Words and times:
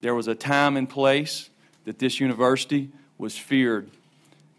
There 0.00 0.14
was 0.14 0.28
a 0.28 0.34
time 0.34 0.76
and 0.76 0.88
place 0.88 1.50
that 1.84 1.98
this 1.98 2.20
university 2.20 2.90
was 3.18 3.36
feared. 3.36 3.90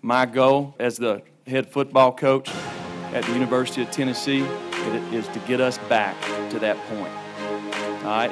My 0.02 0.26
goal 0.26 0.76
as 0.80 0.98
the 0.98 1.22
head 1.48 1.70
football 1.70 2.12
coach 2.12 2.50
at 3.14 3.24
the 3.24 3.32
University 3.32 3.82
of 3.82 3.90
Tennessee 3.90 4.46
is 5.14 5.28
to 5.30 5.40
get 5.48 5.62
us 5.62 5.78
back 5.88 6.20
to 6.50 6.60
that 6.60 6.76
point. 6.90 7.14
All 8.04 8.12
right? 8.12 8.32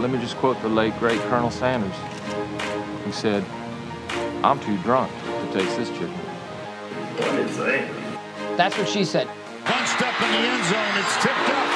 Let 0.00 0.10
me 0.10 0.18
just 0.18 0.36
quote 0.38 0.60
the 0.60 0.68
late, 0.68 0.98
great 0.98 1.20
Colonel 1.22 1.52
Sanders. 1.52 1.94
He 3.04 3.12
said, 3.12 3.44
I'm 4.42 4.58
too 4.58 4.76
drunk 4.78 5.12
to 5.22 5.50
taste 5.52 5.76
this 5.76 5.88
chicken. 5.90 6.14
That's 8.56 8.76
what 8.76 8.88
she 8.88 9.04
said. 9.04 9.28
One 9.28 9.86
step 9.86 10.20
in 10.20 10.32
the 10.32 10.38
end 10.38 10.64
zone, 10.64 10.98
it's 10.98 11.22
tipped 11.22 11.50
up. 11.50 11.75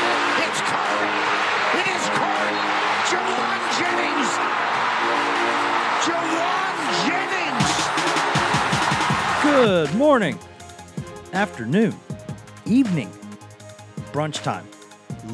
Good 9.52 9.92
morning, 9.96 10.38
afternoon, 11.32 11.98
evening, 12.66 13.10
brunch 14.12 14.42
time, 14.44 14.64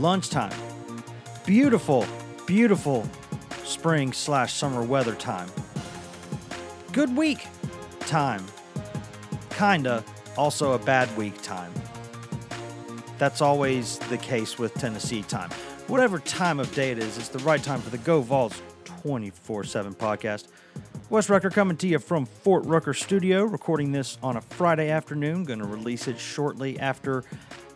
lunchtime. 0.01 0.55
Beautiful, 1.45 2.07
beautiful 2.47 3.07
spring 3.63 4.15
slash 4.15 4.55
summer 4.55 4.83
weather 4.83 5.15
time. 5.15 5.49
Good 6.93 7.15
week 7.15 7.47
time. 8.01 8.45
Kinda, 9.51 10.03
also 10.37 10.73
a 10.73 10.79
bad 10.79 11.15
week 11.17 11.41
time. 11.43 11.73
That's 13.19 13.43
always 13.43 13.99
the 13.99 14.17
case 14.17 14.59
with 14.59 14.73
Tennessee 14.75 15.23
time. 15.25 15.51
Whatever 15.89 16.19
time 16.21 16.59
of 16.59 16.75
day 16.75 16.91
it 16.91 16.99
is, 16.99 17.19
it's 17.19 17.29
the 17.29 17.39
right 17.41 17.63
time 17.63 17.83
for 17.83 17.91
the 17.91 17.99
Go 17.99 18.23
Vols 18.23 18.61
24 18.87 19.65
7 19.65 19.95
podcast. 19.95 20.49
Wes 21.09 21.31
Rucker 21.31 21.51
coming 21.51 21.77
to 21.77 21.87
you 21.87 22.01
from 22.01 22.27
Fort 22.27 22.65
Rucker 22.65 22.93
Studio, 22.93 23.45
recording 23.45 23.93
this 23.93 24.19
on 24.25 24.37
a 24.37 24.41
Friday 24.41 24.91
afternoon. 24.91 25.45
Going 25.45 25.61
to 25.61 25.65
release 25.65 26.09
it 26.09 26.19
shortly 26.19 26.81
after 26.81 27.23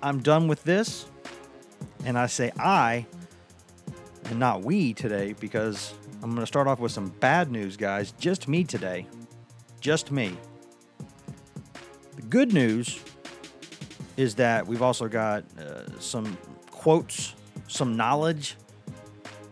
I'm 0.03 0.19
done 0.19 0.49
with 0.49 0.65
this. 0.65 1.07
And 2.05 2.19
I 2.19 2.27
say 2.27 2.51
I 2.59 3.07
and 4.25 4.41
not 4.41 4.63
we 4.63 4.95
today 4.95 5.37
because 5.39 5.95
I'm 6.25 6.31
going 6.31 6.41
to 6.41 6.47
start 6.47 6.67
off 6.67 6.81
with 6.81 6.91
some 6.91 7.11
bad 7.21 7.53
news, 7.53 7.77
guys. 7.77 8.11
Just 8.19 8.49
me 8.49 8.65
today. 8.65 9.07
Just 9.81 10.11
me. 10.11 10.37
The 12.17 12.23
good 12.23 12.53
news 12.53 12.99
is 14.17 14.35
that 14.35 14.67
we've 14.67 14.83
also 14.83 15.07
got 15.07 15.45
uh, 15.57 15.83
some 16.01 16.37
quotes, 16.73 17.37
some 17.69 17.97
knowledge, 17.97 18.57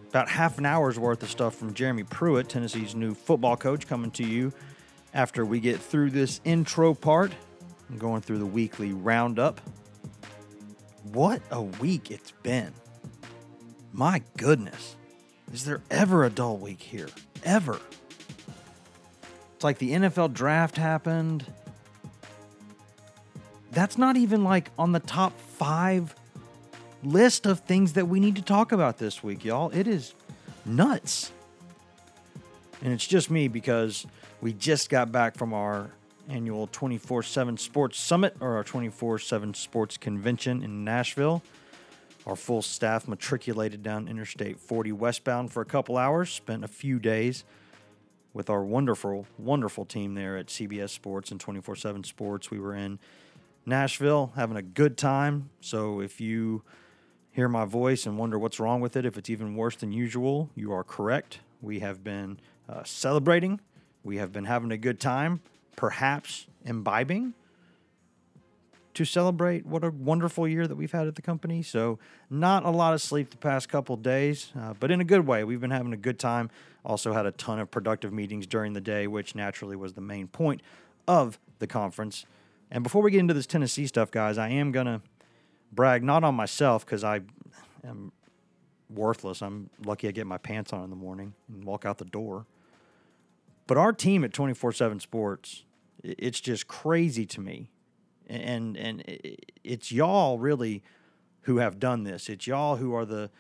about 0.08 0.28
half 0.28 0.58
an 0.58 0.66
hour's 0.66 0.98
worth 0.98 1.22
of 1.22 1.30
stuff 1.30 1.54
from 1.54 1.74
Jeremy 1.74 2.04
Pruitt, 2.04 2.48
Tennessee's 2.48 2.94
new 2.94 3.14
football 3.14 3.56
coach, 3.56 3.86
coming 3.86 4.10
to 4.12 4.24
you 4.24 4.52
after 5.12 5.44
we 5.44 5.60
get 5.60 5.80
through 5.80 6.10
this 6.10 6.40
intro 6.44 6.94
part 6.94 7.32
and 7.88 7.98
going 7.98 8.22
through 8.22 8.38
the 8.38 8.46
weekly 8.46 8.92
roundup. 8.92 9.60
What 11.12 11.42
a 11.50 11.62
week 11.62 12.10
it's 12.10 12.32
been. 12.42 12.72
My 13.92 14.22
goodness. 14.36 14.96
Is 15.52 15.64
there 15.64 15.82
ever 15.90 16.24
a 16.24 16.30
dull 16.30 16.56
week 16.56 16.82
here? 16.82 17.08
Ever? 17.44 17.80
It's 19.54 19.64
like 19.64 19.78
the 19.78 19.92
NFL 19.92 20.34
draft 20.34 20.76
happened. 20.76 21.46
That's 23.72 23.98
not 23.98 24.16
even 24.16 24.44
like 24.44 24.70
on 24.78 24.92
the 24.92 25.00
top 25.00 25.38
five 25.38 26.14
list 27.02 27.46
of 27.46 27.60
things 27.60 27.94
that 27.94 28.08
we 28.08 28.20
need 28.20 28.36
to 28.36 28.42
talk 28.42 28.72
about 28.72 28.98
this 28.98 29.22
week, 29.22 29.44
y'all. 29.44 29.70
It 29.70 29.86
is 29.86 30.14
nuts. 30.64 31.32
And 32.82 32.92
it's 32.92 33.06
just 33.06 33.30
me 33.30 33.48
because 33.48 34.06
we 34.40 34.52
just 34.52 34.88
got 34.90 35.10
back 35.10 35.36
from 35.36 35.52
our 35.52 35.90
annual 36.28 36.66
24 36.68 37.22
7 37.22 37.56
Sports 37.56 37.98
Summit 37.98 38.36
or 38.40 38.56
our 38.56 38.64
24 38.64 39.18
7 39.18 39.54
Sports 39.54 39.96
Convention 39.96 40.62
in 40.62 40.84
Nashville. 40.84 41.42
Our 42.26 42.36
full 42.36 42.62
staff 42.62 43.08
matriculated 43.08 43.82
down 43.82 44.06
Interstate 44.06 44.60
40 44.60 44.92
westbound 44.92 45.50
for 45.50 45.62
a 45.62 45.64
couple 45.64 45.96
hours, 45.96 46.30
spent 46.30 46.62
a 46.62 46.68
few 46.68 46.98
days 46.98 47.44
with 48.34 48.50
our 48.50 48.62
wonderful, 48.62 49.26
wonderful 49.38 49.86
team 49.86 50.14
there 50.14 50.36
at 50.36 50.46
CBS 50.48 50.90
Sports 50.90 51.30
and 51.30 51.40
24 51.40 51.76
7 51.76 52.04
Sports. 52.04 52.50
We 52.50 52.60
were 52.60 52.74
in 52.74 52.98
Nashville 53.64 54.32
having 54.36 54.56
a 54.56 54.62
good 54.62 54.96
time. 54.96 55.50
So 55.60 56.00
if 56.00 56.20
you 56.20 56.62
hear 57.38 57.48
my 57.48 57.64
voice 57.64 58.04
and 58.04 58.18
wonder 58.18 58.36
what's 58.36 58.58
wrong 58.58 58.80
with 58.80 58.96
it, 58.96 59.06
if 59.06 59.16
it's 59.16 59.30
even 59.30 59.54
worse 59.54 59.76
than 59.76 59.92
usual, 59.92 60.50
you 60.56 60.72
are 60.72 60.82
correct. 60.82 61.38
We 61.62 61.78
have 61.78 62.02
been 62.02 62.40
uh, 62.68 62.82
celebrating, 62.82 63.60
we 64.02 64.16
have 64.16 64.32
been 64.32 64.46
having 64.46 64.72
a 64.72 64.76
good 64.76 64.98
time, 64.98 65.40
perhaps 65.76 66.48
imbibing 66.64 67.34
to 68.92 69.04
celebrate 69.04 69.64
what 69.64 69.84
a 69.84 69.90
wonderful 69.90 70.48
year 70.48 70.66
that 70.66 70.74
we've 70.74 70.90
had 70.90 71.06
at 71.06 71.14
the 71.14 71.22
company. 71.22 71.62
So, 71.62 72.00
not 72.28 72.64
a 72.64 72.70
lot 72.70 72.92
of 72.92 73.00
sleep 73.00 73.30
the 73.30 73.36
past 73.36 73.68
couple 73.68 73.96
days, 73.96 74.50
uh, 74.58 74.74
but 74.80 74.90
in 74.90 75.00
a 75.00 75.04
good 75.04 75.24
way. 75.24 75.44
We've 75.44 75.60
been 75.60 75.70
having 75.70 75.92
a 75.92 75.96
good 75.96 76.18
time. 76.18 76.50
Also, 76.84 77.12
had 77.12 77.24
a 77.24 77.30
ton 77.30 77.60
of 77.60 77.70
productive 77.70 78.12
meetings 78.12 78.48
during 78.48 78.72
the 78.72 78.80
day, 78.80 79.06
which 79.06 79.36
naturally 79.36 79.76
was 79.76 79.92
the 79.92 80.00
main 80.00 80.26
point 80.26 80.60
of 81.06 81.38
the 81.60 81.68
conference. 81.68 82.26
And 82.68 82.82
before 82.82 83.00
we 83.00 83.12
get 83.12 83.20
into 83.20 83.34
this 83.34 83.46
Tennessee 83.46 83.86
stuff, 83.86 84.10
guys, 84.10 84.38
I 84.38 84.48
am 84.48 84.72
going 84.72 84.86
to 84.86 85.02
brag 85.72 86.02
not 86.02 86.24
on 86.24 86.34
myself 86.34 86.84
because 86.84 87.04
I 87.04 87.20
am 87.84 88.12
worthless. 88.90 89.42
I'm 89.42 89.70
lucky 89.84 90.08
I 90.08 90.10
get 90.10 90.26
my 90.26 90.38
pants 90.38 90.72
on 90.72 90.82
in 90.84 90.90
the 90.90 90.96
morning 90.96 91.34
and 91.48 91.64
walk 91.64 91.84
out 91.84 91.98
the 91.98 92.04
door. 92.04 92.46
But 93.66 93.76
our 93.76 93.92
team 93.92 94.24
at 94.24 94.32
24 94.32 94.72
7 94.72 95.00
Sports, 95.00 95.64
it's 96.02 96.40
just 96.40 96.68
crazy 96.68 97.26
to 97.26 97.40
me 97.40 97.70
and 98.28 98.76
and 98.76 99.02
it's 99.64 99.90
y'all 99.90 100.38
really 100.38 100.82
who 101.42 101.58
have 101.58 101.78
done 101.78 102.04
this. 102.04 102.28
It's 102.28 102.46
y'all 102.46 102.76
who 102.76 102.94
are 102.94 103.04
the 103.04 103.30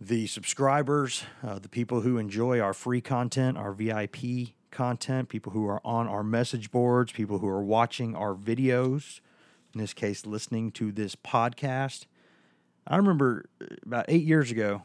the 0.00 0.26
subscribers, 0.26 1.24
uh, 1.42 1.58
the 1.58 1.68
people 1.68 2.00
who 2.00 2.16
enjoy 2.16 2.58
our 2.58 2.72
free 2.72 3.02
content, 3.02 3.58
our 3.58 3.72
VIP 3.72 4.54
content, 4.70 5.28
people 5.28 5.52
who 5.52 5.68
are 5.68 5.80
on 5.84 6.08
our 6.08 6.22
message 6.22 6.70
boards, 6.70 7.12
people 7.12 7.38
who 7.38 7.48
are 7.48 7.62
watching 7.62 8.16
our 8.16 8.34
videos. 8.34 9.20
In 9.74 9.80
this 9.80 9.94
case, 9.94 10.26
listening 10.26 10.72
to 10.72 10.92
this 10.92 11.14
podcast. 11.14 12.06
I 12.86 12.96
remember 12.96 13.46
uh, 13.60 13.66
about 13.84 14.06
eight 14.08 14.24
years 14.24 14.50
ago, 14.50 14.82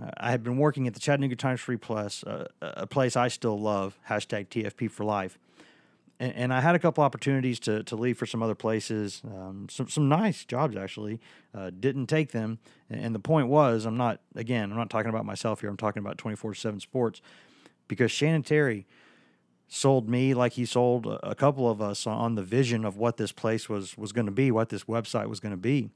uh, 0.00 0.10
I 0.16 0.30
had 0.30 0.42
been 0.42 0.56
working 0.56 0.86
at 0.86 0.94
the 0.94 1.00
Chattanooga 1.00 1.36
Times 1.36 1.60
Free 1.60 1.76
Press, 1.76 2.24
uh, 2.24 2.46
a 2.60 2.86
place 2.86 3.16
I 3.16 3.28
still 3.28 3.58
love. 3.58 3.98
Hashtag 4.08 4.48
TFP 4.48 4.90
for 4.90 5.04
life 5.04 5.38
and, 6.18 6.34
and, 6.34 6.54
I 6.54 6.60
had 6.60 6.74
a 6.74 6.78
couple 6.78 7.04
opportunities 7.04 7.60
to, 7.60 7.82
to 7.84 7.96
leave 7.96 8.16
for 8.16 8.26
some 8.26 8.42
other 8.42 8.54
places, 8.54 9.22
um, 9.24 9.66
some 9.70 9.88
some 9.88 10.08
nice 10.08 10.44
jobs 10.44 10.76
actually. 10.76 11.20
Uh, 11.54 11.70
didn't 11.78 12.06
take 12.06 12.32
them, 12.32 12.58
and, 12.88 13.14
the 13.14 13.18
point 13.18 13.48
was, 13.48 13.84
I'm 13.84 13.96
not 13.96 14.20
again, 14.34 14.70
I'm 14.70 14.78
not 14.78 14.90
talking 14.90 15.10
about 15.10 15.24
myself 15.24 15.60
here. 15.60 15.70
I'm 15.70 15.76
talking 15.76 16.00
about 16.00 16.16
24/7 16.16 16.80
Sports, 16.80 17.20
because 17.88 18.10
Shannon 18.10 18.42
Terry 18.42 18.86
sold 19.68 20.08
me 20.08 20.34
like 20.34 20.52
he 20.52 20.64
sold 20.64 21.06
a, 21.06 21.34
couple 21.34 21.68
of 21.68 21.82
us 21.82 22.06
on 22.06 22.36
the 22.36 22.42
vision 22.42 22.84
of 22.84 22.96
what 22.96 23.16
this 23.16 23.32
place 23.32 23.68
was 23.68 23.96
was 23.98 24.12
going 24.12 24.26
to 24.26 24.32
be, 24.32 24.50
what 24.50 24.68
this 24.68 24.84
website 24.84 25.28
was 25.28 25.40
going 25.40 25.52
to 25.52 25.56
be. 25.56 25.90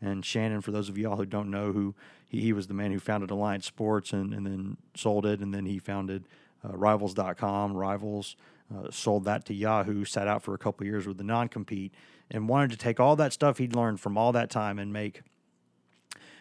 And 0.00 0.24
Shannon, 0.24 0.62
for 0.62 0.70
those 0.70 0.88
of 0.88 0.96
y'all 0.96 1.16
who 1.16 1.26
don't 1.26 1.50
know, 1.50 1.72
who 1.72 1.94
he, 2.26 2.40
he 2.40 2.52
was 2.52 2.66
the 2.66 2.74
man 2.74 2.92
who 2.92 2.98
founded 2.98 3.30
Alliance 3.30 3.66
Sports 3.66 4.12
and, 4.12 4.32
and 4.32 4.46
then 4.46 4.76
sold 4.94 5.26
it, 5.26 5.40
and 5.40 5.52
then 5.52 5.66
he 5.66 5.78
founded 5.78 6.24
uh, 6.64 6.76
Rivals.com, 6.76 7.74
Rivals 7.74 8.36
uh, 8.74 8.90
sold 8.90 9.24
that 9.24 9.44
to 9.46 9.54
Yahoo, 9.54 10.04
sat 10.04 10.28
out 10.28 10.42
for 10.42 10.54
a 10.54 10.58
couple 10.58 10.86
years 10.86 11.06
with 11.06 11.18
the 11.18 11.24
non 11.24 11.48
compete, 11.48 11.92
and 12.30 12.48
wanted 12.48 12.70
to 12.70 12.76
take 12.76 13.00
all 13.00 13.16
that 13.16 13.32
stuff 13.32 13.58
he'd 13.58 13.74
learned 13.74 14.00
from 14.00 14.16
all 14.16 14.32
that 14.32 14.50
time 14.50 14.78
and 14.78 14.92
make 14.92 15.22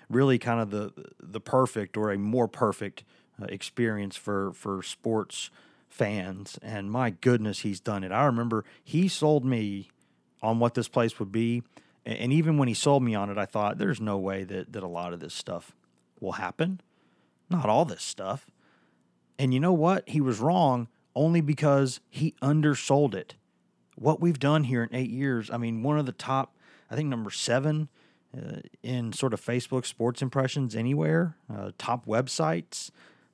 really 0.10 0.38
kind 0.40 0.60
of 0.60 0.70
the 0.72 0.92
the 1.20 1.40
perfect 1.42 1.98
or 1.98 2.12
a 2.12 2.18
more 2.18 2.48
perfect 2.48 3.04
uh, 3.42 3.46
experience 3.46 4.16
for 4.16 4.54
for 4.54 4.82
sports 4.84 5.50
fans. 5.90 6.58
And 6.62 6.90
my 6.92 7.10
goodness, 7.10 7.60
he's 7.60 7.80
done 7.80 8.04
it. 8.04 8.12
I 8.12 8.26
remember 8.26 8.64
he 8.84 9.08
sold 9.08 9.44
me 9.44 9.90
on 10.42 10.60
what 10.60 10.74
this 10.74 10.88
place 10.88 11.20
would 11.20 11.32
be. 11.32 11.64
And 12.06 12.32
even 12.32 12.58
when 12.58 12.68
he 12.68 12.74
sold 12.74 13.04
me 13.04 13.14
on 13.14 13.30
it, 13.30 13.38
I 13.38 13.46
thought 13.46 13.78
there's 13.78 14.00
no 14.00 14.18
way 14.18 14.44
that, 14.46 14.72
that 14.72 14.84
a 14.84 14.88
lot 14.88 15.14
of 15.14 15.20
this 15.20 15.34
stuff 15.34 15.76
will 16.20 16.34
happen. 16.34 16.82
Not 17.50 17.68
all 17.68 17.86
this 17.86 18.04
stuff. 18.04 18.50
And 19.38 19.54
you 19.54 19.60
know 19.60 19.74
what? 19.74 20.08
He 20.08 20.22
was 20.22 20.40
wrong 20.40 20.88
only 21.16 21.42
because 21.42 22.00
he 22.10 22.36
undersold 22.42 23.16
it. 23.16 23.36
What 23.96 24.22
we've 24.22 24.40
done 24.40 24.64
here 24.64 24.84
in 24.84 24.96
eight 24.96 25.10
years, 25.10 25.50
I 25.52 25.58
mean, 25.58 25.84
one 25.84 26.00
of 26.00 26.06
the 26.06 26.14
top, 26.14 26.56
I 26.90 26.96
think 26.96 27.10
number 27.10 27.32
seven 27.32 27.90
uh, 28.36 28.62
in 28.84 29.12
sort 29.12 29.34
of 29.34 29.42
Facebook 29.42 29.86
sports 29.86 30.22
impressions 30.22 30.76
anywhere, 30.76 31.36
uh, 31.54 31.72
top 31.78 32.06
websites. 32.06 32.92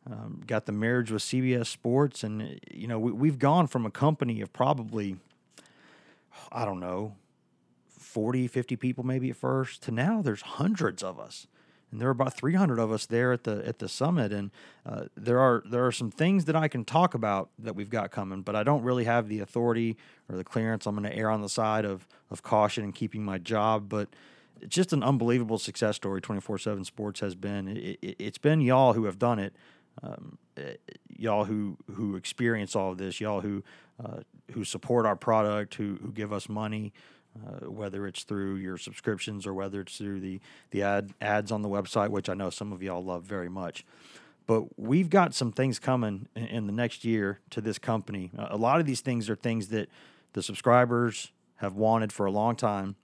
Um, 0.09 0.43
got 0.45 0.67
the 0.67 0.71
marriage 0.71 1.09
with 1.11 1.23
CBS 1.23 1.65
Sports, 1.65 2.23
and 2.23 2.59
you 2.71 2.87
know 2.87 2.99
we, 2.99 3.11
we've 3.11 3.39
gone 3.39 3.65
from 3.65 3.85
a 3.87 3.91
company 3.91 4.39
of 4.41 4.53
probably, 4.53 5.17
I 6.51 6.63
don't 6.63 6.79
know, 6.79 7.15
40, 7.87 8.47
50 8.47 8.75
people 8.75 9.03
maybe 9.03 9.31
at 9.31 9.35
first, 9.35 9.81
to 9.83 9.91
now 9.91 10.21
there's 10.21 10.41
hundreds 10.41 11.01
of 11.03 11.19
us. 11.19 11.47
and 11.91 11.99
there 11.99 12.07
are 12.07 12.11
about 12.11 12.33
300 12.37 12.77
of 12.77 12.91
us 12.91 13.07
there 13.07 13.33
at 13.33 13.45
the 13.45 13.67
at 13.67 13.79
the 13.79 13.89
summit. 13.89 14.31
And 14.31 14.51
uh, 14.85 15.05
there 15.17 15.39
are 15.39 15.63
there 15.69 15.85
are 15.85 15.91
some 15.91 16.11
things 16.11 16.45
that 16.45 16.55
I 16.55 16.67
can 16.67 16.85
talk 16.85 17.15
about 17.15 17.49
that 17.57 17.75
we've 17.75 17.89
got 17.89 18.11
coming, 18.11 18.41
but 18.41 18.55
I 18.55 18.63
don't 18.63 18.83
really 18.83 19.05
have 19.05 19.27
the 19.27 19.39
authority 19.39 19.97
or 20.29 20.35
the 20.37 20.43
clearance. 20.43 20.85
I'm 20.85 20.95
going 20.95 21.09
to 21.09 21.17
err 21.17 21.31
on 21.31 21.41
the 21.41 21.49
side 21.49 21.83
of 21.83 22.07
of 22.29 22.43
caution 22.43 22.83
and 22.83 22.93
keeping 22.93 23.23
my 23.25 23.37
job, 23.37 23.89
but. 23.89 24.09
It's 24.61 24.73
just 24.73 24.93
an 24.93 25.03
unbelievable 25.03 25.59
success 25.59 25.97
story. 25.97 26.21
Twenty 26.21 26.39
four 26.39 26.57
seven 26.57 26.85
Sports 26.85 27.19
has 27.19 27.35
been. 27.35 27.67
It, 27.67 27.99
it, 28.01 28.15
it's 28.19 28.37
been 28.37 28.61
y'all 28.61 28.93
who 28.93 29.03
have 29.03 29.19
done 29.19 29.37
it. 29.37 29.53
Um, 30.03 30.37
y'all 31.09 31.45
who 31.45 31.77
who 31.93 32.15
experience 32.15 32.75
all 32.75 32.91
of 32.91 32.97
this. 32.97 33.19
Y'all 33.19 33.41
who 33.41 33.63
uh, 34.03 34.21
who 34.51 34.63
support 34.63 35.05
our 35.05 35.15
product. 35.15 35.75
Who 35.75 35.97
who 36.01 36.11
give 36.11 36.33
us 36.33 36.49
money 36.49 36.93
uh, 37.35 37.69
whether 37.69 38.07
it's 38.07 38.23
through 38.23 38.55
your 38.55 38.77
subscriptions 38.77 39.45
or 39.45 39.53
whether 39.53 39.81
it's 39.81 39.97
through 39.97 40.19
the 40.19 40.39
the 40.71 40.83
ad 40.83 41.11
ads 41.21 41.51
on 41.51 41.61
the 41.61 41.69
website, 41.69 42.09
which 42.09 42.29
I 42.29 42.33
know 42.33 42.49
some 42.49 42.71
of 42.71 42.81
y'all 42.81 43.03
love 43.03 43.23
very 43.23 43.49
much. 43.49 43.85
But 44.47 44.79
we've 44.79 45.09
got 45.09 45.33
some 45.33 45.51
things 45.51 45.79
coming 45.79 46.27
in, 46.35 46.45
in 46.45 46.67
the 46.67 46.73
next 46.73 47.03
year 47.03 47.39
to 47.49 47.61
this 47.61 47.79
company. 47.79 48.31
a 48.37 48.57
lot 48.57 48.79
of 48.79 48.85
these 48.85 49.01
things 49.01 49.29
are 49.29 49.35
things 49.35 49.69
that 49.69 49.89
the 50.33 50.43
subscribers 50.43 51.31
have 51.55 51.75
wanted 51.75 52.13
for 52.13 52.25
a 52.25 52.31
long 52.31 52.55
time, 52.55 52.95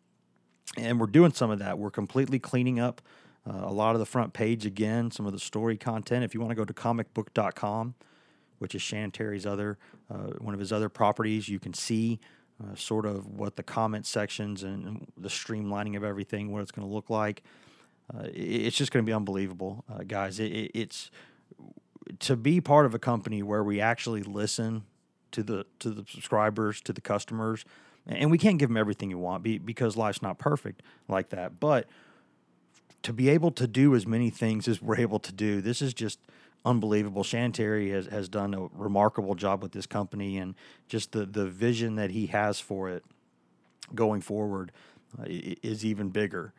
and 0.77 0.99
we're 0.99 1.07
doing 1.07 1.33
some 1.33 1.49
of 1.49 1.59
that. 1.59 1.77
We're 1.77 1.91
completely 1.91 2.39
cleaning 2.39 2.79
up 2.79 3.01
uh, 3.49 3.61
a 3.63 3.73
lot 3.73 3.95
of 3.95 3.99
the 3.99 4.05
front 4.05 4.33
page 4.33 4.65
again, 4.65 5.11
some 5.11 5.25
of 5.25 5.33
the 5.33 5.39
story 5.39 5.77
content. 5.77 6.23
If 6.23 6.33
you 6.33 6.39
want 6.39 6.51
to 6.51 6.55
go 6.55 6.65
to 6.65 6.73
comicbook.com, 6.73 7.95
which 8.59 8.75
is 8.75 8.81
Shan 8.81 9.11
Terry's 9.11 9.45
other 9.45 9.77
uh, 10.09 10.33
one 10.39 10.53
of 10.53 10.59
his 10.59 10.71
other 10.71 10.89
properties, 10.89 11.49
you 11.49 11.59
can 11.59 11.73
see 11.73 12.19
uh, 12.61 12.75
sort 12.75 13.05
of 13.05 13.25
what 13.27 13.55
the 13.55 13.63
comment 13.63 14.05
sections 14.05 14.63
and, 14.63 15.07
the 15.17 15.29
streamlining 15.29 15.95
of 15.95 16.03
everything, 16.03 16.51
what 16.51 16.61
it's 16.61 16.71
going 16.71 16.87
to 16.87 16.93
look 16.93 17.09
like. 17.09 17.41
Uh, 18.13 18.23
it, 18.25 18.31
it's 18.33 18.77
just 18.77 18.91
going 18.91 19.03
to 19.03 19.09
be 19.09 19.13
unbelievable, 19.13 19.83
uh, 19.91 20.03
guys. 20.05 20.39
It, 20.39 20.51
it, 20.51 20.71
it's 20.73 21.11
to 22.19 22.35
be 22.35 22.61
part 22.61 22.85
of 22.85 22.93
a 22.93 22.99
company 22.99 23.41
where 23.41 23.63
we 23.63 23.79
actually 23.79 24.21
listen 24.21 24.83
to 25.31 25.43
the 25.43 25.65
to 25.79 25.89
the 25.89 26.05
subscribers, 26.07 26.81
to 26.81 26.93
the 26.93 27.01
customers, 27.01 27.65
and 28.05 28.29
we 28.29 28.37
can't 28.37 28.59
give 28.59 28.69
them 28.69 28.77
everything 28.77 29.09
you 29.09 29.17
want 29.17 29.43
because 29.43 29.95
life's 29.97 30.21
not 30.21 30.37
perfect 30.37 30.83
like 31.07 31.29
that. 31.29 31.59
But 31.59 31.87
to 33.03 33.13
be 33.13 33.29
able 33.29 33.51
to 33.51 33.67
do 33.67 33.95
as 33.95 34.05
many 34.05 34.29
things 34.29 34.67
as 34.67 34.81
we're 34.81 34.99
able 34.99 35.19
to 35.19 35.31
do, 35.31 35.61
this 35.61 35.81
is 35.81 35.93
just 35.93 36.19
unbelievable. 36.63 37.23
Shan 37.23 37.51
Terry 37.51 37.89
has, 37.89 38.05
has 38.07 38.29
done 38.29 38.53
a 38.53 38.67
remarkable 38.73 39.35
job 39.35 39.63
with 39.63 39.71
this 39.71 39.85
company 39.85 40.37
and 40.37 40.55
just 40.87 41.11
the, 41.11 41.25
the 41.25 41.45
vision 41.45 41.95
that 41.95 42.11
he 42.11 42.27
has 42.27 42.59
for 42.59 42.89
it 42.89 43.03
going 43.95 44.21
forward 44.21 44.71
uh, 45.19 45.23
is 45.27 45.83
even 45.83 46.09
bigger. 46.09 46.53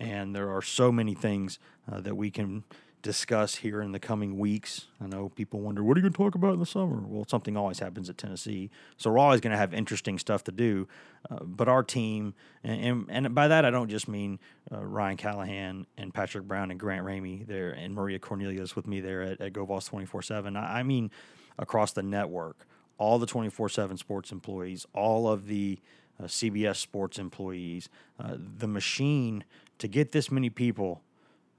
And 0.00 0.34
there 0.34 0.50
are 0.50 0.62
so 0.62 0.92
many 0.92 1.14
things 1.14 1.58
uh, 1.90 2.00
that 2.00 2.14
we 2.16 2.30
can 2.30 2.62
discuss 3.08 3.54
here 3.54 3.80
in 3.80 3.92
the 3.92 3.98
coming 3.98 4.38
weeks. 4.38 4.88
I 5.00 5.06
know 5.06 5.30
people 5.30 5.60
wonder, 5.60 5.82
what 5.82 5.96
are 5.96 6.00
you 6.00 6.02
going 6.02 6.12
to 6.12 6.16
talk 6.18 6.34
about 6.34 6.52
in 6.52 6.60
the 6.60 6.66
summer? 6.66 7.00
Well, 7.06 7.24
something 7.26 7.56
always 7.56 7.78
happens 7.78 8.10
at 8.10 8.18
Tennessee. 8.18 8.68
So 8.98 9.10
we're 9.10 9.18
always 9.18 9.40
going 9.40 9.52
to 9.52 9.56
have 9.56 9.72
interesting 9.72 10.18
stuff 10.18 10.44
to 10.44 10.52
do. 10.52 10.86
Uh, 11.30 11.38
but 11.42 11.70
our 11.70 11.82
team, 11.82 12.34
and, 12.62 13.08
and, 13.08 13.26
and, 13.26 13.34
by 13.34 13.48
that, 13.48 13.64
I 13.64 13.70
don't 13.70 13.88
just 13.88 14.08
mean 14.08 14.38
uh, 14.70 14.84
Ryan 14.84 15.16
Callahan 15.16 15.86
and 15.96 16.12
Patrick 16.12 16.46
Brown 16.46 16.70
and 16.70 16.78
Grant 16.78 17.06
Ramey 17.06 17.46
there 17.46 17.70
and 17.70 17.94
Maria 17.94 18.18
Cornelius 18.18 18.76
with 18.76 18.86
me 18.86 19.00
there 19.00 19.22
at, 19.22 19.40
at 19.40 19.54
GoVols 19.54 19.86
24 19.86 20.20
7. 20.20 20.54
I 20.54 20.82
mean 20.82 21.10
across 21.58 21.92
the 21.92 22.02
network, 22.02 22.66
all 22.98 23.18
the 23.18 23.26
24 23.26 23.70
7 23.70 23.96
sports 23.96 24.32
employees, 24.32 24.86
all 24.92 25.32
of 25.32 25.46
the 25.46 25.78
uh, 26.20 26.24
CBS 26.24 26.76
sports 26.76 27.18
employees, 27.18 27.88
uh, 28.20 28.34
the 28.36 28.68
machine 28.68 29.44
to 29.78 29.88
get 29.88 30.12
this 30.12 30.30
many 30.30 30.50
people 30.50 31.00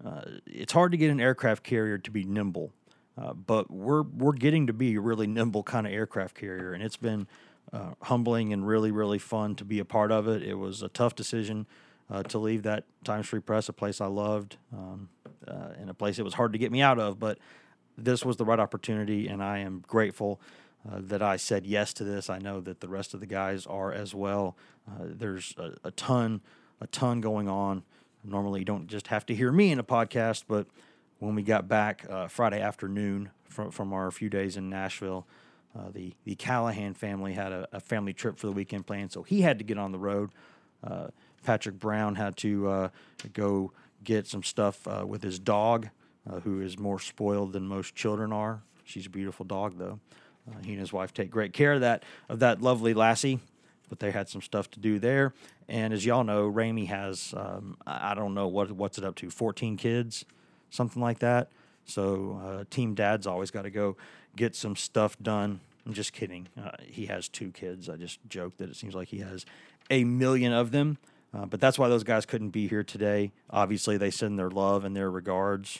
uh, 0.03 0.21
it's 0.45 0.73
hard 0.73 0.91
to 0.91 0.97
get 0.97 1.09
an 1.09 1.19
aircraft 1.19 1.63
carrier 1.63 1.97
to 1.97 2.11
be 2.11 2.23
nimble, 2.23 2.71
uh, 3.17 3.33
but 3.33 3.69
we're 3.69 4.03
we're 4.03 4.33
getting 4.33 4.67
to 4.67 4.73
be 4.73 4.95
a 4.95 5.01
really 5.01 5.27
nimble 5.27 5.63
kind 5.63 5.85
of 5.85 5.93
aircraft 5.93 6.35
carrier, 6.35 6.71
and 6.71 6.81
it's 6.81 6.97
been 6.97 7.27
uh, 7.73 7.91
humbling 8.03 8.53
and 8.53 8.65
really 8.65 8.91
really 8.91 9.19
fun 9.19 9.55
to 9.55 9.65
be 9.65 9.79
a 9.79 9.85
part 9.85 10.11
of 10.11 10.27
it. 10.27 10.41
It 10.41 10.55
was 10.55 10.81
a 10.81 10.89
tough 10.89 11.15
decision 11.15 11.67
uh, 12.09 12.23
to 12.23 12.37
leave 12.37 12.63
that 12.63 12.85
Times 13.03 13.27
Free 13.27 13.41
Press, 13.41 13.67
a 13.67 13.73
place 13.73 13.99
I 13.99 14.07
loved, 14.07 14.55
um, 14.73 15.09
uh, 15.45 15.73
and 15.79 15.89
a 15.89 15.93
place 15.93 16.17
it 16.17 16.23
was 16.23 16.35
hard 16.35 16.53
to 16.53 16.59
get 16.59 16.71
me 16.71 16.81
out 16.81 16.97
of, 16.97 17.19
but 17.19 17.37
this 17.97 18.23
was 18.23 18.37
the 18.37 18.45
right 18.45 18.59
opportunity, 18.59 19.27
and 19.27 19.43
I 19.43 19.59
am 19.59 19.83
grateful. 19.87 20.39
Uh, 20.89 20.99
that 21.01 21.21
I 21.21 21.35
said 21.35 21.65
yes 21.65 21.91
to 21.95 22.05
this. 22.05 22.29
I 22.29 22.39
know 22.39 22.61
that 22.61 22.79
the 22.79 22.87
rest 22.87 23.13
of 23.13 23.19
the 23.19 23.25
guys 23.25 23.65
are 23.65 23.91
as 23.91 24.15
well. 24.15 24.55
there's 24.97 25.53
a, 25.57 25.73
a 25.83 25.91
ton, 25.91 26.39
a 26.79 26.87
ton 26.87 27.19
going 27.19 27.49
on 27.49 27.83
Normally, 28.23 28.59
you 28.59 28.65
don't 28.65 28.87
just 28.87 29.07
have 29.07 29.25
to 29.27 29.35
hear 29.35 29.51
me 29.51 29.71
in 29.71 29.79
a 29.79 29.83
podcast, 29.83 30.43
but 30.47 30.67
when 31.19 31.35
we 31.35 31.43
got 31.43 31.67
back 31.67 32.05
uh, 32.09 32.27
Friday 32.27 32.61
afternoon 32.61 33.31
from, 33.47 33.71
from 33.71 33.93
our 33.93 34.11
few 34.11 34.29
days 34.29 34.57
in 34.57 34.69
Nashville, 34.69 35.25
uh, 35.77 35.89
the, 35.93 36.13
the 36.25 36.35
Callahan 36.35 36.93
family 36.93 37.33
had 37.33 37.51
a, 37.51 37.67
a, 37.71 37.79
family 37.79 38.13
trip 38.13 38.37
for 38.37 38.47
the 38.47 38.51
weekend 38.51 38.87
planned, 38.87 39.11
so 39.11 39.23
he 39.23 39.41
had 39.41 39.59
to 39.59 39.63
get 39.63 39.77
on 39.77 39.91
the 39.91 39.99
road. 39.99 40.31
Uh, 40.83 41.07
Patrick 41.43 41.79
Brown 41.79 42.15
had 42.15 42.35
to 42.37 42.67
uh, 42.67 42.89
go 43.33 43.71
get 44.03 44.27
some 44.27 44.43
stuff 44.43 44.87
uh, 44.87 45.05
with 45.05 45.21
his 45.21 45.39
dog, 45.39 45.89
uh, 46.29 46.39
who 46.39 46.61
is 46.61 46.77
more 46.77 46.99
spoiled 46.99 47.53
than 47.53 47.67
most 47.67 47.95
children 47.95 48.33
are. 48.33 48.61
She's 48.83 49.05
a 49.05 49.09
beautiful 49.09 49.45
dog, 49.45 49.77
though. 49.77 49.99
he 50.63 50.71
and 50.71 50.79
his 50.79 50.91
wife 50.91 51.13
take 51.13 51.29
great 51.29 51.53
care 51.53 51.73
of 51.73 51.81
that 51.81 52.03
of 52.27 52.39
that 52.39 52.61
lovely 52.61 52.93
lassie 52.93 53.39
but 53.89 53.99
they 53.99 54.11
had 54.11 54.29
some 54.29 54.41
stuff 54.41 54.69
to 54.71 54.79
do 54.79 54.99
there. 54.99 55.33
And 55.67 55.93
as 55.93 56.05
y'all 56.05 56.23
know, 56.23 56.49
Ramey 56.49 56.87
has 56.87 57.33
um, 57.35 57.77
I 57.85 58.13
don't 58.13 58.33
know 58.33 58.47
what 58.47 58.71
what's 58.71 58.97
it 58.97 59.03
up 59.03 59.15
to, 59.15 59.29
14 59.29 59.77
kids, 59.77 60.25
something 60.69 61.01
like 61.01 61.19
that. 61.19 61.49
So 61.85 62.39
uh, 62.43 62.63
Team 62.69 62.93
Dad's 62.93 63.27
always 63.27 63.51
got 63.51 63.63
to 63.63 63.71
go 63.71 63.97
get 64.35 64.55
some 64.55 64.75
stuff 64.75 65.17
done. 65.19 65.59
I'm 65.85 65.93
just 65.93 66.13
kidding. 66.13 66.47
Uh, 66.57 66.71
he 66.85 67.07
has 67.07 67.27
two 67.27 67.51
kids. 67.51 67.89
I 67.89 67.95
just 67.95 68.19
joke 68.29 68.57
that 68.57 68.69
it 68.69 68.75
seems 68.75 68.93
like 68.93 69.07
he 69.07 69.19
has 69.19 69.45
a 69.89 70.03
million 70.03 70.53
of 70.53 70.71
them. 70.71 70.97
Uh, 71.33 71.45
but 71.45 71.59
that's 71.59 71.77
why 71.77 71.87
those 71.87 72.03
guys 72.03 72.25
couldn't 72.25 72.49
be 72.49 72.67
here 72.67 72.83
today. 72.83 73.31
Obviously, 73.49 73.97
they 73.97 74.11
send 74.11 74.37
their 74.37 74.49
love 74.49 74.85
and 74.85 74.95
their 74.95 75.09
regards. 75.09 75.79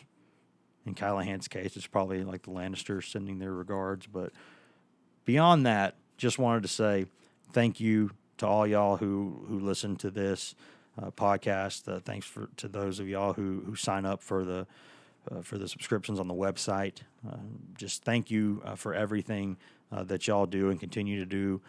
In 0.86 0.94
Callahan's 0.94 1.48
case, 1.48 1.76
it's 1.76 1.88
probably 1.88 2.24
like 2.24 2.44
the 2.44 2.52
Lannisters 2.52 3.12
sending 3.12 3.40
their 3.40 3.54
regards. 3.54 4.08
But 4.08 4.32
beyond 5.26 5.66
that, 5.66 5.96
just 6.18 6.40
wanted 6.40 6.64
to 6.64 6.68
say 6.68 7.06
thank 7.52 7.80
you 7.80 8.12
to 8.38 8.48
all 8.48 8.66
y'all 8.66 8.98
who 8.98 9.46
who 9.48 9.60
listen 9.60 9.96
to 9.98 10.10
this 10.10 10.56
uh, 11.02 11.12
podcast. 11.12 11.88
Uh, 11.88 12.00
thanks 12.00 12.26
for 12.26 12.50
to 12.58 12.68
those 12.68 13.00
of 13.00 13.08
y'all 13.08 13.34
who 13.34 13.64
who 13.66 13.76
sign 13.76 14.06
up 14.06 14.22
for 14.22 14.44
the 14.44 14.68
uh, 15.30 15.42
for 15.42 15.58
the 15.58 15.68
subscriptions 15.68 16.20
on 16.20 16.28
the 16.28 16.34
website. 16.34 17.00
Uh, 17.28 17.38
just 17.78 18.04
thank 18.04 18.32
you 18.32 18.62
uh, 18.66 18.76
for 18.76 18.94
everything 18.94 19.58
uh, 19.92 20.04
that 20.04 20.28
y'all 20.28 20.46
do 20.46 20.70
and 20.70 20.80
continue 20.80 21.20
to 21.20 21.26
do. 21.26 21.62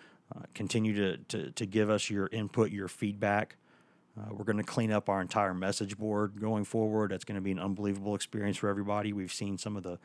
continue 0.55 0.95
to, 0.95 1.17
to 1.29 1.51
to 1.53 1.67
give 1.67 1.91
us 1.91 2.09
your 2.09 2.29
input, 2.33 2.71
your 2.71 2.89
feedback. 2.89 3.57
we're 4.31 4.45
going 4.45 4.59
to 4.59 4.63
clean 4.63 4.93
up 4.93 5.09
our 5.09 5.21
entire 5.21 5.55
message 5.55 5.97
board 5.97 6.41
going 6.41 6.65
forward. 6.65 7.11
That's 7.11 7.25
going 7.25 7.37
to 7.37 7.41
be 7.41 7.53
an 7.53 7.59
unbelievable 7.59 8.15
experience 8.15 8.57
for 8.57 8.69
everybody. 8.69 9.13
We've 9.13 9.33
seen 9.33 9.59
some 9.59 9.77
of 9.77 9.83
the 9.83 9.99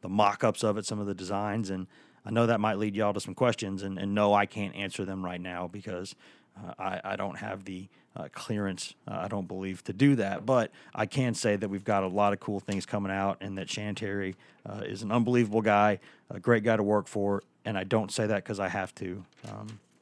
the 0.00 0.08
mock-ups 0.10 0.62
of 0.62 0.76
it, 0.76 0.84
some 0.84 1.00
of 1.00 1.06
the 1.06 1.14
designs, 1.14 1.70
and 1.70 1.86
I 2.24 2.30
know 2.30 2.46
that 2.46 2.60
might 2.60 2.78
lead 2.78 2.96
y'all 2.96 3.12
to 3.12 3.20
some 3.20 3.34
questions, 3.34 3.82
and, 3.82 3.98
and 3.98 4.14
no, 4.14 4.32
I 4.32 4.46
can't 4.46 4.74
answer 4.74 5.04
them 5.04 5.24
right 5.24 5.40
now 5.40 5.68
because 5.68 6.14
uh, 6.56 6.72
I, 6.78 7.00
I 7.04 7.16
don't 7.16 7.38
have 7.38 7.64
the 7.64 7.88
uh, 8.16 8.28
clearance, 8.32 8.94
uh, 9.08 9.18
I 9.22 9.28
don't 9.28 9.48
believe, 9.48 9.82
to 9.84 9.92
do 9.92 10.16
that. 10.16 10.46
But 10.46 10.70
I 10.94 11.06
can 11.06 11.34
say 11.34 11.56
that 11.56 11.68
we've 11.68 11.84
got 11.84 12.02
a 12.02 12.08
lot 12.08 12.32
of 12.32 12.40
cool 12.40 12.60
things 12.60 12.86
coming 12.86 13.12
out, 13.12 13.38
and 13.40 13.58
that 13.58 13.68
Shan 13.68 13.94
Terry 13.94 14.36
uh, 14.64 14.82
is 14.86 15.02
an 15.02 15.10
unbelievable 15.12 15.62
guy, 15.62 15.98
a 16.30 16.40
great 16.40 16.64
guy 16.64 16.76
to 16.76 16.82
work 16.82 17.08
for. 17.08 17.42
And 17.64 17.76
I 17.76 17.84
don't 17.84 18.12
say 18.12 18.26
that 18.26 18.44
because 18.44 18.60
I 18.60 18.68
have 18.68 18.94
to, 18.96 19.24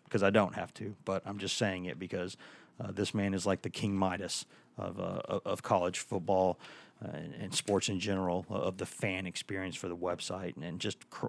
because 0.05 0.23
um, 0.23 0.27
I 0.27 0.31
don't 0.31 0.55
have 0.55 0.75
to, 0.75 0.95
but 1.05 1.23
I'm 1.27 1.39
just 1.39 1.57
saying 1.57 1.87
it 1.87 1.99
because 1.99 2.37
uh, 2.81 2.93
this 2.93 3.15
man 3.15 3.35
is 3.35 3.47
like 3.47 3.63
the 3.63 3.71
King 3.71 3.97
Midas 3.97 4.47
of, 4.77 5.01
uh, 5.01 5.41
of 5.45 5.63
college 5.63 6.01
football 6.01 6.59
uh, 7.05 7.17
and, 7.41 7.55
sports 7.55 7.89
in 7.89 7.99
general 7.99 8.47
uh, 8.51 8.55
of 8.55 8.79
the 8.79 8.87
fan 8.87 9.27
experience 9.27 9.77
for 9.77 9.89
the 9.89 9.97
website. 9.97 10.55
And, 10.57 10.65
and 10.65 10.81
just 10.81 11.09
cr- 11.11 11.27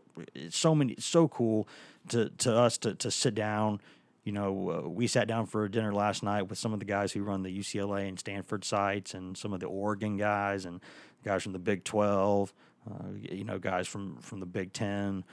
so 0.49 0.75
many 0.75 0.93
it's 0.93 1.05
so 1.05 1.27
cool 1.27 1.67
to 2.09 2.29
to 2.29 2.55
us 2.55 2.77
to 2.79 2.95
to 2.95 3.11
sit 3.11 3.35
down. 3.35 3.81
You 4.23 4.31
know 4.31 4.71
uh, 4.85 4.89
we 4.89 5.07
sat 5.07 5.27
down 5.27 5.45
for 5.45 5.67
dinner 5.67 5.93
last 5.93 6.23
night 6.23 6.43
with 6.43 6.57
some 6.57 6.73
of 6.73 6.79
the 6.79 6.85
guys 6.85 7.11
who 7.11 7.23
run 7.23 7.43
the 7.43 7.57
UCLA 7.57 8.07
and 8.07 8.17
Stanford 8.19 8.63
sites 8.63 9.13
and 9.13 9.37
some 9.37 9.53
of 9.53 9.59
the 9.59 9.65
Oregon 9.65 10.17
guys 10.17 10.65
and 10.65 10.79
guys 11.23 11.43
from 11.43 11.53
the 11.53 11.59
Big 11.59 11.83
12 11.83 12.53
uh, 12.89 12.93
you 13.21 13.43
know 13.43 13.59
guys 13.59 13.87
from 13.87 14.17
from 14.17 14.39
the 14.39 14.45
Big 14.45 14.71
10 14.73 15.23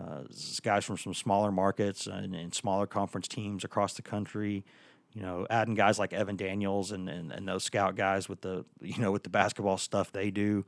uh, 0.00 0.22
guys 0.62 0.84
from 0.84 0.96
some 0.96 1.14
smaller 1.14 1.52
markets 1.52 2.06
and, 2.06 2.34
and 2.34 2.54
smaller 2.54 2.86
conference 2.86 3.28
teams 3.28 3.64
across 3.64 3.94
the 3.94 4.02
country 4.02 4.64
you 5.12 5.22
know, 5.22 5.46
adding 5.50 5.74
guys 5.74 5.98
like 5.98 6.12
Evan 6.12 6.36
Daniels 6.36 6.92
and, 6.92 7.08
and, 7.08 7.32
and 7.32 7.48
those 7.48 7.64
scout 7.64 7.96
guys 7.96 8.28
with 8.28 8.40
the 8.42 8.64
you 8.80 8.98
know 8.98 9.10
with 9.12 9.24
the 9.24 9.30
basketball 9.30 9.78
stuff 9.78 10.12
they 10.12 10.30
do, 10.30 10.64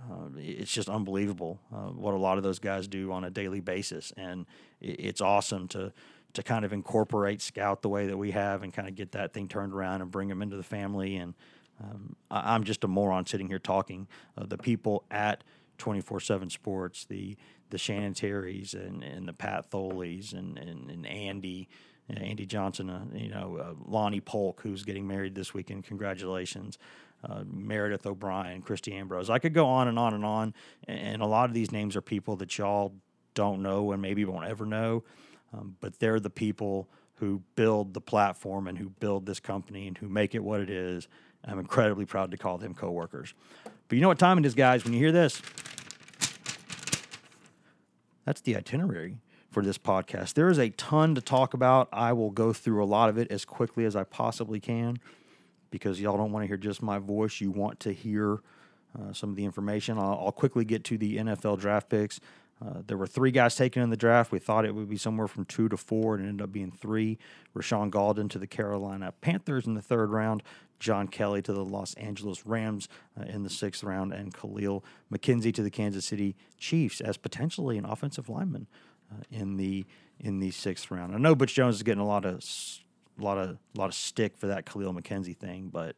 uh, 0.00 0.28
it's 0.36 0.72
just 0.72 0.88
unbelievable 0.88 1.60
uh, 1.74 1.88
what 1.88 2.14
a 2.14 2.18
lot 2.18 2.36
of 2.38 2.44
those 2.44 2.58
guys 2.58 2.86
do 2.88 3.12
on 3.12 3.24
a 3.24 3.30
daily 3.30 3.60
basis, 3.60 4.12
and 4.16 4.46
it's 4.80 5.20
awesome 5.20 5.68
to 5.68 5.92
to 6.32 6.42
kind 6.42 6.64
of 6.64 6.72
incorporate 6.72 7.42
scout 7.42 7.82
the 7.82 7.88
way 7.88 8.06
that 8.06 8.16
we 8.16 8.30
have 8.30 8.62
and 8.62 8.72
kind 8.72 8.86
of 8.86 8.94
get 8.94 9.12
that 9.12 9.32
thing 9.32 9.48
turned 9.48 9.72
around 9.72 10.00
and 10.00 10.12
bring 10.12 10.28
them 10.28 10.42
into 10.42 10.56
the 10.56 10.62
family 10.62 11.16
and 11.16 11.34
Um, 11.82 12.14
I, 12.30 12.54
I'm 12.54 12.64
just 12.64 12.84
a 12.84 12.88
moron 12.88 13.26
sitting 13.26 13.48
here 13.48 13.58
talking. 13.58 14.06
Uh, 14.36 14.46
the 14.46 14.58
people 14.58 15.04
at 15.10 15.42
24 15.78 16.20
7 16.20 16.50
Sports, 16.50 17.06
the 17.06 17.36
the 17.70 17.78
Shannon 17.78 18.14
Terrys 18.14 18.74
and, 18.74 19.02
and 19.02 19.28
the 19.28 19.32
Pat 19.32 19.70
Tholeys 19.70 20.32
and, 20.32 20.58
and, 20.58 20.90
and 20.90 21.06
Andy, 21.06 21.68
Andy 22.18 22.46
Johnson, 22.46 22.90
uh, 22.90 23.04
you 23.14 23.28
know, 23.28 23.56
uh, 23.56 23.74
Lonnie 23.86 24.20
Polk, 24.20 24.60
who's 24.62 24.84
getting 24.84 25.06
married 25.06 25.34
this 25.34 25.54
weekend. 25.54 25.84
Congratulations. 25.84 26.78
Uh, 27.22 27.44
Meredith 27.46 28.06
O'Brien, 28.06 28.62
Christy 28.62 28.94
Ambrose. 28.94 29.28
I 29.28 29.38
could 29.38 29.52
go 29.52 29.66
on 29.66 29.88
and 29.88 29.98
on 29.98 30.14
and 30.14 30.24
on. 30.24 30.54
And 30.88 31.20
a 31.20 31.26
lot 31.26 31.50
of 31.50 31.54
these 31.54 31.70
names 31.70 31.94
are 31.94 32.00
people 32.00 32.36
that 32.36 32.56
y'all 32.56 32.94
don't 33.34 33.62
know 33.62 33.92
and 33.92 34.00
maybe 34.00 34.24
won't 34.24 34.46
ever 34.46 34.64
know. 34.64 35.04
Um, 35.52 35.76
but 35.80 35.98
they're 35.98 36.20
the 36.20 36.30
people 36.30 36.88
who 37.16 37.42
build 37.54 37.92
the 37.92 38.00
platform 38.00 38.66
and 38.66 38.78
who 38.78 38.88
build 38.88 39.26
this 39.26 39.40
company 39.40 39.86
and 39.86 39.98
who 39.98 40.08
make 40.08 40.34
it 40.34 40.42
what 40.42 40.60
it 40.60 40.70
is. 40.70 41.08
I'm 41.44 41.58
incredibly 41.58 42.06
proud 42.06 42.30
to 42.30 42.36
call 42.36 42.58
them 42.58 42.74
coworkers. 42.74 43.34
But 43.64 43.96
you 43.96 44.00
know 44.00 44.08
what 44.08 44.18
time 44.18 44.38
it 44.38 44.46
is, 44.46 44.54
guys? 44.54 44.84
When 44.84 44.92
you 44.92 44.98
hear 44.98 45.12
this, 45.12 45.42
that's 48.24 48.40
the 48.40 48.56
itinerary 48.56 49.18
for 49.50 49.62
this 49.62 49.78
podcast. 49.78 50.34
There 50.34 50.48
is 50.48 50.58
a 50.58 50.70
ton 50.70 51.14
to 51.14 51.20
talk 51.20 51.54
about. 51.54 51.88
I 51.92 52.12
will 52.12 52.30
go 52.30 52.52
through 52.52 52.82
a 52.82 52.86
lot 52.86 53.08
of 53.08 53.18
it 53.18 53.30
as 53.30 53.44
quickly 53.44 53.84
as 53.84 53.96
I 53.96 54.04
possibly 54.04 54.60
can 54.60 54.98
because 55.70 56.00
y'all 56.00 56.16
don't 56.16 56.32
want 56.32 56.44
to 56.44 56.46
hear 56.46 56.56
just 56.56 56.82
my 56.82 56.98
voice. 56.98 57.40
You 57.40 57.50
want 57.50 57.80
to 57.80 57.92
hear 57.92 58.40
uh, 58.98 59.12
some 59.12 59.30
of 59.30 59.36
the 59.36 59.44
information. 59.44 59.98
I'll, 59.98 60.22
I'll, 60.24 60.32
quickly 60.32 60.64
get 60.64 60.84
to 60.84 60.98
the 60.98 61.18
NFL 61.18 61.60
draft 61.60 61.88
picks. 61.88 62.20
Uh, 62.64 62.82
there 62.86 62.96
were 62.96 63.06
three 63.06 63.30
guys 63.30 63.56
taken 63.56 63.82
in 63.82 63.90
the 63.90 63.96
draft. 63.96 64.32
We 64.32 64.38
thought 64.38 64.64
it 64.64 64.74
would 64.74 64.88
be 64.88 64.98
somewhere 64.98 65.28
from 65.28 65.46
two 65.46 65.68
to 65.68 65.76
four, 65.76 66.14
and 66.14 66.24
it 66.24 66.28
ended 66.28 66.44
up 66.44 66.52
being 66.52 66.70
three. 66.70 67.18
Rashaan 67.56 67.90
Gaulden 67.90 68.28
to 68.30 68.38
the 68.38 68.46
Carolina 68.46 69.14
Panthers 69.20 69.66
in 69.66 69.74
the 69.74 69.82
third 69.82 70.10
round. 70.10 70.42
John 70.78 71.08
Kelly 71.08 71.42
to 71.42 71.52
the 71.52 71.64
Los 71.64 71.94
Angeles 71.94 72.46
Rams 72.46 72.88
uh, 73.18 73.24
in 73.24 73.42
the 73.42 73.50
sixth 73.50 73.84
round, 73.84 74.12
and 74.12 74.34
Kahlil 74.34 74.82
McKenzie 75.12 75.54
to 75.54 75.62
the 75.62 75.70
Kansas 75.70 76.06
City 76.06 76.36
Chiefs 76.58 77.00
as 77.00 77.16
potentially 77.16 77.78
an 77.78 77.84
offensive 77.84 78.28
lineman 78.28 78.66
in 79.30 79.56
the 79.56 79.86
in 80.18 80.38
the 80.38 80.50
sixth 80.50 80.90
round. 80.90 81.14
I 81.14 81.18
know 81.18 81.34
Butch 81.34 81.54
Jones 81.54 81.76
is 81.76 81.82
getting 81.82 82.02
a 82.02 82.06
lot 82.06 82.24
of 82.24 82.44
a 83.18 83.22
lot 83.22 83.38
of 83.38 83.50
a 83.50 83.78
lot 83.78 83.86
of 83.86 83.94
stick 83.94 84.36
for 84.36 84.48
that 84.48 84.66
Kahlil 84.66 84.98
McKenzie 84.98 85.36
thing, 85.36 85.70
but 85.72 85.96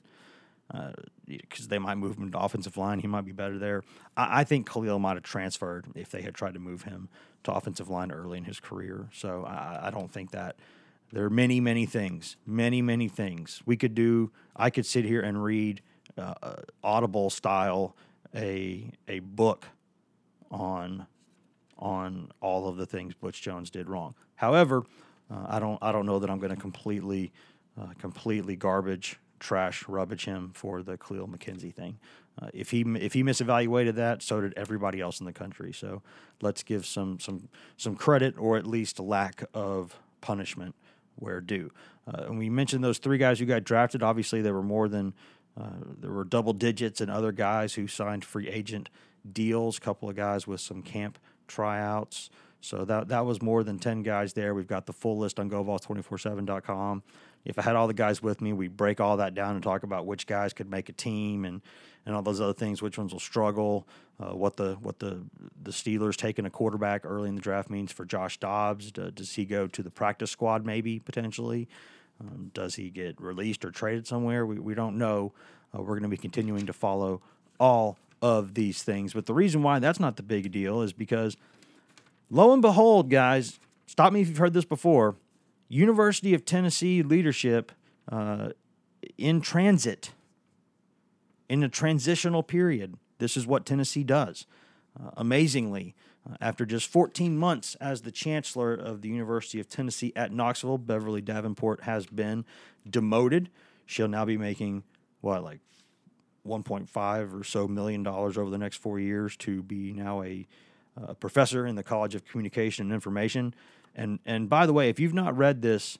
because 1.27 1.67
uh, 1.67 1.69
they 1.69 1.79
might 1.79 1.97
move 1.97 2.17
him 2.17 2.33
to 2.33 2.39
offensive 2.39 2.77
line, 2.77 2.99
he 2.99 3.07
might 3.07 3.25
be 3.25 3.33
better 3.33 3.59
there. 3.59 3.83
I, 4.17 4.41
I, 4.41 4.45
think 4.45 4.67
Kahlil 4.67 4.99
might 4.99 5.15
have 5.15 5.23
transferred 5.23 5.87
if 5.95 6.11
they 6.11 6.23
had 6.23 6.35
tried 6.35 6.55
to 6.55 6.61
move 6.61 6.85
him 6.85 7.11
to 7.45 7.53
offensive 7.53 7.91
line 7.91 8.11
early 8.11 8.39
in 8.39 8.45
his 8.45 8.59
career. 8.59 9.09
So 9.13 9.45
I, 9.45 9.89
I 9.89 9.91
don't 9.91 10.11
think 10.11 10.31
that 10.31 10.57
there 11.13 11.25
are 11.25 11.31
many, 11.31 11.61
many 11.61 11.85
things, 11.85 12.37
many, 12.47 12.81
many 12.81 13.09
things 13.09 13.63
we 13.67 13.77
could 13.77 13.95
do. 13.95 14.31
I 14.57 14.71
could 14.71 14.87
sit 14.87 15.05
here 15.05 15.21
and 15.21 15.45
read 15.45 15.83
uh, 16.17 16.35
uh, 16.43 16.57
Audible 16.83 17.29
style 17.29 17.95
a 18.35 18.91
a 19.09 19.19
book 19.21 19.67
on 20.51 21.07
on 21.83 22.31
all 22.41 22.69
of 22.69 22.77
the 22.77 22.87
things 22.87 23.13
Butch 23.13 23.43
Jones 23.43 23.69
did 23.69 23.89
wrong. 23.89 24.15
However, 24.37 24.85
uh, 25.31 25.47
I 25.49 25.59
don't 25.59 25.79
I 25.83 25.93
don't 25.93 26.07
know 26.07 26.21
that 26.21 26.31
I'm 26.31 26.39
going 26.39 26.55
to 26.55 26.61
completely 26.61 27.33
uh, 27.79 27.89
completely 27.99 28.57
garbage 28.57 29.19
trash 29.41 29.89
rubbish 29.89 30.25
him 30.25 30.53
for 30.55 30.83
the 30.83 30.97
Kahlil 30.97 31.29
McKenzie 31.29 31.75
thing. 31.75 31.99
Uh, 32.41 32.49
if 32.55 32.71
he 32.71 32.83
if 33.01 33.13
he 33.13 33.25
misevaluated 33.25 33.97
that, 33.97 34.23
so 34.23 34.41
did 34.41 34.55
everybody 34.57 35.01
else 35.01 35.21
in 35.21 35.27
the 35.27 35.33
country. 35.33 35.73
So 35.73 36.03
let's 36.41 36.63
give 36.63 36.87
some 36.87 37.19
some 37.19 37.49
some 37.77 37.97
credit 37.97 38.35
or 38.39 38.57
at 38.57 38.67
least 38.67 39.01
lack 39.01 39.45
of 39.53 39.99
punishment 40.21 40.75
where 41.17 41.41
due. 41.41 41.71
Uh, 42.07 42.25
and 42.29 42.39
we 42.39 42.49
mentioned 42.49 42.83
those 42.83 42.99
three 42.99 43.19
guys 43.19 43.39
who 43.39 43.45
got 43.45 43.65
drafted. 43.65 44.03
Obviously, 44.03 44.41
there 44.41 44.55
were 44.55 44.63
more 44.63 44.89
than 44.89 45.13
uh, 45.61 45.67
there 46.01 46.13
were 46.13 46.25
double 46.25 46.53
digits 46.53 47.01
and 47.01 47.11
other 47.11 47.33
guys 47.33 47.75
who 47.75 47.87
signed 47.87 48.25
free 48.25 48.49
agent 48.49 48.89
deals. 49.31 49.79
A 49.79 49.81
couple 49.81 50.09
of 50.09 50.17
guys 50.17 50.47
with 50.47 50.61
some 50.61 50.83
camp 50.83 51.19
tryouts. 51.47 52.31
So 52.61 52.85
that 52.85 53.09
that 53.09 53.27
was 53.27 53.43
more 53.43 53.65
than 53.65 53.79
ten 53.79 54.03
guys 54.03 54.33
there. 54.33 54.55
We've 54.55 54.67
got 54.67 54.87
the 54.87 54.93
full 54.93 55.19
list 55.19 55.41
on 55.41 55.51
GoVols247.com. 55.51 57.03
If 57.45 57.59
I 57.59 57.63
had 57.63 57.75
all 57.75 57.89
the 57.89 57.95
guys 57.95 58.23
with 58.23 58.41
me, 58.41 58.53
we'd 58.53 58.77
break 58.77 59.01
all 59.01 59.17
that 59.17 59.35
down 59.35 59.55
and 59.55 59.63
talk 59.63 59.83
about 59.83 60.07
which 60.07 60.27
guys 60.29 60.53
could 60.53 60.71
make 60.71 60.89
a 60.89 60.93
team 60.93 61.45
and 61.45 61.61
and 62.07 62.15
all 62.15 62.23
those 62.23 62.41
other 62.41 62.53
things. 62.53 62.81
Which 62.81 62.99
ones 62.99 63.13
will 63.13 63.21
struggle? 63.21 63.87
Uh, 64.21 64.37
what 64.37 64.57
the 64.57 64.77
what 64.81 65.01
the 65.01 65.25
the 65.61 65.73
Steelers 65.73 66.17
taking 66.17 66.47
a 66.47 66.51
quarterback 66.51 67.05
early 67.05 67.29
in 67.29 67.35
the 67.35 67.41
draft 67.41 67.69
means 67.69 67.91
for 67.91 68.05
Josh 68.05 68.39
Dobbs. 68.39 68.93
does 68.93 69.35
he 69.35 69.45
go 69.45 69.67
to 69.67 69.83
the 69.83 69.91
practice 69.91 70.31
squad 70.31 70.65
maybe 70.65 71.01
potentially? 71.01 71.69
Um, 72.21 72.51
does 72.55 72.77
he 72.77 72.91
get 72.91 73.21
released 73.21 73.65
or 73.65 73.73
traded 73.73 74.07
somewhere? 74.07 74.47
We 74.47 74.61
we 74.61 74.75
don't 74.75 74.99
know. 74.99 75.33
Uh, 75.75 75.81
we're 75.81 75.99
going 75.99 76.03
to 76.03 76.09
be 76.09 76.17
continuing 76.17 76.67
to 76.67 76.73
follow 76.73 77.23
all 77.59 77.99
of 78.23 78.55
these 78.55 78.83
things. 78.83 79.13
But 79.13 79.27
the 79.27 79.35
reason 79.35 79.63
why 79.63 79.81
that's 79.81 80.01
not 80.01 80.17
the 80.17 80.23
big 80.23 80.53
deal 80.53 80.81
is 80.81 80.93
because, 80.93 81.37
lo 82.31 82.53
and 82.53 82.63
behold, 82.63 83.11
guys, 83.11 83.59
stop 83.87 84.13
me 84.13 84.23
if 84.23 84.29
you've 84.29 84.39
heard 84.39 84.55
this 84.55 84.65
before. 84.65 85.17
University 85.69 86.33
of 86.33 86.45
Tennessee 86.45 87.03
leadership 87.03 87.73
uh, 88.11 88.51
in 89.19 89.41
transit 89.41 90.13
in 91.49 91.63
a 91.63 91.69
transitional 91.69 92.43
period. 92.43 92.97
This 93.19 93.37
is 93.37 93.47
what 93.47 93.67
Tennessee 93.67 94.05
does. 94.05 94.47
Uh, 94.99 95.11
amazingly, 95.17 95.95
uh, 96.29 96.37
after 96.41 96.65
just 96.65 96.89
14 96.89 97.37
months 97.37 97.75
as 97.77 98.03
the 98.03 98.11
chancellor 98.11 98.75
of 98.75 99.03
the 99.03 99.09
University 99.09 99.59
of 99.61 99.69
Tennessee 99.69 100.13
at 100.15 100.33
Knoxville, 100.33 100.79
Beverly 100.79 101.21
Davenport 101.21 101.83
has 101.83 102.07
been 102.07 102.45
demoted. 102.89 103.51
She'll 103.87 104.09
now 104.09 104.25
be 104.25 104.37
making 104.37 104.85
what, 105.21 105.43
like 105.43 105.61
1.5 106.47 107.41
or 107.41 107.45
so 107.45 107.69
million 107.69 108.03
dollars 108.03 108.37
over 108.37 108.51
the 108.51 108.59
next 108.59 108.77
four 108.77 108.99
years 108.99 109.37
to 109.39 109.63
be 109.63 109.93
now 109.93 110.23
a, 110.23 110.47
a 110.97 111.15
professor 111.15 111.67
in 111.67 111.77
the 111.77 111.83
College 111.83 112.15
of 112.15 112.25
Communication 112.25 112.87
and 112.87 112.95
Information. 112.95 113.55
And 113.95 114.19
and 114.25 114.49
by 114.49 114.67
the 114.67 114.73
way, 114.73 114.89
if 114.89 114.99
you've 114.99 115.15
not 115.15 115.37
read 115.37 115.63
this 115.63 115.99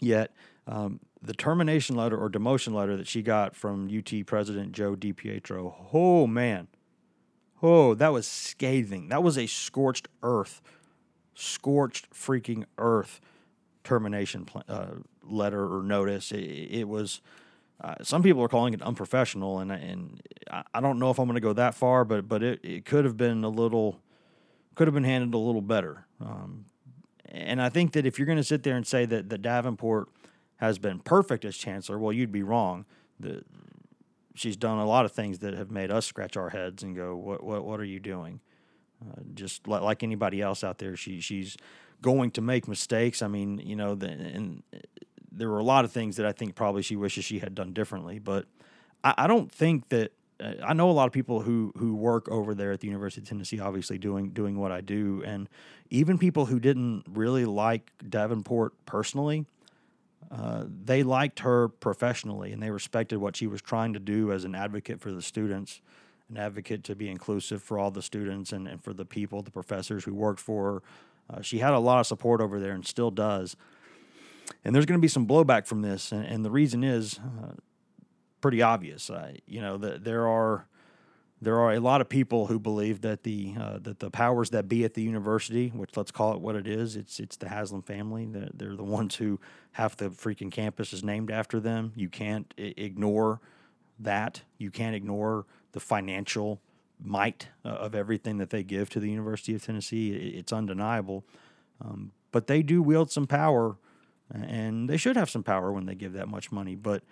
yet, 0.00 0.32
um, 0.66 1.00
the 1.22 1.32
termination 1.34 1.96
letter 1.96 2.18
or 2.18 2.28
demotion 2.28 2.74
letter 2.74 2.96
that 2.96 3.06
she 3.06 3.22
got 3.22 3.54
from 3.54 3.88
UT 3.88 4.26
President 4.26 4.72
Joe 4.72 4.94
DiPietro. 4.94 5.74
Oh 5.92 6.26
man, 6.26 6.68
oh 7.62 7.94
that 7.94 8.12
was 8.12 8.26
scathing. 8.26 9.08
That 9.08 9.22
was 9.22 9.38
a 9.38 9.46
scorched 9.46 10.08
earth, 10.22 10.60
scorched 11.34 12.10
freaking 12.10 12.64
earth 12.76 13.20
termination 13.84 14.48
uh, 14.68 14.96
letter 15.22 15.76
or 15.76 15.82
notice. 15.82 16.32
It, 16.32 16.40
it 16.40 16.88
was. 16.88 17.20
Uh, 17.80 17.94
some 18.02 18.22
people 18.22 18.42
are 18.42 18.48
calling 18.48 18.72
it 18.72 18.82
unprofessional, 18.82 19.58
and 19.58 19.72
and 19.72 20.22
I 20.72 20.80
don't 20.80 20.98
know 20.98 21.10
if 21.10 21.18
I'm 21.18 21.26
going 21.26 21.34
to 21.34 21.40
go 21.40 21.52
that 21.52 21.74
far, 21.74 22.04
but 22.04 22.28
but 22.28 22.42
it, 22.42 22.60
it 22.62 22.84
could 22.84 23.04
have 23.04 23.16
been 23.16 23.42
a 23.44 23.48
little, 23.48 24.00
could 24.74 24.86
have 24.86 24.94
been 24.94 25.04
handled 25.04 25.34
a 25.34 25.44
little 25.44 25.60
better. 25.60 26.06
Um, 26.20 26.66
and 27.28 27.60
I 27.60 27.68
think 27.68 27.92
that 27.92 28.06
if 28.06 28.18
you're 28.18 28.26
going 28.26 28.38
to 28.38 28.44
sit 28.44 28.62
there 28.62 28.76
and 28.76 28.86
say 28.86 29.04
that 29.06 29.28
that 29.28 29.42
Davenport 29.42 30.08
has 30.56 30.78
been 30.78 31.00
perfect 31.00 31.44
as 31.44 31.56
chancellor, 31.56 31.98
well, 31.98 32.12
you'd 32.12 32.32
be 32.32 32.44
wrong. 32.44 32.86
The, 33.18 33.44
she's 34.34 34.56
done 34.56 34.78
a 34.78 34.86
lot 34.86 35.04
of 35.04 35.12
things 35.12 35.40
that 35.40 35.54
have 35.54 35.70
made 35.70 35.90
us 35.90 36.06
scratch 36.06 36.36
our 36.36 36.50
heads 36.50 36.82
and 36.82 36.94
go, 36.94 37.16
"What 37.16 37.42
what 37.42 37.64
what 37.64 37.80
are 37.80 37.84
you 37.84 37.98
doing?" 37.98 38.40
Uh, 39.04 39.20
just 39.34 39.66
like, 39.66 39.82
like 39.82 40.02
anybody 40.02 40.40
else 40.40 40.62
out 40.62 40.78
there, 40.78 40.96
she 40.96 41.20
she's 41.20 41.56
going 42.00 42.30
to 42.32 42.40
make 42.40 42.68
mistakes. 42.68 43.20
I 43.20 43.28
mean, 43.28 43.58
you 43.58 43.76
know, 43.76 43.94
the, 43.94 44.08
and 44.08 44.62
there 45.36 45.48
were 45.48 45.58
a 45.58 45.64
lot 45.64 45.84
of 45.84 45.92
things 45.92 46.16
that 46.16 46.26
I 46.26 46.32
think 46.32 46.54
probably 46.54 46.82
she 46.82 46.96
wishes 46.96 47.24
she 47.24 47.38
had 47.38 47.54
done 47.54 47.72
differently. 47.72 48.18
But 48.18 48.46
I, 49.02 49.14
I 49.18 49.26
don't 49.26 49.50
think 49.50 49.88
that 49.88 50.12
uh, 50.40 50.54
I 50.64 50.72
know 50.72 50.90
a 50.90 50.92
lot 50.92 51.06
of 51.06 51.12
people 51.12 51.40
who 51.40 51.72
who 51.76 51.94
work 51.94 52.28
over 52.28 52.54
there 52.54 52.72
at 52.72 52.80
the 52.80 52.86
University 52.86 53.22
of 53.22 53.28
Tennessee, 53.28 53.60
obviously 53.60 53.98
doing 53.98 54.30
doing 54.30 54.58
what 54.58 54.72
I 54.72 54.80
do, 54.80 55.22
and 55.24 55.48
even 55.90 56.18
people 56.18 56.46
who 56.46 56.58
didn't 56.58 57.04
really 57.08 57.44
like 57.44 57.92
Davenport 58.08 58.74
personally 58.86 59.46
uh, 60.30 60.64
they 60.66 61.02
liked 61.02 61.40
her 61.40 61.68
professionally 61.68 62.52
and 62.52 62.62
they 62.62 62.70
respected 62.70 63.18
what 63.18 63.36
she 63.36 63.46
was 63.46 63.62
trying 63.62 63.92
to 63.92 64.00
do 64.00 64.32
as 64.32 64.44
an 64.44 64.54
advocate 64.54 65.00
for 65.00 65.12
the 65.12 65.22
students, 65.22 65.80
an 66.28 66.36
advocate 66.36 66.82
to 66.84 66.96
be 66.96 67.08
inclusive 67.08 67.62
for 67.62 67.78
all 67.78 67.90
the 67.90 68.02
students 68.02 68.52
and, 68.52 68.66
and 68.66 68.82
for 68.82 68.92
the 68.92 69.04
people, 69.04 69.42
the 69.42 69.50
professors 69.50 70.04
who 70.04 70.14
worked 70.14 70.40
for 70.40 70.64
her. 70.64 70.82
Uh, 71.30 71.40
she 71.40 71.58
had 71.58 71.72
a 71.72 71.78
lot 71.78 72.00
of 72.00 72.06
support 72.06 72.40
over 72.40 72.58
there 72.58 72.72
and 72.72 72.86
still 72.86 73.10
does. 73.10 73.56
And 74.64 74.74
there's 74.74 74.86
going 74.86 74.98
to 74.98 75.02
be 75.02 75.08
some 75.08 75.26
blowback 75.26 75.66
from 75.66 75.82
this. 75.82 76.12
And, 76.12 76.24
and 76.24 76.44
the 76.44 76.50
reason 76.50 76.84
is 76.84 77.18
uh, 77.18 77.52
pretty 78.40 78.62
obvious. 78.62 79.10
you 79.46 79.60
know, 79.60 79.76
that 79.78 80.04
there 80.04 80.28
are 80.28 80.66
there 81.44 81.60
are 81.60 81.72
a 81.74 81.80
lot 81.80 82.00
of 82.00 82.08
people 82.08 82.46
who 82.46 82.58
believe 82.58 83.02
that 83.02 83.22
the 83.22 83.54
uh, 83.60 83.78
that 83.82 83.98
the 84.00 84.10
powers 84.10 84.50
that 84.50 84.68
be 84.68 84.84
at 84.84 84.94
the 84.94 85.02
university, 85.02 85.68
which 85.68 85.96
let's 85.96 86.10
call 86.10 86.32
it 86.32 86.40
what 86.40 86.56
it 86.56 86.66
is, 86.66 86.96
it's 86.96 87.20
it's 87.20 87.36
the 87.36 87.48
Haslam 87.48 87.82
family. 87.82 88.26
They're, 88.26 88.50
they're 88.54 88.76
the 88.76 88.84
ones 88.84 89.16
who 89.16 89.38
half 89.72 89.96
the 89.96 90.10
freaking 90.10 90.50
campus 90.50 90.92
is 90.92 91.04
named 91.04 91.30
after 91.30 91.60
them. 91.60 91.92
You 91.96 92.08
can't 92.08 92.52
I- 92.58 92.74
ignore 92.76 93.40
that. 93.98 94.42
You 94.58 94.70
can't 94.70 94.96
ignore 94.96 95.44
the 95.72 95.80
financial 95.80 96.60
might 97.02 97.48
uh, 97.64 97.68
of 97.68 97.94
everything 97.94 98.38
that 98.38 98.50
they 98.50 98.62
give 98.62 98.88
to 98.90 99.00
the 99.00 99.10
University 99.10 99.54
of 99.54 99.64
Tennessee. 99.64 100.12
It, 100.12 100.38
it's 100.38 100.52
undeniable. 100.52 101.24
Um, 101.84 102.12
but 102.32 102.46
they 102.46 102.62
do 102.62 102.82
wield 102.82 103.10
some 103.10 103.26
power, 103.26 103.76
and 104.34 104.88
they 104.88 104.96
should 104.96 105.16
have 105.16 105.30
some 105.30 105.42
power 105.42 105.72
when 105.72 105.86
they 105.86 105.94
give 105.94 106.14
that 106.14 106.28
much 106.28 106.50
money. 106.50 106.74
But 106.74 107.02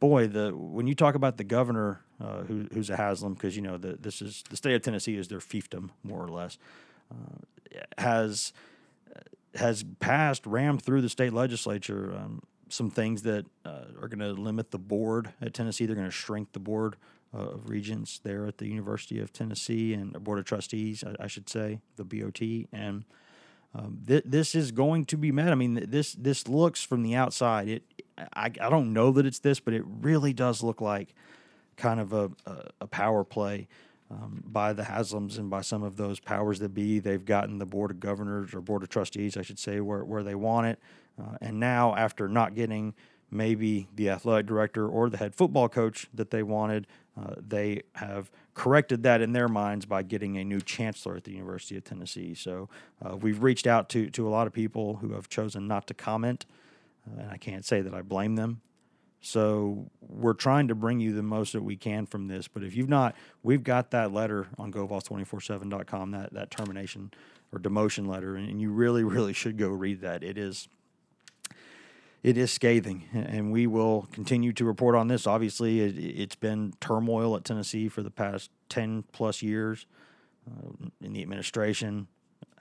boy, 0.00 0.28
the 0.28 0.50
when 0.54 0.86
you 0.86 0.94
talk 0.94 1.14
about 1.14 1.36
the 1.36 1.44
governor 1.44 2.00
uh, 2.20 2.42
who, 2.42 2.66
who's 2.72 2.90
a 2.90 2.96
Haslam, 2.96 3.34
because 3.34 3.56
you 3.56 3.62
know 3.62 3.76
the, 3.76 3.94
this 3.94 4.22
is 4.22 4.42
the 4.48 4.56
state 4.56 4.74
of 4.74 4.82
Tennessee 4.82 5.16
is 5.16 5.28
their 5.28 5.40
fiefdom 5.40 5.90
more 6.02 6.22
or 6.22 6.28
less, 6.28 6.58
uh, 7.10 7.78
has 7.98 8.52
has 9.54 9.84
passed 10.00 10.46
rammed 10.46 10.82
through 10.82 11.00
the 11.00 11.08
state 11.08 11.32
legislature 11.32 12.12
um, 12.16 12.42
some 12.68 12.90
things 12.90 13.22
that 13.22 13.46
uh, 13.64 13.84
are 14.00 14.08
going 14.08 14.18
to 14.18 14.32
limit 14.32 14.70
the 14.70 14.78
board 14.78 15.32
at 15.40 15.54
Tennessee. 15.54 15.86
They're 15.86 15.94
going 15.94 16.08
to 16.08 16.10
shrink 16.10 16.52
the 16.52 16.58
board 16.58 16.96
uh, 17.32 17.50
of 17.50 17.68
regents 17.68 18.18
there 18.18 18.46
at 18.46 18.58
the 18.58 18.66
University 18.66 19.20
of 19.20 19.32
Tennessee 19.32 19.94
and 19.94 20.12
board 20.24 20.38
of 20.38 20.44
trustees, 20.44 21.04
I, 21.04 21.24
I 21.24 21.26
should 21.26 21.48
say, 21.48 21.80
the 21.96 22.04
BOT 22.04 22.40
and. 22.72 23.04
Um, 23.74 23.98
th- 24.06 24.24
this 24.24 24.54
is 24.54 24.70
going 24.70 25.04
to 25.06 25.16
be 25.16 25.32
met. 25.32 25.50
I 25.50 25.54
mean, 25.56 25.86
this 25.88 26.12
this 26.12 26.46
looks 26.46 26.82
from 26.82 27.02
the 27.02 27.14
outside. 27.14 27.68
It 27.68 27.82
I, 28.34 28.46
I 28.46 28.70
don't 28.70 28.92
know 28.92 29.10
that 29.12 29.26
it's 29.26 29.40
this, 29.40 29.60
but 29.60 29.74
it 29.74 29.82
really 29.86 30.32
does 30.32 30.62
look 30.62 30.80
like 30.80 31.14
kind 31.76 31.98
of 31.98 32.12
a, 32.12 32.30
a, 32.46 32.56
a 32.82 32.86
power 32.86 33.24
play 33.24 33.66
um, 34.10 34.44
by 34.46 34.72
the 34.72 34.84
Haslams 34.84 35.38
and 35.38 35.50
by 35.50 35.60
some 35.60 35.82
of 35.82 35.96
those 35.96 36.20
powers 36.20 36.60
that 36.60 36.74
be. 36.74 37.00
They've 37.00 37.24
gotten 37.24 37.58
the 37.58 37.66
board 37.66 37.90
of 37.90 38.00
governors 38.00 38.54
or 38.54 38.60
board 38.60 38.82
of 38.82 38.88
trustees, 38.88 39.36
I 39.36 39.42
should 39.42 39.58
say, 39.58 39.80
where 39.80 40.04
where 40.04 40.22
they 40.22 40.34
want 40.34 40.66
it. 40.68 40.78
Uh, 41.20 41.36
and 41.40 41.58
now, 41.58 41.94
after 41.96 42.28
not 42.28 42.54
getting 42.54 42.94
maybe 43.30 43.88
the 43.94 44.10
athletic 44.10 44.46
director 44.46 44.88
or 44.88 45.10
the 45.10 45.16
head 45.16 45.34
football 45.34 45.68
coach 45.68 46.06
that 46.14 46.30
they 46.30 46.42
wanted, 46.42 46.86
uh, 47.16 47.34
they 47.36 47.82
have 47.94 48.30
corrected 48.54 49.02
that 49.04 49.20
in 49.20 49.32
their 49.32 49.48
minds 49.48 49.86
by 49.86 50.02
getting 50.02 50.36
a 50.36 50.44
new 50.44 50.60
chancellor 50.60 51.16
at 51.16 51.24
the 51.24 51.32
University 51.32 51.76
of 51.76 51.84
Tennessee. 51.84 52.34
So 52.34 52.68
uh, 53.04 53.16
we've 53.16 53.42
reached 53.42 53.66
out 53.66 53.88
to 53.90 54.10
to 54.10 54.26
a 54.26 54.30
lot 54.30 54.46
of 54.46 54.52
people 54.52 54.96
who 54.96 55.12
have 55.12 55.28
chosen 55.28 55.66
not 55.68 55.86
to 55.88 55.94
comment, 55.94 56.46
uh, 57.06 57.22
and 57.22 57.30
I 57.30 57.36
can't 57.36 57.64
say 57.64 57.80
that 57.82 57.94
I 57.94 58.02
blame 58.02 58.36
them. 58.36 58.60
So 59.20 59.90
we're 60.02 60.34
trying 60.34 60.68
to 60.68 60.74
bring 60.74 61.00
you 61.00 61.14
the 61.14 61.22
most 61.22 61.54
that 61.54 61.62
we 61.62 61.76
can 61.76 62.04
from 62.04 62.28
this. 62.28 62.46
But 62.46 62.62
if 62.62 62.76
you've 62.76 62.90
not, 62.90 63.16
we've 63.42 63.64
got 63.64 63.90
that 63.92 64.12
letter 64.12 64.48
on 64.58 64.70
GoVols247.com, 64.70 66.10
that 66.10 66.34
that 66.34 66.50
termination 66.50 67.10
or 67.50 67.58
demotion 67.58 68.06
letter, 68.06 68.36
and 68.36 68.60
you 68.60 68.70
really, 68.70 69.04
really 69.04 69.32
should 69.32 69.56
go 69.56 69.68
read 69.68 70.00
that. 70.02 70.22
It 70.22 70.36
is 70.36 70.68
it 72.24 72.38
is 72.38 72.50
scathing, 72.50 73.04
and 73.12 73.52
we 73.52 73.66
will 73.66 74.08
continue 74.10 74.54
to 74.54 74.64
report 74.64 74.94
on 74.94 75.08
this. 75.08 75.26
Obviously, 75.26 75.80
it, 75.80 76.30
has 76.30 76.36
been 76.36 76.72
turmoil 76.80 77.36
at 77.36 77.44
Tennessee 77.44 77.86
for 77.86 78.02
the 78.02 78.10
past 78.10 78.50
10 78.70 79.04
plus 79.12 79.42
years 79.42 79.84
uh, 80.50 80.72
in 81.02 81.12
the 81.12 81.20
administration, 81.20 82.08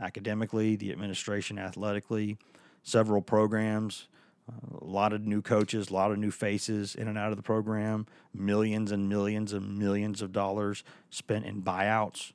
academically, 0.02 0.76
the 0.76 0.92
administration 0.92 1.58
athletically, 1.58 2.38
several 2.84 3.22
programs, 3.22 4.10
uh, 4.52 4.80
a 4.82 4.86
lot 4.86 5.14
of 5.14 5.26
new 5.26 5.42
coaches, 5.42 5.90
a 5.90 5.94
lot 5.94 6.12
of 6.12 6.18
new 6.18 6.32
faces 6.32 6.94
in 6.94 7.08
and 7.08 7.18
out 7.18 7.32
of 7.32 7.38
the 7.38 7.44
program, 7.44 8.06
millions 8.34 8.92
and 8.92 9.08
millions 9.08 9.54
and 9.54 9.80
millions 9.80 10.22
of 10.22 10.34
dollars 10.34 10.84
spent 11.10 11.46
in 11.46 11.62
buyouts. 11.62 12.34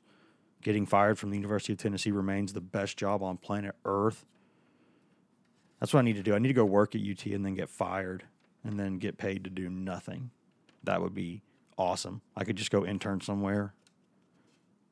Getting 0.63 0.87
fired 0.87 1.19
from 1.19 1.29
the 1.29 1.37
University 1.37 1.75
of 1.75 1.79
Tennessee 1.79 2.11
remains 2.11 2.55
the 2.55 2.63
best 2.63 2.97
job 2.97 3.23
on 3.23 3.37
planet 3.37 3.75
Earth 3.85 4.25
that's 5.81 5.93
what 5.93 6.01
I 6.01 6.03
need 6.03 6.17
to 6.17 6.23
do. 6.23 6.35
I 6.35 6.39
need 6.39 6.49
to 6.49 6.55
go 6.55 6.65
work 6.65 6.95
at 6.95 7.01
UT 7.01 7.25
and 7.27 7.45
then 7.45 7.55
get 7.55 7.69
fired 7.69 8.25
and 8.65 8.79
then 8.79 8.99
get 8.99 9.19
paid 9.19 9.45
to 9.45 9.51
do 9.51 9.69
nothing. 9.69 10.31
That 10.85 11.01
would 11.01 11.15
be 11.15 11.43
awesome. 11.77 12.23
I 12.37 12.45
could 12.45 12.57
just 12.57 12.71
go 12.71 12.85
intern 12.85 13.21
somewhere. 13.21 13.75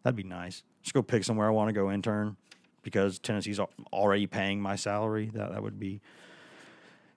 That'd 0.02 0.16
be 0.16 0.22
nice. 0.22 0.62
Just 0.82 0.94
go 0.94 1.02
pick 1.02 1.24
somewhere 1.24 1.48
I 1.48 1.50
want 1.50 1.68
to 1.68 1.72
go 1.72 1.90
intern 1.90 2.36
because 2.82 3.18
Tennessee's 3.18 3.58
already 3.92 4.26
paying 4.28 4.60
my 4.60 4.76
salary. 4.76 5.30
That 5.34 5.52
that 5.52 5.62
would 5.62 5.80
be 5.80 6.00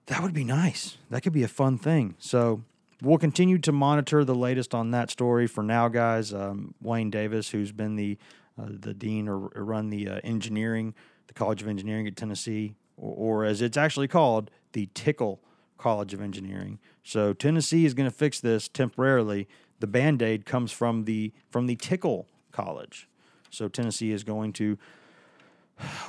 that 0.06 0.22
would 0.22 0.34
be 0.34 0.42
nice. 0.42 0.98
That 1.08 1.22
could 1.22 1.32
be 1.32 1.44
a 1.44 1.48
fun 1.48 1.78
thing. 1.78 2.16
So 2.18 2.64
we'll 3.00 3.18
continue 3.18 3.58
to 3.58 3.70
monitor 3.70 4.24
the 4.24 4.34
latest 4.34 4.74
on 4.74 4.90
that 4.90 5.10
story. 5.10 5.46
For 5.46 5.62
now, 5.62 5.86
guys, 5.86 6.34
um, 6.34 6.74
Wayne 6.82 7.10
Davis, 7.10 7.50
who's 7.50 7.70
been 7.70 7.94
the 7.94 8.18
uh, 8.60 8.66
the 8.68 8.92
dean 8.92 9.28
or, 9.28 9.46
or 9.54 9.64
run 9.64 9.90
the 9.90 10.08
uh, 10.08 10.20
engineering, 10.24 10.94
the 11.28 11.34
College 11.34 11.62
of 11.62 11.68
Engineering 11.68 12.08
at 12.08 12.16
Tennessee, 12.16 12.74
or, 13.00 13.42
or 13.42 13.44
as 13.44 13.62
it's 13.62 13.76
actually 13.76 14.08
called, 14.08 14.50
the 14.72 14.88
Tickle 14.94 15.40
College 15.78 16.14
of 16.14 16.20
Engineering. 16.20 16.78
So 17.02 17.32
Tennessee 17.32 17.84
is 17.84 17.94
going 17.94 18.08
to 18.08 18.14
fix 18.14 18.38
this 18.38 18.68
temporarily. 18.68 19.48
The 19.80 19.86
band 19.86 20.22
aid 20.22 20.44
comes 20.44 20.70
from 20.70 21.04
the 21.04 21.32
from 21.48 21.66
the 21.66 21.76
Tickle 21.76 22.28
College. 22.52 23.08
So 23.50 23.68
Tennessee 23.68 24.12
is 24.12 24.22
going 24.22 24.52
to. 24.54 24.78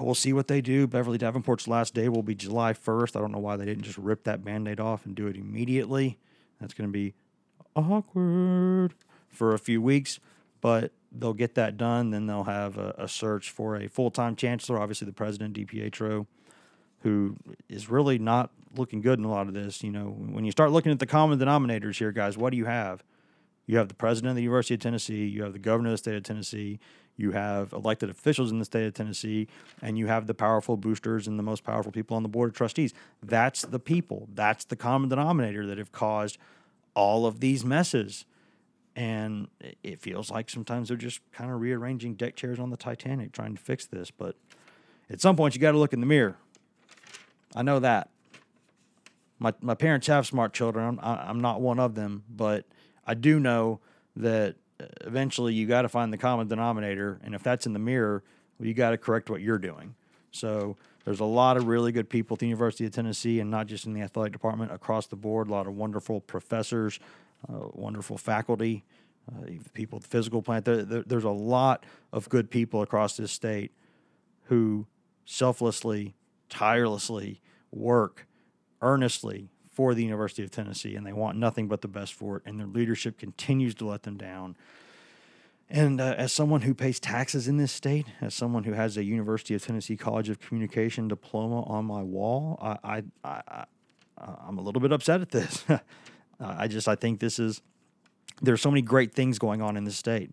We'll 0.01 0.15
see 0.15 0.33
what 0.33 0.49
they 0.49 0.59
do. 0.59 0.85
Beverly 0.85 1.17
Davenport's 1.17 1.65
last 1.65 1.93
day 1.93 2.09
will 2.09 2.23
be 2.23 2.35
July 2.35 2.73
1st. 2.73 3.15
I 3.15 3.21
don't 3.21 3.31
know 3.31 3.39
why 3.39 3.55
they 3.55 3.63
didn't 3.63 3.83
just 3.83 3.97
rip 3.97 4.25
that 4.25 4.43
band 4.43 4.67
aid 4.67 4.81
off 4.81 5.05
and 5.05 5.15
do 5.15 5.27
it 5.27 5.37
immediately. 5.37 6.19
That's 6.59 6.73
going 6.73 6.89
to 6.89 6.91
be 6.91 7.13
awkward 7.73 8.93
for 9.29 9.53
a 9.53 9.59
few 9.59 9.81
weeks, 9.81 10.19
but 10.59 10.91
they'll 11.09 11.33
get 11.33 11.55
that 11.55 11.77
done. 11.77 12.11
Then 12.11 12.27
they'll 12.27 12.43
have 12.43 12.77
a, 12.77 12.93
a 12.97 13.07
search 13.07 13.49
for 13.49 13.77
a 13.77 13.87
full 13.87 14.11
time 14.11 14.35
chancellor. 14.35 14.77
Obviously, 14.77 15.05
the 15.05 15.13
president, 15.13 15.55
DiPietro, 15.55 16.27
who 17.01 17.35
is 17.67 17.89
really 17.89 18.19
not 18.19 18.51
looking 18.75 19.01
good 19.01 19.19
in 19.19 19.25
a 19.25 19.29
lot 19.29 19.47
of 19.47 19.53
this. 19.53 19.83
You 19.83 19.91
know, 19.91 20.05
when 20.05 20.45
you 20.45 20.51
start 20.51 20.71
looking 20.71 20.91
at 20.91 20.99
the 20.99 21.05
common 21.05 21.39
denominators 21.39 21.97
here, 21.97 22.11
guys, 22.11 22.37
what 22.37 22.51
do 22.51 22.57
you 22.57 22.65
have? 22.65 23.03
You 23.65 23.77
have 23.77 23.87
the 23.87 23.93
president 23.93 24.31
of 24.31 24.35
the 24.35 24.43
University 24.43 24.73
of 24.73 24.81
Tennessee, 24.81 25.27
you 25.27 25.43
have 25.43 25.53
the 25.53 25.59
governor 25.59 25.89
of 25.89 25.93
the 25.93 25.97
state 25.97 26.15
of 26.15 26.23
Tennessee, 26.23 26.79
you 27.15 27.31
have 27.31 27.71
elected 27.73 28.09
officials 28.09 28.51
in 28.51 28.59
the 28.59 28.65
state 28.65 28.85
of 28.85 28.93
Tennessee, 28.93 29.47
and 29.81 29.97
you 29.97 30.07
have 30.07 30.27
the 30.27 30.33
powerful 30.33 30.77
boosters 30.77 31.27
and 31.27 31.37
the 31.37 31.43
most 31.43 31.63
powerful 31.63 31.91
people 31.91 32.17
on 32.17 32.23
the 32.23 32.29
board 32.29 32.49
of 32.49 32.55
trustees. 32.55 32.93
That's 33.21 33.61
the 33.61 33.79
people. 33.79 34.27
That's 34.33 34.65
the 34.65 34.75
common 34.75 35.09
denominator 35.09 35.65
that 35.67 35.77
have 35.77 35.91
caused 35.91 36.37
all 36.95 37.25
of 37.25 37.39
these 37.39 37.63
messes. 37.63 38.25
And 38.95 39.47
it 39.83 40.01
feels 40.01 40.29
like 40.29 40.49
sometimes 40.49 40.89
they're 40.89 40.97
just 40.97 41.21
kind 41.31 41.51
of 41.51 41.61
rearranging 41.61 42.15
deck 42.15 42.35
chairs 42.35 42.59
on 42.59 42.71
the 42.71 42.77
Titanic 42.77 43.31
trying 43.31 43.55
to 43.55 43.61
fix 43.61 43.85
this. 43.85 44.11
But 44.11 44.35
at 45.09 45.21
some 45.21 45.35
point, 45.35 45.55
you 45.55 45.61
got 45.61 45.71
to 45.71 45.77
look 45.77 45.93
in 45.93 46.01
the 46.01 46.05
mirror 46.05 46.35
I 47.55 47.63
know 47.63 47.79
that. 47.79 48.09
My 49.39 49.53
my 49.61 49.73
parents 49.75 50.07
have 50.07 50.27
smart 50.27 50.53
children. 50.53 50.85
I'm 50.85 50.99
I'm 51.01 51.39
not 51.41 51.61
one 51.61 51.79
of 51.79 51.95
them, 51.95 52.23
but 52.29 52.65
I 53.05 53.13
do 53.13 53.39
know 53.39 53.79
that 54.15 54.55
uh, 54.79 54.85
eventually 55.01 55.53
you 55.53 55.65
got 55.65 55.81
to 55.81 55.89
find 55.89 56.13
the 56.13 56.17
common 56.17 56.47
denominator, 56.47 57.19
and 57.23 57.33
if 57.33 57.43
that's 57.43 57.65
in 57.65 57.73
the 57.73 57.79
mirror, 57.79 58.23
well, 58.59 58.67
you 58.67 58.73
got 58.73 58.91
to 58.91 58.97
correct 58.97 59.29
what 59.29 59.41
you're 59.41 59.57
doing. 59.57 59.95
So 60.31 60.77
there's 61.03 61.19
a 61.19 61.25
lot 61.25 61.57
of 61.57 61.67
really 61.67 61.91
good 61.91 62.09
people 62.09 62.35
at 62.35 62.39
the 62.39 62.45
University 62.45 62.85
of 62.85 62.91
Tennessee, 62.91 63.39
and 63.39 63.49
not 63.49 63.67
just 63.67 63.85
in 63.85 63.93
the 63.93 64.01
athletic 64.01 64.33
department, 64.33 64.71
across 64.71 65.07
the 65.07 65.15
board. 65.15 65.47
A 65.47 65.51
lot 65.51 65.67
of 65.67 65.75
wonderful 65.75 66.21
professors, 66.21 66.99
uh, 67.49 67.67
wonderful 67.73 68.17
faculty, 68.17 68.83
uh, 69.27 69.47
people 69.73 69.97
at 69.97 70.03
the 70.03 70.09
physical 70.09 70.41
plant. 70.41 70.65
There, 70.65 70.83
there, 70.83 71.03
there's 71.03 71.23
a 71.23 71.29
lot 71.29 71.85
of 72.13 72.29
good 72.29 72.49
people 72.51 72.81
across 72.81 73.17
this 73.17 73.31
state 73.31 73.71
who 74.45 74.85
selflessly 75.25 76.13
tirelessly 76.51 77.41
work 77.71 78.27
earnestly 78.81 79.49
for 79.71 79.95
the 79.95 80.03
University 80.03 80.43
of 80.43 80.51
Tennessee, 80.51 80.95
and 80.95 81.07
they 81.07 81.13
want 81.13 81.37
nothing 81.37 81.67
but 81.67 81.81
the 81.81 81.87
best 81.87 82.13
for 82.13 82.37
it. 82.37 82.43
And 82.45 82.59
their 82.59 82.67
leadership 82.67 83.17
continues 83.17 83.73
to 83.75 83.85
let 83.85 84.03
them 84.03 84.17
down. 84.17 84.55
And 85.69 86.01
uh, 86.01 86.15
as 86.17 86.33
someone 86.33 86.61
who 86.61 86.73
pays 86.73 86.99
taxes 86.99 87.47
in 87.47 87.55
this 87.55 87.71
state, 87.71 88.05
as 88.19 88.35
someone 88.35 88.65
who 88.65 88.73
has 88.73 88.97
a 88.97 89.03
University 89.03 89.55
of 89.55 89.65
Tennessee 89.65 89.95
College 89.95 90.27
of 90.27 90.39
Communication 90.39 91.07
diploma 91.07 91.63
on 91.63 91.85
my 91.85 92.03
wall, 92.03 92.59
I, 92.61 93.03
I, 93.23 93.41
I, 93.47 93.65
am 94.47 94.57
a 94.57 94.61
little 94.61 94.81
bit 94.81 94.91
upset 94.91 95.21
at 95.21 95.31
this. 95.31 95.63
I 96.39 96.67
just 96.67 96.89
I 96.89 96.95
think 96.95 97.21
this 97.21 97.39
is 97.39 97.61
there's 98.41 98.61
so 98.61 98.69
many 98.69 98.81
great 98.81 99.13
things 99.13 99.39
going 99.39 99.61
on 99.61 99.77
in 99.77 99.85
this 99.85 99.95
state, 99.95 100.31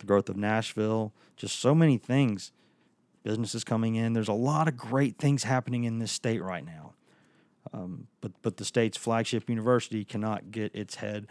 the 0.00 0.06
growth 0.06 0.28
of 0.28 0.36
Nashville, 0.36 1.14
just 1.36 1.58
so 1.58 1.74
many 1.74 1.96
things 1.96 2.52
businesses 3.24 3.64
coming 3.64 3.96
in. 3.96 4.12
There's 4.12 4.28
a 4.28 4.32
lot 4.32 4.68
of 4.68 4.76
great 4.76 5.18
things 5.18 5.42
happening 5.42 5.82
in 5.82 5.98
this 5.98 6.12
state 6.12 6.42
right 6.42 6.64
now. 6.64 6.92
Um, 7.72 8.06
but 8.20 8.30
but 8.42 8.58
the 8.58 8.64
state's 8.64 8.96
flagship 8.96 9.50
university 9.50 10.04
cannot 10.04 10.52
get 10.52 10.72
its 10.74 10.96
head 10.96 11.26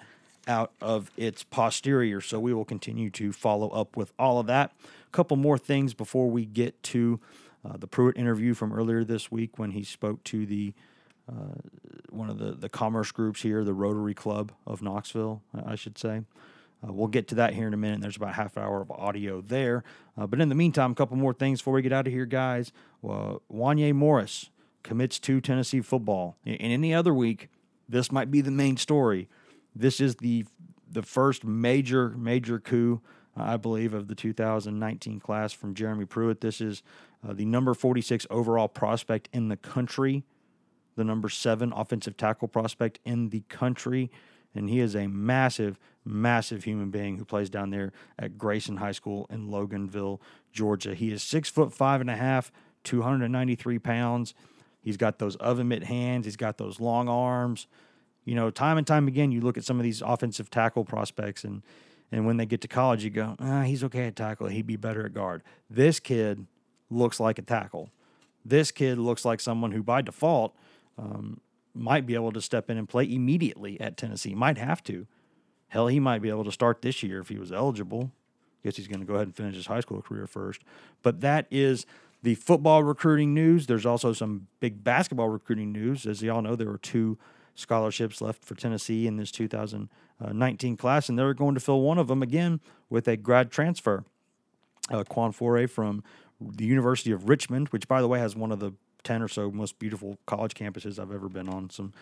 out 0.48 0.74
of 0.82 1.10
its 1.16 1.44
posterior. 1.44 2.20
So 2.20 2.40
we 2.40 2.54
will 2.54 2.66
continue 2.66 3.10
to 3.12 3.32
follow 3.32 3.70
up 3.70 3.96
with 3.96 4.12
all 4.20 4.40
of 4.40 4.48
that. 4.48 4.72
A 5.08 5.12
couple 5.12 5.38
more 5.38 5.58
things 5.58 5.94
before 5.94 6.30
we 6.30 6.46
get 6.46 6.82
to 6.84 7.22
uh, 7.64 7.78
the 7.78 7.88
Pruitt 7.88 8.18
interview 8.18 8.54
from 8.54 8.74
earlier 8.74 9.06
this 9.06 9.32
week 9.32 9.58
when 9.58 9.72
he 9.72 9.84
spoke 9.84 10.22
to 10.26 10.46
the 10.46 10.74
uh, 11.30 11.56
one 12.10 12.30
of 12.30 12.40
the 12.40 12.52
the 12.52 12.68
commerce 12.68 13.12
groups 13.12 13.42
here, 13.44 13.64
the 13.64 13.74
Rotary 13.74 14.16
Club 14.16 14.52
of 14.68 14.82
Knoxville, 14.82 15.42
I 15.66 15.76
should 15.76 15.98
say. 15.98 16.24
Uh, 16.84 16.92
we'll 16.92 17.08
get 17.08 17.28
to 17.30 17.36
that 17.36 17.54
here 17.54 17.68
in 17.68 17.74
a 17.74 17.78
minute. 17.78 18.02
There's 18.02 18.18
about 18.18 18.34
half 18.34 18.58
hour 18.58 18.82
of 18.82 18.92
audio 18.92 19.42
there. 19.42 19.84
Uh, 20.18 20.28
but 20.28 20.42
in 20.42 20.50
the 20.50 20.56
meantime, 20.56 20.92
a 20.92 20.96
couple 20.96 21.18
more 21.18 21.34
things 21.34 21.62
before 21.62 21.74
we 21.74 21.82
get 21.82 21.94
out 21.94 22.08
of 22.08 22.14
here, 22.14 22.26
guys. 22.26 22.72
Uh, 23.04 23.36
Wanya 23.52 23.94
Morris 23.94 24.50
commits 24.84 25.20
to 25.20 25.40
Tennessee 25.40 25.82
football. 25.82 26.38
In, 26.46 26.56
in 26.56 26.72
any 26.72 26.94
other 26.94 27.14
week, 27.14 27.50
this 27.88 28.12
might 28.12 28.32
be 28.32 28.42
the 28.42 28.52
main 28.52 28.78
story. 28.78 29.30
This 29.76 30.00
is 30.00 30.18
the 30.18 30.46
the 30.92 31.02
first 31.02 31.44
major 31.44 32.10
major 32.10 32.60
coup, 32.60 33.02
uh, 33.38 33.44
I 33.44 33.58
believe, 33.58 33.94
of 33.94 34.08
the 34.08 34.16
2019 34.16 35.20
class 35.20 35.52
from 35.52 35.74
Jeremy 35.74 36.06
Pruitt. 36.06 36.42
This 36.42 36.62
is 36.62 36.84
uh, 37.28 37.34
the 37.34 37.46
number 37.46 37.74
46 37.74 38.28
overall 38.30 38.68
prospect 38.68 39.30
in 39.34 39.48
the 39.48 39.58
country, 39.58 40.24
the 40.96 41.04
number 41.04 41.30
seven 41.30 41.74
offensive 41.74 42.16
tackle 42.16 42.48
prospect 42.48 43.00
in 43.06 43.30
the 43.30 43.42
country 43.50 44.12
and 44.56 44.70
he 44.70 44.80
is 44.80 44.96
a 44.96 45.08
massive, 45.08 45.80
massive 46.06 46.64
human 46.64 46.90
being 46.90 47.18
who 47.18 47.26
plays 47.26 47.50
down 47.50 47.70
there 47.70 47.92
at 48.20 48.38
Grayson 48.38 48.78
High 48.78 48.92
School 48.92 49.28
in 49.30 49.50
Loganville, 49.50 50.20
Georgia. 50.52 50.94
He 50.94 51.12
is 51.12 51.24
six 51.24 51.50
foot 51.50 51.74
five 51.74 52.02
and 52.02 52.10
a 52.10 52.16
half, 52.16 52.52
293 52.84 53.80
pounds. 53.80 54.34
He's 54.82 54.98
got 54.98 55.20
those 55.20 55.36
oven 55.38 55.70
mitt 55.70 55.84
hands. 55.84 56.26
He's 56.26 56.36
got 56.36 56.58
those 56.58 56.80
long 56.80 57.08
arms. 57.08 57.68
You 58.26 58.36
know, 58.36 58.50
time 58.50 58.78
and 58.78 58.86
time 58.86 59.08
again, 59.08 59.32
you 59.32 59.42
look 59.42 59.58
at 59.58 59.66
some 59.66 59.80
of 59.80 59.84
these 59.84 60.02
offensive 60.02 60.50
tackle 60.50 60.86
prospects, 60.86 61.44
and 61.44 61.62
and 62.12 62.26
when 62.28 62.38
they 62.38 62.46
get 62.46 62.62
to 62.62 62.68
college, 62.68 63.04
you 63.04 63.10
go, 63.10 63.36
ah, 63.40 63.64
he's 63.64 63.84
okay 63.86 64.06
at 64.06 64.16
tackle. 64.16 64.48
He'd 64.48 64.68
be 64.68 64.76
better 64.76 65.06
at 65.06 65.14
guard. 65.14 65.42
This 65.70 66.00
kid 66.00 66.46
looks 66.92 67.20
like 67.20 67.40
a 67.40 67.42
tackle. 67.42 67.90
This 68.46 68.72
kid 68.72 69.00
looks 69.00 69.26
like 69.26 69.40
someone 69.40 69.72
who, 69.72 69.82
by 69.82 70.02
default, 70.02 70.56
um, 70.98 71.40
might 71.74 72.06
be 72.06 72.16
able 72.16 72.32
to 72.32 72.42
step 72.42 72.70
in 72.70 72.78
and 72.78 72.88
play 72.88 73.12
immediately 73.12 73.80
at 73.82 73.98
Tennessee. 73.98 74.36
Might 74.36 74.58
have 74.58 74.84
to. 74.84 75.08
Hell, 75.70 75.88
he 75.88 76.00
might 76.00 76.22
be 76.22 76.30
able 76.30 76.44
to 76.44 76.52
start 76.52 76.82
this 76.82 77.02
year 77.02 77.20
if 77.20 77.30
he 77.30 77.38
was 77.38 77.52
eligible. 77.52 78.12
Guess 78.64 78.78
he's 78.78 78.88
going 78.88 79.00
to 79.00 79.06
go 79.06 79.16
ahead 79.16 79.28
and 79.28 79.36
finish 79.36 79.56
his 79.56 79.68
high 79.68 79.82
school 79.82 80.02
career 80.02 80.28
first. 80.28 80.62
But 81.02 81.22
that 81.22 81.48
is 81.52 81.86
the 82.22 82.36
football 82.36 82.84
recruiting 82.84 83.34
news. 83.34 83.68
There's 83.68 83.86
also 83.86 84.14
some 84.14 84.48
big 84.60 84.84
basketball 84.84 85.30
recruiting 85.30 85.72
news. 85.72 86.06
As 86.06 86.22
you 86.22 86.32
all 86.32 86.42
know, 86.42 86.56
there 86.56 86.70
were 86.70 86.78
two 86.78 87.18
scholarships 87.56 88.22
left 88.22 88.44
for 88.44 88.56
Tennessee 88.56 89.06
in 89.06 89.18
this 89.18 89.32
2019 89.32 90.78
class, 90.78 91.10
and 91.10 91.20
they're 91.20 91.34
going 91.34 91.56
to 91.56 91.60
fill 91.60 91.82
one 91.82 91.98
of 91.98 92.08
them 92.08 92.24
again 92.24 92.62
with 92.90 93.08
a 93.08 93.18
grad 93.18 93.52
transfer. 93.52 94.06
Uh, 94.90 95.04
Khwan 95.04 95.34
Fore 95.34 95.68
from 95.68 96.04
the 96.40 96.66
University 96.66 97.12
of 97.12 97.30
Richmond, 97.30 97.70
which, 97.70 97.88
by 97.88 98.02
the 98.02 98.08
way, 98.08 98.20
has 98.20 98.36
one 98.36 98.52
of 98.52 98.60
the 98.60 98.74
10 99.04 99.22
or 99.22 99.28
so 99.28 99.52
most 99.52 99.80
beautiful 99.80 100.18
college 100.26 100.54
campuses 100.54 101.00
I've 101.00 101.12
ever 101.12 101.30
been 101.30 101.50
on. 101.50 101.70
Some 101.70 101.94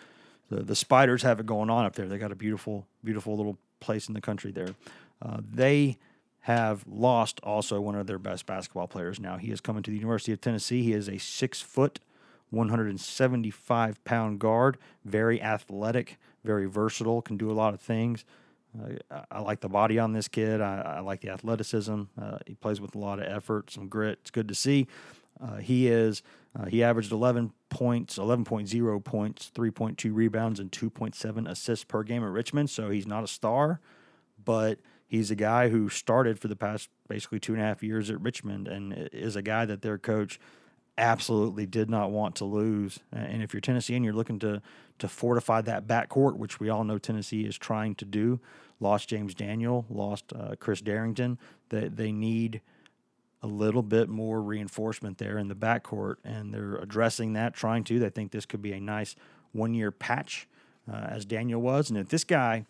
the, 0.52 0.62
the 0.62 0.76
spiders 0.76 1.22
have 1.22 1.40
it 1.40 1.46
going 1.46 1.70
on 1.70 1.84
up 1.84 1.94
there. 1.94 2.06
They 2.06 2.18
got 2.18 2.32
a 2.32 2.36
beautiful, 2.36 2.86
beautiful 3.02 3.36
little 3.36 3.58
place 3.80 4.08
in 4.08 4.14
the 4.14 4.20
country 4.20 4.52
there. 4.52 4.74
Uh, 5.20 5.38
they 5.50 5.96
have 6.40 6.84
lost 6.88 7.40
also 7.42 7.80
one 7.80 7.94
of 7.94 8.06
their 8.06 8.18
best 8.18 8.46
basketball 8.46 8.88
players 8.88 9.20
now. 9.20 9.36
He 9.36 9.50
is 9.50 9.60
coming 9.60 9.82
to 9.84 9.90
the 9.90 9.96
University 9.96 10.32
of 10.32 10.40
Tennessee. 10.40 10.82
He 10.82 10.92
is 10.92 11.08
a 11.08 11.18
six 11.18 11.60
foot, 11.60 12.00
175 12.50 14.04
pound 14.04 14.40
guard, 14.40 14.76
very 15.04 15.40
athletic, 15.40 16.18
very 16.44 16.66
versatile, 16.66 17.22
can 17.22 17.36
do 17.36 17.50
a 17.50 17.54
lot 17.54 17.74
of 17.74 17.80
things. 17.80 18.24
Uh, 18.78 19.20
I 19.30 19.40
like 19.40 19.60
the 19.60 19.68
body 19.68 19.98
on 19.98 20.12
this 20.12 20.28
kid. 20.28 20.60
I, 20.60 20.96
I 20.96 21.00
like 21.00 21.20
the 21.20 21.28
athleticism. 21.28 22.02
Uh, 22.20 22.38
he 22.46 22.54
plays 22.54 22.80
with 22.80 22.94
a 22.94 22.98
lot 22.98 23.20
of 23.20 23.26
effort, 23.26 23.70
some 23.70 23.88
grit. 23.88 24.18
It's 24.22 24.30
good 24.30 24.48
to 24.48 24.54
see. 24.54 24.88
Uh, 25.42 25.56
he 25.56 25.88
is 25.88 26.22
uh, 26.58 26.66
he 26.66 26.82
averaged 26.82 27.12
11 27.12 27.52
points, 27.70 28.18
11.0 28.18 29.04
points, 29.04 29.50
3.2 29.54 30.14
rebounds, 30.14 30.60
and 30.60 30.70
2.7 30.70 31.48
assists 31.48 31.84
per 31.84 32.02
game 32.02 32.22
at 32.22 32.30
Richmond. 32.30 32.70
So 32.70 32.90
he's 32.90 33.06
not 33.06 33.24
a 33.24 33.26
star, 33.28 33.80
but 34.42 34.78
he's 35.06 35.30
a 35.30 35.34
guy 35.34 35.70
who 35.70 35.88
started 35.88 36.38
for 36.38 36.48
the 36.48 36.56
past 36.56 36.90
basically 37.08 37.40
two 37.40 37.54
and 37.54 37.62
a 37.62 37.64
half 37.64 37.82
years 37.82 38.10
at 38.10 38.20
Richmond 38.20 38.68
and 38.68 39.08
is 39.12 39.34
a 39.34 39.42
guy 39.42 39.64
that 39.64 39.82
their 39.82 39.98
coach 39.98 40.38
absolutely 40.98 41.64
did 41.64 41.88
not 41.88 42.10
want 42.10 42.36
to 42.36 42.44
lose. 42.44 43.00
And 43.10 43.42
if 43.42 43.54
you're 43.54 43.62
Tennessee 43.62 43.96
and 43.96 44.04
you're 44.04 44.14
looking 44.14 44.38
to 44.40 44.60
to 44.98 45.08
fortify 45.08 45.60
that 45.62 45.86
backcourt, 45.86 46.36
which 46.36 46.60
we 46.60 46.68
all 46.68 46.84
know 46.84 46.98
Tennessee 46.98 47.42
is 47.42 47.58
trying 47.58 47.94
to 47.96 48.04
do, 48.04 48.40
lost 48.78 49.08
James 49.08 49.34
Daniel, 49.34 49.84
lost 49.88 50.32
uh, 50.32 50.54
Chris 50.60 50.80
Darrington, 50.80 51.38
that 51.70 51.96
they, 51.96 52.04
they 52.04 52.12
need 52.12 52.60
a 53.42 53.46
little 53.46 53.82
bit 53.82 54.08
more 54.08 54.40
reinforcement 54.40 55.18
there 55.18 55.36
in 55.38 55.48
the 55.48 55.54
backcourt, 55.54 56.16
and 56.24 56.54
they're 56.54 56.76
addressing 56.76 57.32
that, 57.32 57.54
trying 57.54 57.84
to. 57.84 57.98
They 57.98 58.08
think 58.08 58.30
this 58.30 58.46
could 58.46 58.62
be 58.62 58.72
a 58.72 58.80
nice 58.80 59.16
one 59.52 59.74
year 59.74 59.90
patch, 59.90 60.48
uh, 60.90 60.96
as 60.96 61.24
Daniel 61.24 61.60
was. 61.60 61.90
And 61.90 61.98
if 61.98 62.08
this 62.08 62.24
guy 62.24 62.66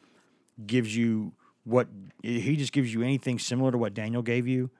gives 0.66 0.96
you 0.96 1.32
what 1.64 1.88
he 2.22 2.56
just 2.56 2.72
gives 2.72 2.92
you 2.92 3.02
anything 3.02 3.38
similar 3.38 3.70
to 3.70 3.78
what 3.78 3.94
Daniel 3.94 4.22
gave 4.22 4.46
you, 4.46 4.70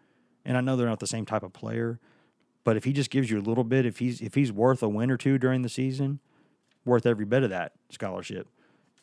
and 0.45 0.57
I 0.57 0.61
know 0.61 0.77
they're 0.77 0.89
not 0.89 1.01
the 1.01 1.07
same 1.07 1.27
type 1.27 1.43
of 1.43 1.53
player, 1.53 2.01
but 2.65 2.77
if 2.77 2.85
he 2.85 2.93
just 2.93 3.11
gives 3.11 3.31
you 3.31 3.39
a 3.39 3.43
little 3.43 3.65
bit, 3.65 3.87
if 3.87 3.99
he's 3.99 4.21
if 4.21 4.35
he's 4.35 4.53
worth 4.53 4.83
a 4.83 4.89
win 4.89 5.11
or 5.11 5.17
two 5.17 5.39
during 5.39 5.63
the 5.63 5.69
season, 5.69 6.21
worth 6.85 7.07
every 7.07 7.25
bit 7.25 7.43
of 7.43 7.51
that 7.51 7.73
scholarship, 7.91 8.49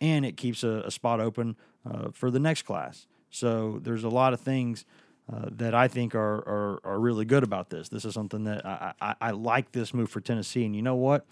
and 0.02 0.26
it 0.26 0.38
keeps 0.38 0.64
a, 0.64 0.84
a 0.86 0.92
spot 0.92 1.20
open 1.20 1.56
uh, 1.90 2.10
for 2.12 2.32
the 2.32 2.40
next 2.40 2.64
class. 2.64 3.08
So 3.30 3.80
there's 3.82 4.04
a 4.04 4.10
lot 4.10 4.34
of 4.34 4.40
things 4.40 4.86
uh, 5.32 5.46
that 5.52 5.76
I 5.76 5.88
think 5.88 6.16
are, 6.16 6.38
are, 6.38 6.82
are 6.84 7.00
really 7.00 7.26
good 7.26 7.44
about 7.44 7.70
this. 7.70 7.90
This 7.90 8.04
is 8.04 8.14
something 8.14 8.46
that 8.46 8.66
I, 8.66 8.94
I, 9.00 9.16
I 9.22 9.32
like 9.32 9.72
this 9.72 9.94
move 9.94 10.10
for 10.10 10.22
Tennessee. 10.22 10.66
And 10.66 10.76
you 10.76 10.82
know 10.82 10.96
what? 10.96 11.26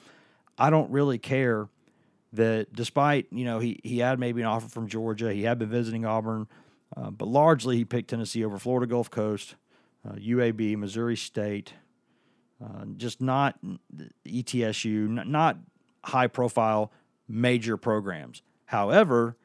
I 0.58 0.70
don't 0.70 0.92
really 0.92 1.18
care 1.18 1.68
that 2.34 2.74
despite 2.74 3.28
you 3.32 3.46
know 3.46 3.60
he 3.60 3.80
he 3.84 4.00
had 4.00 4.20
maybe 4.20 4.42
an 4.42 4.48
offer 4.48 4.68
from 4.68 4.88
Georgia, 4.88 5.34
he 5.34 5.44
had 5.44 5.58
been 5.58 5.70
visiting 5.70 6.06
Auburn, 6.06 6.48
uh, 6.96 7.10
but 7.10 7.28
largely 7.28 7.78
he 7.78 7.86
picked 7.86 8.10
Tennessee 8.10 8.44
over 8.44 8.60
Florida 8.60 8.86
Gulf 8.86 9.10
Coast, 9.10 9.56
uh, 10.08 10.14
UAB, 10.14 10.78
Missouri 10.78 11.16
State, 11.16 11.74
uh, 12.64 12.86
just 12.98 13.22
not 13.22 13.58
ETSU, 14.26 15.26
not 15.26 15.58
high 16.04 16.28
profile 16.28 16.92
major 17.28 17.78
programs. 17.78 18.42
However, 18.66 19.38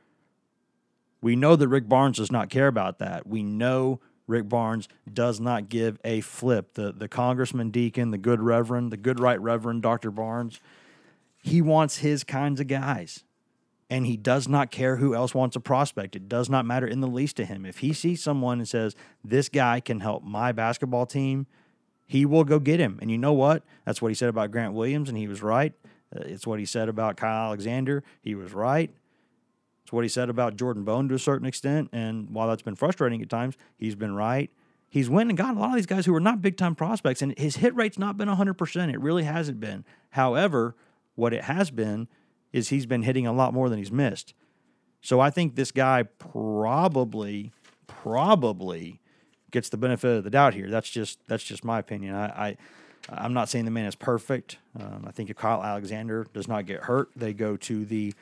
we 1.21 1.37
know 1.37 1.57
that 1.57 1.69
Rick 1.69 1.89
Barnes 1.89 2.17
does 2.19 2.33
not 2.33 2.51
care 2.51 2.67
about 2.67 2.99
that. 2.99 3.27
We 3.27 3.43
know 3.43 4.01
Rick 4.27 4.49
Barnes 4.49 4.89
does 5.13 5.41
not 5.41 5.69
give 5.69 5.99
a 6.05 6.21
flip. 6.21 6.75
The 6.75 6.93
the 6.93 7.09
congressman 7.09 7.71
deacon, 7.71 8.11
the 8.11 8.19
good 8.19 8.41
reverend, 8.41 8.93
the 8.93 8.97
good 8.97 9.21
right 9.21 9.41
reverend 9.41 9.83
Dr. 9.83 10.11
Barnes, 10.11 10.61
he 11.43 11.61
wants 11.61 11.99
his 11.99 12.25
kinds 12.25 12.61
of 12.61 12.67
guys. 12.67 13.25
And 13.91 14.07
he 14.07 14.17
does 14.17 14.49
not 14.49 14.71
care 14.71 14.97
who 14.97 15.15
else 15.15 15.35
wants 15.35 15.55
a 15.55 15.61
prospect. 15.61 16.17
It 16.17 16.27
does 16.27 16.49
not 16.49 16.65
matter 16.65 16.87
in 16.87 17.01
the 17.01 17.07
least 17.07 17.37
to 17.37 17.45
him. 17.45 17.67
If 17.67 17.81
he 17.81 17.93
sees 17.93 18.23
someone 18.23 18.59
and 18.59 18.67
says, 18.67 18.97
This 19.23 19.51
guy 19.51 19.81
can 19.81 20.01
help 20.01 20.23
my 20.23 20.51
basketball 20.51 21.05
team, 21.05 21.47
he 22.07 22.25
will 22.25 22.45
go 22.45 22.59
get 22.59 22.81
him. 22.81 22.99
And 23.03 23.11
you 23.11 23.19
know 23.19 23.35
what? 23.35 23.65
That's 23.85 24.01
what 24.01 24.09
he 24.09 24.15
said 24.15 24.31
about 24.31 24.51
Grant 24.51 24.73
Williams, 24.73 25.11
and 25.11 25.19
he 25.19 25.29
was 25.29 25.43
right. 25.43 25.75
Uh, 26.15 26.21
it's 26.25 26.47
what 26.47 26.59
he 26.59 26.65
said 26.65 26.89
about 26.89 27.19
Kyle 27.19 27.49
Alexander. 27.49 28.03
He 28.23 28.35
was 28.35 28.55
right. 28.55 28.91
What 29.93 30.05
he 30.05 30.09
said 30.09 30.29
about 30.29 30.57
Jordan 30.57 30.85
Bone 30.85 31.09
to 31.09 31.15
a 31.15 31.19
certain 31.19 31.47
extent. 31.47 31.91
And 31.93 32.31
while 32.31 32.49
that's 32.49 32.63
been 32.63 32.77
frustrating 32.77 33.21
at 33.23 33.29
times, 33.29 33.57
he's 33.77 33.95
been 33.95 34.15
right. 34.15 34.51
He's 34.89 35.09
went 35.09 35.31
and 35.31 35.37
gotten 35.39 35.57
a 35.57 35.61
lot 35.61 35.71
of 35.71 35.77
these 35.77 35.87
guys 35.87 36.07
who 36.07 36.15
are 36.15 36.21
not 36.21 36.43
big 36.43 36.57
time 36.57 36.75
prospects, 36.75 37.23
and 37.23 37.37
his 37.39 37.57
hit 37.57 37.75
rate's 37.75 37.99
not 37.99 38.19
been 38.19 38.29
100%. 38.29 38.93
It 38.93 39.01
really 39.01 39.25
hasn't 39.25 39.59
been. 39.59 39.85
However, 40.11 40.75
what 41.15 41.33
it 41.33 41.45
has 41.45 41.71
been 41.71 42.09
is 42.53 42.69
he's 42.69 42.85
been 42.85 43.03
hitting 43.03 43.27
a 43.27 43.33
lot 43.33 43.55
more 43.55 43.69
than 43.71 43.79
he's 43.79 43.93
missed. 43.93 44.35
So 45.01 45.19
I 45.19 45.31
think 45.31 45.55
this 45.57 45.73
guy 45.73 46.03
probably, 46.03 47.53
probably 47.87 49.01
gets 49.51 49.69
the 49.69 49.77
benefit 49.77 50.19
of 50.19 50.25
the 50.25 50.31
doubt 50.31 50.55
here. 50.55 50.69
That's 50.69 50.91
just 50.91 51.19
that's 51.27 51.45
just 51.45 51.65
my 51.65 51.79
opinion. 51.79 52.15
I, 52.15 52.27
I 52.27 52.57
I'm 53.09 53.33
not 53.33 53.49
saying 53.49 53.65
the 53.65 53.71
man 53.71 53.87
is 53.87 53.95
perfect. 53.95 54.59
Um, 54.79 55.05
I 55.07 55.11
think 55.11 55.31
if 55.31 55.37
Kyle 55.37 55.63
Alexander 55.63 56.27
does 56.33 56.49
not 56.49 56.67
get 56.67 56.85
hurt, 56.85 57.11
they 57.17 57.33
go 57.33 57.57
to 57.57 57.85
the 57.85 58.15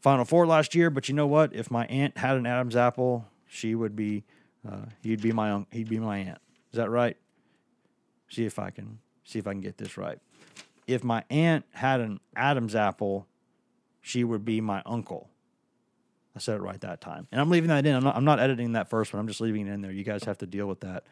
Final 0.00 0.24
Four 0.24 0.46
last 0.46 0.74
year. 0.74 0.90
But 0.90 1.08
you 1.08 1.14
know 1.14 1.26
what? 1.26 1.54
If 1.54 1.70
my 1.70 1.86
aunt 1.86 2.18
had 2.18 2.36
an 2.36 2.46
Adam's 2.46 2.76
apple, 2.76 3.26
she 3.46 3.74
would 3.74 3.96
be, 3.96 4.24
uh, 4.68 4.86
he'd 5.02 5.22
be 5.22 5.32
my 5.32 5.64
he'd 5.70 5.88
be 5.88 5.98
my 5.98 6.18
aunt. 6.18 6.38
Is 6.72 6.76
that 6.76 6.90
right? 6.90 7.16
See 8.28 8.44
if 8.44 8.58
I 8.58 8.70
can 8.70 8.98
see 9.24 9.38
if 9.38 9.46
I 9.46 9.52
can 9.52 9.60
get 9.60 9.78
this 9.78 9.96
right. 9.96 10.18
If 10.86 11.02
my 11.02 11.24
aunt 11.30 11.64
had 11.72 12.00
an 12.00 12.20
Adam's 12.36 12.74
apple, 12.74 13.26
she 14.00 14.22
would 14.22 14.44
be 14.44 14.60
my 14.60 14.82
uncle. 14.86 15.28
I 16.34 16.38
said 16.38 16.56
it 16.56 16.62
right 16.62 16.80
that 16.82 17.00
time, 17.00 17.26
and 17.32 17.40
I'm 17.40 17.48
leaving 17.48 17.68
that 17.68 17.86
in. 17.86 17.94
I'm 17.94 18.04
not, 18.04 18.14
I'm 18.14 18.24
not 18.24 18.38
editing 18.38 18.72
that 18.72 18.90
first 18.90 19.12
one. 19.12 19.20
I'm 19.20 19.26
just 19.26 19.40
leaving 19.40 19.66
it 19.66 19.72
in 19.72 19.80
there. 19.80 19.90
You 19.90 20.04
guys 20.04 20.24
have 20.24 20.38
to 20.38 20.46
deal 20.46 20.66
with 20.66 20.80
that. 20.80 21.04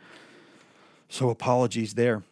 So 1.09 1.31
apologies 1.31 1.95
there. 1.95 2.23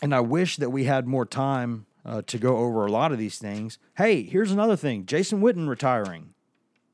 And 0.00 0.14
I 0.14 0.20
wish 0.20 0.56
that 0.58 0.70
we 0.70 0.84
had 0.84 1.06
more 1.08 1.26
time 1.26 1.86
uh, 2.04 2.22
to 2.22 2.38
go 2.38 2.58
over 2.58 2.86
a 2.86 2.90
lot 2.90 3.12
of 3.12 3.18
these 3.18 3.38
things. 3.38 3.78
Hey, 3.96 4.22
here's 4.22 4.50
another 4.50 4.76
thing 4.76 5.06
Jason 5.06 5.40
Witten 5.40 5.68
retiring. 5.68 6.34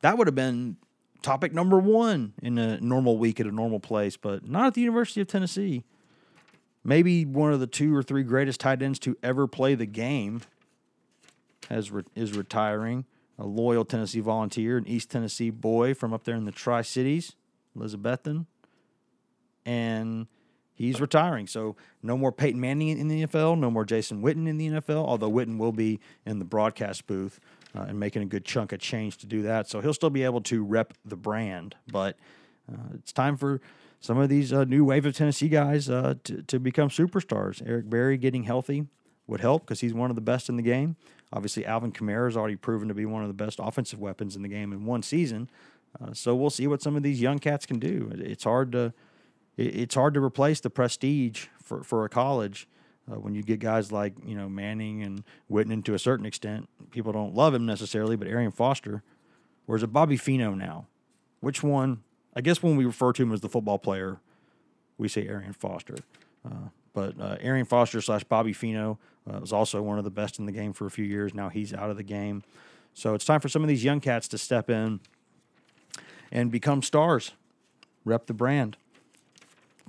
That 0.03 0.17
would 0.17 0.27
have 0.27 0.35
been 0.35 0.77
topic 1.23 1.53
number 1.53 1.79
one 1.79 2.33
in 2.43 2.59
a 2.59 2.81
normal 2.81 3.19
week 3.19 3.41
at 3.41 3.47
a 3.47 3.53
normal 3.53 3.81
place, 3.81 4.17
but 4.17 4.49
not 4.49 4.69
at 4.69 4.75
the 4.75 4.81
University 4.81 5.21
of 5.21 5.27
Tennessee. 5.27 5.85
Maybe 6.83 7.27
one 7.27 7.53
of 7.53 7.61
the 7.61 7.67
two 7.67 7.95
or 7.95 8.03
three 8.03 8.23
greatest 8.23 8.61
tight 8.61 8.81
ends 8.81 8.99
to 9.01 9.17
ever 9.23 9.47
play 9.47 9.75
the 9.75 9.87
game 9.87 10.41
has 11.69 11.91
re- 11.91 12.05
is 12.15 12.37
retiring. 12.37 13.05
A 13.39 13.47
loyal 13.47 13.85
Tennessee 13.85 14.21
volunteer, 14.21 14.77
an 14.77 14.87
East 14.87 15.11
Tennessee 15.11 15.51
boy 15.51 15.95
from 15.95 16.13
up 16.13 16.25
there 16.25 16.37
in 16.37 16.45
the 16.45 16.53
Tri 16.53 16.83
Cities, 16.83 17.37
Elizabethton. 17.77 18.47
And 19.65 20.27
he's 20.81 21.01
retiring. 21.01 21.47
So 21.47 21.77
no 22.03 22.17
more 22.17 22.33
Peyton 22.33 22.61
Manning 22.61 22.99
in 22.99 23.09
the 23.09 23.27
NFL, 23.27 23.59
no 23.59 23.71
more 23.71 23.85
Jason 23.85 24.23
Witten 24.23 24.49
in 24.49 24.57
the 24.57 24.69
NFL, 24.69 25.05
although 25.05 25.31
Witten 25.31 25.59
will 25.59 25.73
be 25.73 26.01
in 26.25 26.39
the 26.39 26.45
broadcast 26.45 27.07
booth 27.07 27.39
uh, 27.77 27.83
and 27.83 28.01
making 28.01 28.23
a 28.23 28.27
good 28.27 28.45
chunk 28.45 28.73
of 28.73 28.81
change 28.81 29.19
to 29.19 29.27
do 29.27 29.43
that. 29.43 29.69
So 29.69 29.81
he'll 29.81 29.95
still 29.95 30.11
be 30.11 30.25
able 30.25 30.41
to 30.43 30.65
rep 30.65 30.95
the 31.05 31.17
brand, 31.17 31.77
but 31.87 32.17
uh, 32.73 32.95
it's 32.95 33.13
time 33.13 33.37
for 33.37 33.61
some 34.01 34.17
of 34.17 34.31
these 34.31 34.53
uh, 34.53 34.65
new 34.65 34.85
wave 34.85 35.05
of 35.05 35.15
Tennessee 35.15 35.51
guys 35.51 35.91
uh, 35.91 36.15
to, 36.25 36.43
to 36.43 36.59
become 36.59 36.89
superstars. 36.89 37.63
Eric 37.67 37.91
Berry 37.91 38.17
getting 38.17 38.45
healthy 38.45 38.87
would 39.27 39.41
help 39.41 39.67
because 39.67 39.81
he's 39.81 39.93
one 39.93 40.09
of 40.09 40.17
the 40.17 40.23
best 40.23 40.49
in 40.49 40.57
the 40.57 40.63
game. 40.63 40.97
Obviously, 41.31 41.67
Alvin 41.67 41.93
Kamara 41.93 42.25
has 42.25 42.37
already 42.39 42.57
proven 42.57 42.89
to 42.89 42.95
be 42.95 43.05
one 43.05 43.23
of 43.23 43.29
the 43.29 43.35
best 43.35 43.61
offensive 43.63 44.01
weapons 44.01 44.35
in 44.35 44.43
the 44.43 44.49
game 44.49 44.73
in 44.73 44.87
one 44.87 45.03
season. 45.03 45.51
Uh, 46.01 46.15
so 46.15 46.35
we'll 46.35 46.51
see 46.51 46.67
what 46.67 46.81
some 46.81 46.97
of 46.97 47.03
these 47.03 47.21
young 47.21 47.39
cats 47.39 47.67
can 47.67 47.79
do. 47.79 48.11
It's 48.15 48.45
hard 48.45 48.73
to 48.73 48.95
it's 49.67 49.95
hard 49.95 50.15
to 50.15 50.23
replace 50.23 50.61
the 50.61 50.71
prestige 50.71 51.47
for, 51.63 51.83
for 51.83 52.05
a 52.05 52.09
college 52.09 52.67
uh, 53.11 53.17
when 53.17 53.35
you 53.35 53.43
get 53.43 53.61
guys 53.61 53.93
like 53.93 54.15
you 54.25 54.35
know 54.35 54.49
Manning 54.49 55.03
and 55.03 55.25
Witten 55.51 55.85
to 55.85 55.95
a 55.95 55.99
certain 55.99 56.27
extent. 56.27 56.69
People 56.91 57.13
don't 57.13 57.35
love 57.35 57.55
him 57.55 57.67
necessarily, 57.67 58.17
but 58.17 58.29
Arian 58.29 58.53
Foster, 58.53 59.03
or 59.67 59.77
is 59.77 59.83
it 59.83 59.93
Bobby 59.93 60.17
Feeno 60.17 60.57
now? 60.57 60.87
Which 61.41 61.63
one? 61.63 62.03
I 62.35 62.41
guess 62.41 62.63
when 62.63 62.77
we 62.77 62.85
refer 62.85 63.13
to 63.13 63.23
him 63.23 63.33
as 63.33 63.41
the 63.41 63.49
football 63.49 63.79
player, 63.79 64.21
we 64.99 65.09
say 65.09 65.27
Arian 65.27 65.53
Foster. 65.53 65.97
Uh, 66.45 66.69
but 66.93 67.21
uh, 67.21 67.37
Arian 67.41 67.67
Foster 67.67 68.01
slash 68.01 68.25
Bobby 68.25 68.53
Feeno 68.53 68.99
uh, 69.29 69.39
was 69.41 69.53
also 69.53 69.83
one 69.83 69.99
of 69.99 70.05
the 70.05 70.11
best 70.11 70.39
in 70.39 70.47
the 70.47 70.53
game 70.53 70.73
for 70.73 70.87
a 70.87 70.91
few 70.91 71.05
years. 71.05 71.35
Now 71.35 71.49
he's 71.49 71.75
out 71.75 71.91
of 71.91 71.97
the 71.97 72.03
game. 72.03 72.43
So 72.95 73.15
it's 73.15 73.25
time 73.25 73.41
for 73.41 73.49
some 73.49 73.63
of 73.63 73.69
these 73.69 73.85
young 73.85 74.01
cats 74.01 74.29
to 74.29 74.39
step 74.39 74.69
in 74.69 75.01
and 76.33 76.51
become 76.51 76.83
stars, 76.83 77.33
rep 78.05 78.27
the 78.27 78.35
brand. 78.35 78.77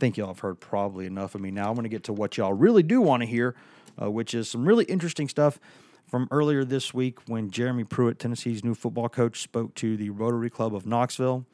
Think 0.01 0.17
y'all 0.17 0.29
have 0.29 0.39
heard 0.39 0.59
probably 0.59 1.05
enough 1.05 1.35
of 1.35 1.41
me 1.41 1.51
now. 1.51 1.69
I'm 1.69 1.75
going 1.75 1.83
to 1.83 1.89
get 1.89 2.05
to 2.05 2.13
what 2.13 2.35
y'all 2.35 2.53
really 2.53 2.81
do 2.81 3.01
want 3.01 3.21
to 3.21 3.27
hear, 3.27 3.53
uh, 4.01 4.09
which 4.09 4.33
is 4.33 4.49
some 4.49 4.67
really 4.67 4.83
interesting 4.85 5.27
stuff 5.27 5.59
from 6.07 6.27
earlier 6.31 6.65
this 6.65 6.91
week 6.91 7.19
when 7.27 7.51
Jeremy 7.51 7.83
Pruitt, 7.83 8.17
Tennessee's 8.17 8.63
new 8.63 8.73
football 8.73 9.09
coach, 9.09 9.41
spoke 9.43 9.75
to 9.75 9.95
the 9.95 10.09
Rotary 10.09 10.49
Club 10.49 10.73
of 10.73 10.87
Knoxville. 10.87 11.45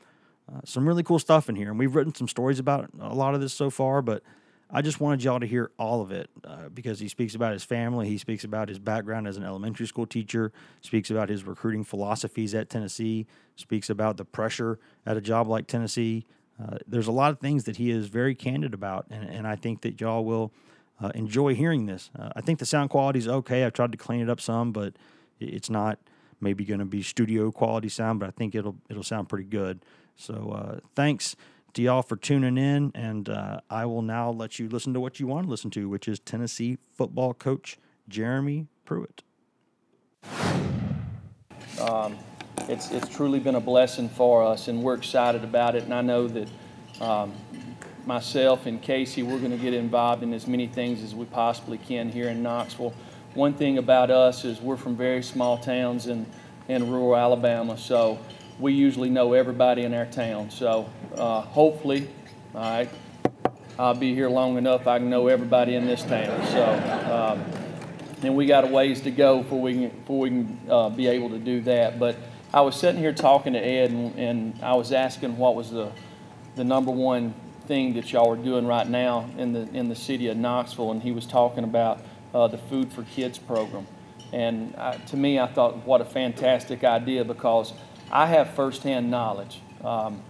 Uh, 0.49 0.61
some 0.63 0.87
really 0.87 1.03
cool 1.03 1.19
stuff 1.19 1.49
in 1.49 1.57
here, 1.57 1.69
and 1.69 1.77
we've 1.77 1.93
written 1.93 2.15
some 2.15 2.29
stories 2.29 2.57
about 2.57 2.89
a 3.01 3.13
lot 3.13 3.35
of 3.35 3.41
this 3.41 3.51
so 3.51 3.69
far, 3.69 4.01
but 4.01 4.23
I 4.71 4.81
just 4.81 5.01
wanted 5.01 5.25
y'all 5.25 5.41
to 5.41 5.45
hear 5.45 5.71
all 5.77 5.99
of 6.01 6.13
it 6.13 6.29
uh, 6.45 6.69
because 6.73 7.01
he 7.01 7.09
speaks 7.09 7.35
about 7.35 7.51
his 7.51 7.65
family, 7.65 8.07
he 8.07 8.17
speaks 8.17 8.45
about 8.45 8.69
his 8.69 8.79
background 8.79 9.27
as 9.27 9.35
an 9.35 9.43
elementary 9.43 9.87
school 9.87 10.05
teacher, 10.05 10.53
speaks 10.79 11.11
about 11.11 11.27
his 11.27 11.43
recruiting 11.43 11.83
philosophies 11.83 12.55
at 12.55 12.69
Tennessee, 12.69 13.27
speaks 13.57 13.89
about 13.89 14.15
the 14.15 14.23
pressure 14.23 14.79
at 15.05 15.17
a 15.17 15.21
job 15.21 15.49
like 15.49 15.67
Tennessee. 15.67 16.25
Uh, 16.61 16.77
there's 16.87 17.07
a 17.07 17.11
lot 17.11 17.31
of 17.31 17.39
things 17.39 17.65
that 17.65 17.77
he 17.77 17.91
is 17.91 18.07
very 18.07 18.33
candid 18.33 18.73
about, 18.73 19.05
and, 19.09 19.29
and 19.29 19.47
I 19.47 19.55
think 19.55 19.81
that 19.81 20.01
y'all 20.01 20.25
will 20.25 20.51
uh, 20.99 21.11
enjoy 21.13 21.53
hearing 21.53 21.85
this. 21.85 22.09
Uh, 22.17 22.29
I 22.35 22.41
think 22.41 22.59
the 22.59 22.65
sound 22.65 22.89
quality 22.89 23.19
is 23.19 23.27
okay. 23.27 23.63
I've 23.63 23.73
tried 23.73 23.91
to 23.91 23.97
clean 23.97 24.21
it 24.21 24.29
up 24.29 24.41
some, 24.41 24.71
but 24.71 24.93
it's 25.39 25.69
not 25.69 25.99
maybe 26.41 26.65
going 26.65 26.79
to 26.79 26.85
be 26.85 27.01
studio 27.01 27.51
quality 27.51 27.89
sound, 27.89 28.19
but 28.19 28.27
I 28.27 28.31
think 28.31 28.55
it'll 28.55 28.75
it'll 28.89 29.03
sound 29.03 29.29
pretty 29.29 29.45
good. 29.45 29.83
So 30.15 30.51
uh, 30.51 30.79
thanks 30.95 31.35
to 31.73 31.81
y'all 31.81 32.01
for 32.01 32.15
tuning 32.15 32.57
in, 32.57 32.91
and 32.95 33.29
uh, 33.29 33.61
I 33.69 33.85
will 33.85 34.01
now 34.01 34.31
let 34.31 34.57
you 34.57 34.67
listen 34.67 34.93
to 34.93 34.99
what 34.99 35.19
you 35.19 35.27
want 35.27 35.45
to 35.45 35.49
listen 35.49 35.69
to, 35.71 35.87
which 35.87 36.07
is 36.07 36.19
Tennessee 36.19 36.77
football 36.95 37.33
coach 37.33 37.77
Jeremy 38.09 38.67
Pruitt. 38.83 39.21
Um, 41.79 42.17
it's 42.67 42.91
it's 42.91 43.07
truly 43.09 43.39
been 43.39 43.55
a 43.55 43.61
blessing 43.61 44.09
for 44.09 44.43
us, 44.43 44.67
and 44.67 44.83
we're 44.83 44.95
excited 44.95 45.43
about 45.43 45.75
it. 45.75 45.83
And 45.83 45.93
I 45.93 46.01
know 46.01 46.27
that 46.27 46.49
um, 47.01 47.33
myself 48.05 48.65
and 48.65 48.81
Casey, 48.81 49.23
we're 49.23 49.39
going 49.39 49.51
to 49.51 49.57
get 49.57 49.73
involved 49.73 50.23
in 50.23 50.33
as 50.33 50.47
many 50.47 50.67
things 50.67 51.03
as 51.03 51.15
we 51.15 51.25
possibly 51.25 51.77
can 51.77 52.09
here 52.09 52.29
in 52.29 52.43
Knoxville. 52.43 52.93
One 53.33 53.53
thing 53.53 53.77
about 53.77 54.09
us 54.11 54.45
is 54.45 54.59
we're 54.61 54.77
from 54.77 54.95
very 54.95 55.23
small 55.23 55.57
towns 55.57 56.07
in 56.07 56.25
in 56.67 56.89
rural 56.89 57.15
Alabama, 57.15 57.77
so 57.77 58.19
we 58.59 58.73
usually 58.73 59.09
know 59.09 59.33
everybody 59.33 59.83
in 59.83 59.93
our 59.93 60.05
town. 60.05 60.49
So 60.49 60.89
uh, 61.15 61.41
hopefully, 61.41 62.09
all 62.53 62.61
right, 62.61 62.89
I'll 63.79 63.93
be 63.93 64.13
here 64.13 64.29
long 64.29 64.57
enough 64.57 64.87
I 64.87 64.97
can 64.97 65.09
know 65.09 65.27
everybody 65.27 65.75
in 65.75 65.85
this 65.85 66.03
town. 66.03 66.45
So, 66.47 66.63
um, 67.13 67.43
and 68.23 68.35
we 68.35 68.47
got 68.47 68.63
a 68.63 68.67
ways 68.67 69.01
to 69.01 69.11
go 69.11 69.43
before 69.43 69.61
we 69.61 69.73
can, 69.73 69.89
before 69.89 70.19
we 70.19 70.29
can 70.29 70.59
uh, 70.69 70.89
be 70.89 71.07
able 71.07 71.29
to 71.29 71.37
do 71.37 71.61
that. 71.61 71.99
But 71.99 72.17
I 72.53 72.61
was 72.61 72.77
sitting 72.77 73.01
here 73.01 73.13
talking 73.13 73.53
to 73.53 73.59
Ed, 73.59 73.91
and, 73.91 74.15
and 74.15 74.59
I 74.63 74.75
was 74.75 74.91
asking 74.91 75.37
what 75.37 75.55
was 75.55 75.71
the 75.71 75.91
the 76.55 76.63
number 76.63 76.91
one 76.91 77.35
thing 77.67 77.93
that 77.93 78.11
y'all 78.11 78.31
are 78.31 78.35
doing 78.35 78.65
right 78.65 78.87
now 78.87 79.29
in 79.37 79.51
the 79.51 79.69
in 79.73 79.89
the 79.89 79.95
city 79.95 80.27
of 80.27 80.37
Knoxville, 80.37 80.91
and 80.91 81.03
he 81.03 81.11
was 81.11 81.25
talking 81.25 81.63
about 81.65 82.01
uh, 82.33 82.47
the 82.47 82.57
Food 82.57 82.91
for 82.91 83.03
Kids 83.03 83.37
program. 83.37 83.85
And 84.31 84.75
uh, 84.77 84.93
to 84.93 85.17
me, 85.17 85.39
I 85.39 85.47
thought, 85.47 85.85
what 85.85 86.01
a 86.01 86.05
fantastic 86.05 86.83
idea 86.83 87.23
because 87.23 87.73
I 88.11 88.25
have 88.27 88.51
firsthand 88.51 89.09
knowledge. 89.09 89.61
Um, 89.83 90.21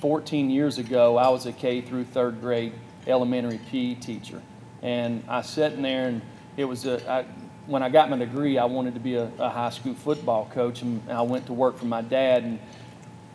14 0.00 0.50
years 0.50 0.78
ago, 0.78 1.16
I 1.16 1.28
was 1.28 1.46
a 1.46 1.52
K 1.52 1.80
through 1.80 2.04
third 2.04 2.40
grade 2.40 2.74
elementary 3.06 3.58
PE 3.70 3.94
teacher, 3.94 4.40
and 4.82 5.24
I 5.28 5.42
sat 5.42 5.72
in 5.72 5.82
there, 5.82 6.06
and 6.08 6.22
it 6.56 6.64
was 6.64 6.86
a. 6.86 7.10
I, 7.10 7.24
when 7.66 7.82
I 7.82 7.88
got 7.88 8.10
my 8.10 8.16
degree, 8.16 8.58
I 8.58 8.64
wanted 8.64 8.94
to 8.94 9.00
be 9.00 9.14
a, 9.16 9.30
a 9.38 9.50
high 9.50 9.70
school 9.70 9.94
football 9.94 10.50
coach, 10.52 10.82
and 10.82 11.02
I 11.10 11.22
went 11.22 11.46
to 11.46 11.52
work 11.52 11.78
for 11.78 11.86
my 11.86 12.02
dad, 12.02 12.44
and 12.44 12.58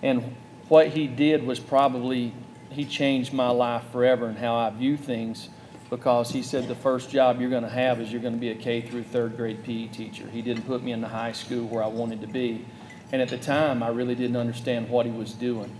and 0.02 0.36
what 0.68 0.88
he 0.88 1.08
did 1.08 1.46
was 1.46 1.60
probably 1.60 2.34
he 2.70 2.86
changed 2.86 3.34
my 3.34 3.50
life 3.50 3.84
forever 3.92 4.28
and 4.28 4.38
how 4.38 4.56
I 4.56 4.70
view 4.70 4.96
things 4.96 5.50
because 5.90 6.32
he 6.32 6.42
said 6.42 6.70
the 6.70 6.76
first 6.76 7.10
job 7.10 7.42
you're 7.42 7.50
going 7.50 7.64
to 7.64 7.70
have 7.70 8.00
is 8.00 8.12
you're 8.12 8.22
going 8.22 8.34
to 8.34 8.40
be 8.40 8.50
a 8.50 8.56
K 8.56 8.82
through 8.82 9.04
third 9.04 9.36
grade 9.36 9.64
PE 9.64 9.88
teacher. 9.88 10.26
He 10.30 10.42
didn't 10.42 10.64
put 10.64 10.82
me 10.82 10.94
in 10.94 11.02
the 11.02 11.10
high 11.10 11.34
school 11.34 11.68
where 11.68 11.84
I 11.84 11.88
wanted 11.88 12.22
to 12.22 12.28
be. 12.28 12.66
And 13.12 13.22
at 13.22 13.28
the 13.28 13.38
time, 13.38 13.84
I 13.84 13.90
really 13.90 14.16
didn't 14.16 14.38
understand 14.38 14.90
what 14.90 15.06
he 15.06 15.12
was 15.12 15.34
doing. 15.34 15.78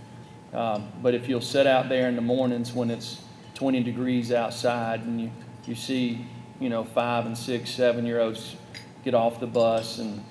Um, 0.52 0.92
but 1.00 1.14
if 1.14 1.30
you'll 1.30 1.40
sit 1.40 1.66
out 1.66 1.88
there 1.88 2.08
in 2.08 2.16
the 2.16 2.22
mornings 2.22 2.74
when 2.74 2.90
it's 2.90 3.22
20 3.54 3.82
degrees 3.82 4.30
outside 4.30 5.00
and 5.00 5.18
you, 5.18 5.30
you 5.64 5.74
see, 5.74 6.26
you 6.62 6.68
know, 6.68 6.84
five 6.84 7.26
and 7.26 7.36
six, 7.36 7.70
seven 7.70 8.06
year 8.06 8.20
olds 8.20 8.56
get 9.04 9.14
off 9.14 9.40
the 9.40 9.46
bus 9.46 9.98
and, 9.98 10.24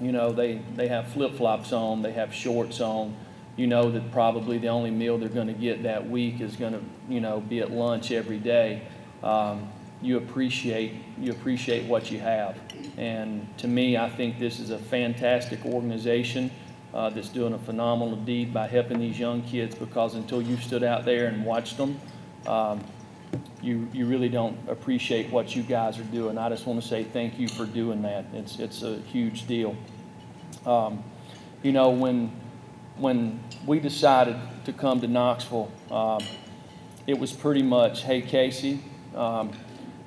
you 0.00 0.12
know, 0.12 0.30
they, 0.30 0.60
they 0.74 0.88
have 0.88 1.08
flip 1.08 1.34
flops 1.34 1.72
on, 1.72 2.02
they 2.02 2.12
have 2.12 2.34
shorts 2.34 2.80
on, 2.80 3.16
you 3.56 3.66
know 3.66 3.90
that 3.90 4.12
probably 4.12 4.58
the 4.58 4.68
only 4.68 4.90
meal 4.90 5.16
they're 5.18 5.28
going 5.28 5.46
to 5.46 5.54
get 5.54 5.82
that 5.82 6.08
week 6.08 6.40
is 6.40 6.56
going 6.56 6.74
to, 6.74 6.80
you 7.08 7.20
know, 7.20 7.40
be 7.40 7.60
at 7.60 7.70
lunch 7.70 8.12
every 8.12 8.38
day. 8.38 8.82
Um, 9.22 9.72
you 10.02 10.18
appreciate 10.18 10.92
you 11.18 11.32
appreciate 11.32 11.86
what 11.86 12.10
you 12.10 12.20
have. 12.20 12.58
And 12.98 13.48
to 13.58 13.66
me, 13.66 13.96
I 13.96 14.10
think 14.10 14.38
this 14.38 14.60
is 14.60 14.70
a 14.70 14.78
fantastic 14.78 15.64
organization 15.64 16.50
uh, 16.92 17.08
that's 17.10 17.30
doing 17.30 17.54
a 17.54 17.58
phenomenal 17.58 18.16
deed 18.16 18.52
by 18.52 18.68
helping 18.68 18.98
these 18.98 19.18
young 19.18 19.42
kids. 19.42 19.74
Because 19.74 20.14
until 20.14 20.42
you 20.42 20.58
stood 20.58 20.82
out 20.82 21.06
there 21.06 21.26
and 21.28 21.44
watched 21.44 21.78
them, 21.78 21.98
um, 22.46 22.84
you 23.62 23.88
you 23.92 24.06
really 24.06 24.28
don't 24.28 24.56
appreciate 24.68 25.30
what 25.30 25.56
you 25.56 25.62
guys 25.62 25.98
are 25.98 26.04
doing. 26.04 26.38
I 26.38 26.48
just 26.48 26.66
want 26.66 26.80
to 26.80 26.86
say 26.86 27.04
thank 27.04 27.38
you 27.38 27.48
for 27.48 27.66
doing 27.66 28.02
that. 28.02 28.26
It's 28.32 28.58
it's 28.58 28.82
a 28.82 28.96
huge 28.98 29.46
deal. 29.46 29.76
Um, 30.64 31.02
you 31.62 31.72
know 31.72 31.90
when 31.90 32.32
when 32.96 33.42
we 33.66 33.80
decided 33.80 34.36
to 34.64 34.72
come 34.72 35.00
to 35.00 35.08
Knoxville, 35.08 35.70
um, 35.90 36.20
it 37.06 37.18
was 37.18 37.32
pretty 37.32 37.62
much, 37.62 38.02
hey 38.02 38.22
Casey. 38.22 38.82
Um, 39.14 39.52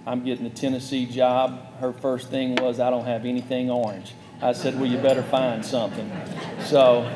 I'm 0.06 0.24
getting 0.24 0.46
a 0.46 0.50
Tennessee 0.50 1.06
job. 1.06 1.78
Her 1.80 1.94
first 1.94 2.30
thing 2.30 2.56
was, 2.56 2.80
I 2.80 2.90
don't 2.90 3.06
have 3.06 3.26
anything 3.26 3.70
orange. 3.70 4.14
I 4.42 4.54
said, 4.54 4.76
Well, 4.76 4.86
you 4.86 4.98
better 4.98 5.24
find 5.24 5.66
something. 5.66 6.10
So 6.66 7.08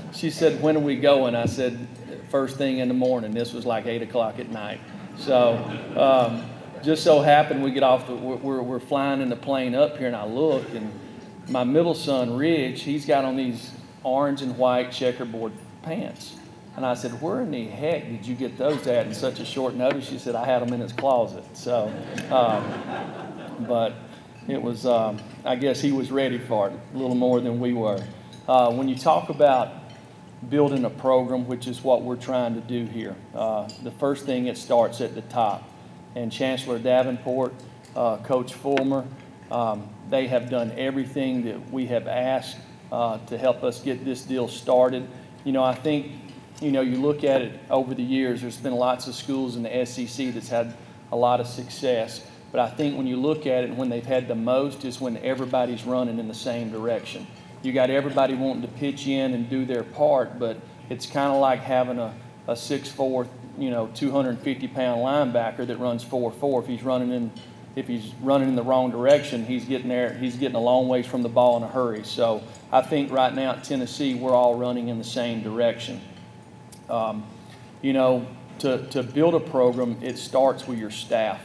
she 0.12 0.30
said, 0.30 0.62
When 0.62 0.76
are 0.76 0.80
we 0.80 0.96
going? 0.96 1.34
I 1.34 1.46
said, 1.46 1.86
First 2.30 2.56
thing 2.56 2.78
in 2.78 2.88
the 2.88 2.94
morning. 2.94 3.32
This 3.32 3.52
was 3.52 3.66
like 3.66 3.86
8 3.86 4.02
o'clock 4.02 4.38
at 4.38 4.50
night. 4.50 4.80
So 5.20 5.56
um, 5.96 6.48
just 6.82 7.04
so 7.04 7.20
happened 7.20 7.62
we 7.62 7.72
get 7.72 7.82
off, 7.82 8.06
the, 8.06 8.14
we're, 8.14 8.62
we're 8.62 8.80
flying 8.80 9.20
in 9.20 9.28
the 9.28 9.36
plane 9.36 9.74
up 9.74 9.98
here, 9.98 10.06
and 10.06 10.16
I 10.16 10.24
look, 10.24 10.66
and 10.74 10.90
my 11.48 11.62
middle 11.62 11.94
son, 11.94 12.36
Ridge, 12.36 12.82
he's 12.82 13.04
got 13.04 13.24
on 13.26 13.36
these 13.36 13.70
orange 14.02 14.40
and 14.40 14.56
white 14.56 14.92
checkerboard 14.92 15.52
pants. 15.82 16.36
And 16.76 16.86
I 16.86 16.94
said, 16.94 17.20
Where 17.20 17.42
in 17.42 17.50
the 17.50 17.66
heck 17.66 18.04
did 18.04 18.26
you 18.26 18.34
get 18.34 18.56
those 18.56 18.86
at 18.86 19.06
in 19.06 19.14
such 19.14 19.40
a 19.40 19.44
short 19.44 19.74
notice? 19.74 20.08
She 20.08 20.18
said, 20.18 20.34
I 20.34 20.46
had 20.46 20.62
them 20.62 20.72
in 20.72 20.80
his 20.80 20.92
closet. 20.92 21.44
So, 21.52 21.92
um, 22.30 23.66
but 23.66 23.94
it 24.48 24.62
was, 24.62 24.86
um, 24.86 25.20
I 25.44 25.56
guess 25.56 25.80
he 25.80 25.92
was 25.92 26.10
ready 26.10 26.38
for 26.38 26.68
it 26.68 26.78
a 26.94 26.96
little 26.96 27.16
more 27.16 27.40
than 27.40 27.60
we 27.60 27.74
were. 27.74 28.02
Uh, 28.48 28.72
when 28.72 28.88
you 28.88 28.96
talk 28.96 29.28
about 29.28 29.79
building 30.48 30.84
a 30.84 30.90
program, 30.90 31.46
which 31.46 31.66
is 31.66 31.84
what 31.84 32.02
we're 32.02 32.16
trying 32.16 32.54
to 32.54 32.60
do 32.60 32.84
here, 32.86 33.14
uh, 33.34 33.68
the 33.82 33.90
first 33.90 34.24
thing 34.24 34.46
it 34.46 34.56
starts 34.56 35.00
at 35.00 35.14
the 35.14 35.22
top. 35.22 35.68
And 36.16 36.32
Chancellor 36.32 36.78
Davenport, 36.78 37.52
uh, 37.94 38.16
Coach 38.18 38.54
Fulmer, 38.54 39.06
um, 39.50 39.88
they 40.08 40.26
have 40.28 40.48
done 40.48 40.72
everything 40.76 41.44
that 41.44 41.70
we 41.70 41.86
have 41.86 42.08
asked 42.08 42.56
uh, 42.90 43.18
to 43.26 43.38
help 43.38 43.62
us 43.62 43.80
get 43.80 44.04
this 44.04 44.22
deal 44.22 44.48
started. 44.48 45.06
You 45.44 45.52
know, 45.52 45.62
I 45.62 45.74
think 45.74 46.12
you 46.60 46.72
know, 46.72 46.82
you 46.82 47.00
look 47.00 47.24
at 47.24 47.40
it 47.40 47.58
over 47.70 47.94
the 47.94 48.02
years, 48.02 48.42
there's 48.42 48.58
been 48.58 48.74
lots 48.74 49.06
of 49.06 49.14
schools 49.14 49.56
in 49.56 49.62
the 49.62 49.86
SEC 49.86 50.34
that's 50.34 50.48
had 50.48 50.74
a 51.10 51.16
lot 51.16 51.40
of 51.40 51.46
success. 51.46 52.26
But 52.52 52.60
I 52.60 52.68
think 52.68 52.96
when 52.96 53.06
you 53.06 53.16
look 53.16 53.46
at 53.46 53.64
it, 53.64 53.70
when 53.74 53.88
they've 53.88 54.04
had 54.04 54.28
the 54.28 54.34
most 54.34 54.84
is 54.84 55.00
when 55.00 55.16
everybody's 55.18 55.84
running 55.84 56.18
in 56.18 56.28
the 56.28 56.34
same 56.34 56.70
direction. 56.70 57.26
You 57.62 57.72
got 57.72 57.90
everybody 57.90 58.34
wanting 58.34 58.62
to 58.62 58.68
pitch 58.68 59.06
in 59.06 59.34
and 59.34 59.48
do 59.48 59.64
their 59.64 59.82
part, 59.82 60.38
but 60.38 60.58
it's 60.88 61.06
kind 61.06 61.32
of 61.32 61.40
like 61.40 61.60
having 61.60 61.98
a, 61.98 62.14
a 62.46 62.54
6'4, 62.54 63.28
you 63.58 63.70
know, 63.70 63.88
250 63.94 64.68
pound 64.68 65.00
linebacker 65.00 65.66
that 65.66 65.78
runs 65.78 66.04
4'4. 66.04 66.62
If 66.62 66.68
he's 66.68 66.82
running 66.82 67.12
in 67.12 67.30
if 67.76 67.86
he's 67.86 68.12
running 68.20 68.48
in 68.48 68.56
the 68.56 68.62
wrong 68.62 68.90
direction, 68.90 69.44
he's 69.44 69.64
getting 69.64 69.88
there, 69.88 70.12
he's 70.14 70.36
getting 70.36 70.56
a 70.56 70.60
long 70.60 70.88
ways 70.88 71.06
from 71.06 71.22
the 71.22 71.28
ball 71.28 71.56
in 71.56 71.62
a 71.62 71.68
hurry. 71.68 72.02
So 72.02 72.42
I 72.72 72.82
think 72.82 73.12
right 73.12 73.32
now 73.32 73.52
at 73.52 73.64
Tennessee, 73.64 74.14
we're 74.14 74.34
all 74.34 74.56
running 74.56 74.88
in 74.88 74.98
the 74.98 75.04
same 75.04 75.42
direction. 75.42 76.00
Um, 76.88 77.24
you 77.80 77.92
know, 77.92 78.26
to, 78.58 78.86
to 78.88 79.02
build 79.02 79.34
a 79.34 79.40
program, 79.40 79.98
it 80.02 80.18
starts 80.18 80.66
with 80.66 80.78
your 80.78 80.90
staff. 80.90 81.40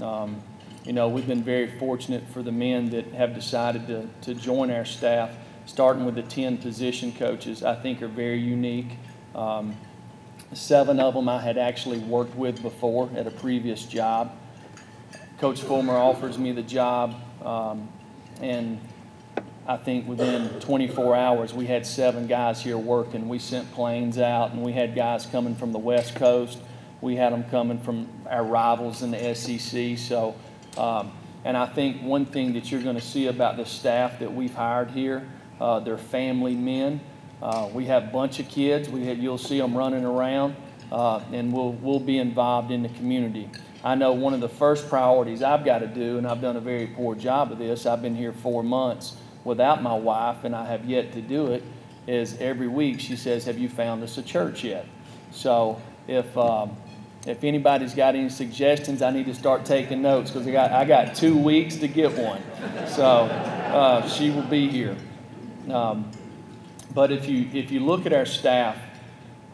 Um, 0.00 0.42
you 0.86 0.92
know, 0.92 1.08
we've 1.08 1.26
been 1.26 1.42
very 1.42 1.66
fortunate 1.78 2.22
for 2.28 2.44
the 2.44 2.52
men 2.52 2.90
that 2.90 3.06
have 3.08 3.34
decided 3.34 3.88
to, 3.88 4.08
to 4.22 4.34
join 4.34 4.70
our 4.70 4.84
staff, 4.84 5.32
starting 5.66 6.04
with 6.04 6.14
the 6.14 6.22
10 6.22 6.58
position 6.58 7.10
coaches, 7.10 7.64
I 7.64 7.74
think 7.74 8.02
are 8.02 8.08
very 8.08 8.38
unique. 8.38 8.96
Um, 9.34 9.76
seven 10.52 11.00
of 11.00 11.14
them 11.14 11.28
I 11.28 11.40
had 11.40 11.58
actually 11.58 11.98
worked 11.98 12.36
with 12.36 12.62
before 12.62 13.10
at 13.16 13.26
a 13.26 13.32
previous 13.32 13.84
job. 13.84 14.30
Coach 15.38 15.60
Fulmer 15.60 15.96
offers 15.96 16.38
me 16.38 16.52
the 16.52 16.62
job, 16.62 17.16
um, 17.44 17.88
and 18.40 18.78
I 19.66 19.76
think 19.76 20.06
within 20.06 20.48
24 20.60 21.16
hours, 21.16 21.52
we 21.52 21.66
had 21.66 21.84
seven 21.84 22.28
guys 22.28 22.62
here 22.62 22.78
working. 22.78 23.28
We 23.28 23.40
sent 23.40 23.72
planes 23.72 24.18
out, 24.18 24.52
and 24.52 24.62
we 24.62 24.72
had 24.72 24.94
guys 24.94 25.26
coming 25.26 25.56
from 25.56 25.72
the 25.72 25.78
West 25.78 26.14
Coast. 26.14 26.60
We 27.00 27.16
had 27.16 27.32
them 27.32 27.42
coming 27.50 27.80
from 27.80 28.08
our 28.30 28.44
rivals 28.44 29.02
in 29.02 29.10
the 29.10 29.34
SEC. 29.34 29.98
So, 29.98 30.36
um, 30.76 31.12
and 31.44 31.56
I 31.56 31.66
think 31.66 32.02
one 32.02 32.26
thing 32.26 32.54
that 32.54 32.70
you're 32.72 32.82
going 32.82 32.96
to 32.96 33.02
see 33.02 33.28
about 33.28 33.56
the 33.56 33.64
staff 33.64 34.18
that 34.18 34.34
we've 34.34 34.54
hired 34.54 34.90
here, 34.90 35.28
uh, 35.60 35.80
they're 35.80 35.96
family 35.96 36.54
men. 36.54 37.00
Uh, 37.40 37.68
we 37.72 37.84
have 37.86 38.04
a 38.04 38.08
bunch 38.08 38.40
of 38.40 38.48
kids. 38.48 38.88
We 38.88 39.06
have, 39.06 39.18
you'll 39.18 39.38
see 39.38 39.58
them 39.58 39.76
running 39.76 40.04
around, 40.04 40.56
uh, 40.90 41.20
and 41.32 41.52
we'll, 41.52 41.72
we'll 41.72 42.00
be 42.00 42.18
involved 42.18 42.70
in 42.70 42.82
the 42.82 42.88
community. 42.90 43.48
I 43.84 43.94
know 43.94 44.12
one 44.12 44.34
of 44.34 44.40
the 44.40 44.48
first 44.48 44.88
priorities 44.88 45.42
I've 45.42 45.64
got 45.64 45.78
to 45.78 45.86
do, 45.86 46.18
and 46.18 46.26
I've 46.26 46.40
done 46.40 46.56
a 46.56 46.60
very 46.60 46.88
poor 46.88 47.14
job 47.14 47.52
of 47.52 47.58
this, 47.58 47.86
I've 47.86 48.02
been 48.02 48.16
here 48.16 48.32
four 48.32 48.64
months 48.64 49.16
without 49.44 49.82
my 49.82 49.94
wife, 49.94 50.42
and 50.42 50.56
I 50.56 50.66
have 50.66 50.84
yet 50.86 51.12
to 51.12 51.22
do 51.22 51.52
it, 51.52 51.62
is 52.08 52.36
every 52.38 52.68
week 52.68 52.98
she 52.98 53.14
says, 53.14 53.44
Have 53.44 53.58
you 53.58 53.68
found 53.68 54.02
us 54.02 54.18
a 54.18 54.22
church 54.22 54.64
yet? 54.64 54.86
So 55.30 55.80
if, 56.08 56.36
um, 56.36 56.76
if 57.26 57.42
anybody's 57.42 57.94
got 57.94 58.14
any 58.14 58.28
suggestions, 58.28 59.02
I 59.02 59.10
need 59.10 59.26
to 59.26 59.34
start 59.34 59.64
taking 59.64 60.00
notes 60.00 60.30
because 60.30 60.46
I 60.46 60.52
got, 60.52 60.70
I 60.70 60.84
got 60.84 61.14
two 61.14 61.36
weeks 61.36 61.76
to 61.76 61.88
get 61.88 62.16
one. 62.16 62.40
So 62.88 63.04
uh, 63.04 64.08
she 64.08 64.30
will 64.30 64.42
be 64.42 64.68
here. 64.68 64.96
Um, 65.70 66.10
but 66.94 67.10
if 67.10 67.28
you, 67.28 67.48
if 67.52 67.70
you 67.72 67.80
look 67.80 68.06
at 68.06 68.12
our 68.12 68.26
staff, 68.26 68.78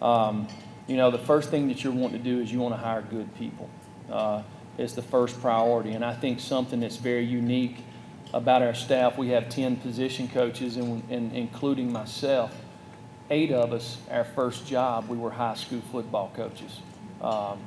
um, 0.02 0.46
you 0.86 0.96
know, 0.96 1.10
the 1.10 1.18
first 1.18 1.50
thing 1.50 1.68
that 1.68 1.82
you're 1.82 1.92
wanting 1.92 2.18
to 2.18 2.24
do 2.24 2.40
is 2.40 2.52
you 2.52 2.60
want 2.60 2.74
to 2.74 2.80
hire 2.80 3.02
good 3.02 3.34
people 3.36 3.70
uh, 4.10 4.42
is 4.76 4.94
the 4.94 5.02
first 5.02 5.40
priority. 5.40 5.92
And 5.92 6.04
I 6.04 6.12
think 6.14 6.40
something 6.40 6.80
that's 6.80 6.96
very 6.96 7.24
unique 7.24 7.78
about 8.34 8.62
our 8.62 8.74
staff, 8.74 9.16
we 9.16 9.28
have 9.30 9.48
10 9.48 9.76
position 9.76 10.28
coaches, 10.28 10.76
and, 10.76 11.02
and 11.10 11.32
including 11.34 11.92
myself, 11.92 12.54
eight 13.30 13.52
of 13.52 13.72
us, 13.72 13.98
our 14.10 14.24
first 14.24 14.66
job, 14.66 15.08
we 15.08 15.16
were 15.16 15.30
high 15.30 15.54
school 15.54 15.82
football 15.92 16.32
coaches, 16.34 16.80
um, 17.22 17.58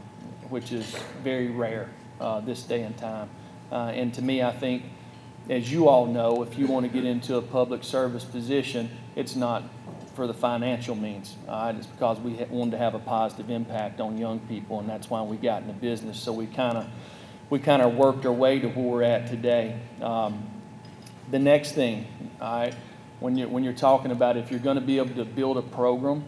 which 0.49 0.71
is 0.71 0.95
very 1.23 1.47
rare 1.47 1.89
uh, 2.19 2.39
this 2.41 2.63
day 2.63 2.83
and 2.83 2.95
time. 2.97 3.29
Uh, 3.71 3.91
and 3.93 4.13
to 4.13 4.21
me, 4.21 4.43
I 4.43 4.51
think, 4.51 4.83
as 5.49 5.71
you 5.71 5.87
all 5.87 6.05
know, 6.05 6.43
if 6.43 6.57
you 6.57 6.67
want 6.67 6.85
to 6.85 6.91
get 6.91 7.05
into 7.05 7.37
a 7.37 7.41
public 7.41 7.83
service 7.83 8.23
position, 8.23 8.89
it's 9.15 9.35
not 9.35 9.63
for 10.15 10.27
the 10.27 10.33
financial 10.33 10.95
means. 10.95 11.35
Uh, 11.47 11.73
it's 11.75 11.87
because 11.87 12.19
we 12.19 12.33
wanted 12.49 12.71
to 12.71 12.77
have 12.77 12.95
a 12.95 12.99
positive 12.99 13.49
impact 13.49 13.99
on 13.99 14.17
young 14.17 14.39
people, 14.39 14.79
and 14.79 14.89
that's 14.89 15.09
why 15.09 15.21
we 15.21 15.37
got 15.37 15.61
into 15.61 15.73
business. 15.73 16.19
So 16.19 16.31
we 16.31 16.47
kind 16.47 16.77
of 16.77 16.87
we 17.49 17.59
kind 17.59 17.81
of 17.81 17.95
worked 17.95 18.25
our 18.25 18.31
way 18.31 18.59
to 18.59 18.67
where 18.69 18.85
we're 18.85 19.03
at 19.03 19.27
today. 19.27 19.79
Um, 20.01 20.47
the 21.29 21.39
next 21.39 21.73
thing, 21.73 22.07
all 22.41 22.59
right, 22.59 22.75
when 23.19 23.37
you're 23.37 23.49
when 23.49 23.63
you're 23.63 23.73
talking 23.73 24.11
about 24.11 24.37
if 24.37 24.51
you're 24.51 24.59
going 24.59 24.77
to 24.77 24.81
be 24.81 24.97
able 24.97 25.15
to 25.15 25.25
build 25.25 25.57
a 25.57 25.61
program, 25.61 26.23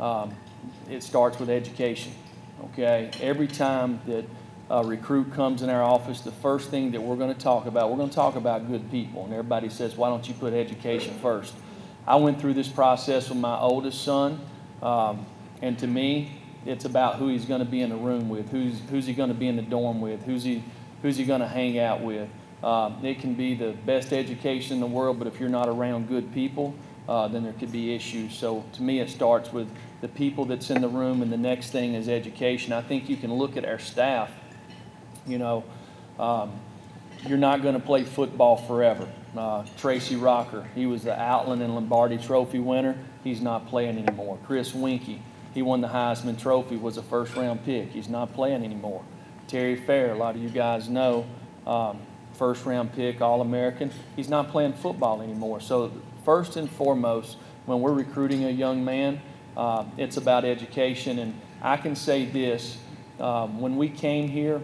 um, 0.00 0.34
it 0.90 1.02
starts 1.02 1.38
with 1.38 1.50
education. 1.50 2.12
Okay, 2.64 3.10
every 3.20 3.48
time 3.48 4.00
that 4.06 4.24
a 4.70 4.82
recruit 4.82 5.32
comes 5.34 5.60
in 5.60 5.68
our 5.68 5.82
office, 5.82 6.22
the 6.22 6.32
first 6.32 6.70
thing 6.70 6.92
that 6.92 7.02
we're 7.02 7.16
going 7.16 7.32
to 7.32 7.38
talk 7.38 7.66
about, 7.66 7.90
we're 7.90 7.98
going 7.98 8.08
to 8.08 8.14
talk 8.14 8.34
about 8.34 8.66
good 8.66 8.90
people, 8.90 9.24
and 9.24 9.32
everybody 9.32 9.68
says, 9.68 9.94
"Why 9.94 10.08
don't 10.08 10.26
you 10.26 10.32
put 10.32 10.54
education 10.54 11.14
first? 11.20 11.52
I 12.06 12.16
went 12.16 12.40
through 12.40 12.54
this 12.54 12.68
process 12.68 13.28
with 13.28 13.38
my 13.38 13.58
oldest 13.58 14.02
son, 14.02 14.40
um, 14.82 15.26
and 15.60 15.78
to 15.80 15.86
me, 15.86 16.32
it's 16.64 16.86
about 16.86 17.16
who 17.16 17.28
he's 17.28 17.44
going 17.44 17.60
to 17.60 17.70
be 17.70 17.82
in 17.82 17.90
the 17.90 17.96
room 17.96 18.30
with, 18.30 18.48
who's 18.50 18.80
who's 18.88 19.06
he 19.06 19.12
going 19.12 19.28
to 19.28 19.34
be 19.34 19.48
in 19.48 19.56
the 19.56 19.62
dorm 19.62 20.00
with, 20.00 20.22
who's 20.22 20.42
he 20.42 20.64
who's 21.02 21.18
he 21.18 21.24
going 21.26 21.42
to 21.42 21.48
hang 21.48 21.78
out 21.78 22.00
with. 22.00 22.28
Um, 22.64 23.04
it 23.04 23.20
can 23.20 23.34
be 23.34 23.54
the 23.54 23.72
best 23.84 24.14
education 24.14 24.74
in 24.74 24.80
the 24.80 24.86
world, 24.86 25.18
but 25.18 25.28
if 25.28 25.38
you're 25.38 25.50
not 25.50 25.68
around 25.68 26.08
good 26.08 26.32
people, 26.32 26.74
uh, 27.06 27.28
then 27.28 27.42
there 27.42 27.52
could 27.52 27.70
be 27.70 27.94
issues. 27.94 28.34
So 28.34 28.64
to 28.72 28.82
me, 28.82 29.00
it 29.00 29.10
starts 29.10 29.52
with 29.52 29.68
the 30.06 30.12
people 30.12 30.44
that's 30.44 30.70
in 30.70 30.80
the 30.80 30.88
room, 30.88 31.20
and 31.20 31.32
the 31.32 31.36
next 31.36 31.70
thing 31.70 31.94
is 31.94 32.08
education. 32.08 32.72
I 32.72 32.80
think 32.80 33.08
you 33.08 33.16
can 33.16 33.34
look 33.34 33.56
at 33.56 33.64
our 33.64 33.80
staff. 33.80 34.30
You 35.26 35.38
know, 35.38 35.64
um, 36.20 36.52
you're 37.26 37.38
not 37.38 37.60
going 37.62 37.74
to 37.74 37.84
play 37.84 38.04
football 38.04 38.56
forever. 38.56 39.08
Uh, 39.36 39.64
Tracy 39.76 40.14
Rocker, 40.14 40.64
he 40.76 40.86
was 40.86 41.02
the 41.02 41.20
Outland 41.20 41.60
and 41.60 41.74
Lombardi 41.74 42.18
Trophy 42.18 42.60
winner. 42.60 42.96
He's 43.24 43.40
not 43.40 43.66
playing 43.66 43.98
anymore. 43.98 44.38
Chris 44.46 44.70
Weinke, 44.70 45.18
he 45.52 45.62
won 45.62 45.80
the 45.80 45.88
Heisman 45.88 46.40
Trophy, 46.40 46.76
was 46.76 46.98
a 46.98 47.02
first 47.02 47.34
round 47.34 47.64
pick. 47.64 47.90
He's 47.90 48.08
not 48.08 48.32
playing 48.32 48.62
anymore. 48.62 49.02
Terry 49.48 49.74
Fair, 49.74 50.12
a 50.12 50.16
lot 50.16 50.36
of 50.36 50.40
you 50.40 50.50
guys 50.50 50.88
know, 50.88 51.26
um, 51.66 51.98
first 52.34 52.64
round 52.64 52.92
pick, 52.92 53.20
All 53.20 53.40
American. 53.40 53.90
He's 54.14 54.28
not 54.28 54.50
playing 54.50 54.74
football 54.74 55.20
anymore. 55.20 55.60
So, 55.60 55.90
first 56.24 56.54
and 56.54 56.70
foremost, 56.70 57.38
when 57.64 57.80
we're 57.80 57.92
recruiting 57.92 58.44
a 58.44 58.50
young 58.50 58.84
man, 58.84 59.20
uh, 59.56 59.84
it's 59.96 60.16
about 60.16 60.44
education. 60.44 61.18
And 61.18 61.34
I 61.62 61.76
can 61.76 61.96
say 61.96 62.26
this 62.26 62.78
um, 63.18 63.60
when 63.60 63.76
we 63.76 63.88
came 63.88 64.28
here, 64.28 64.60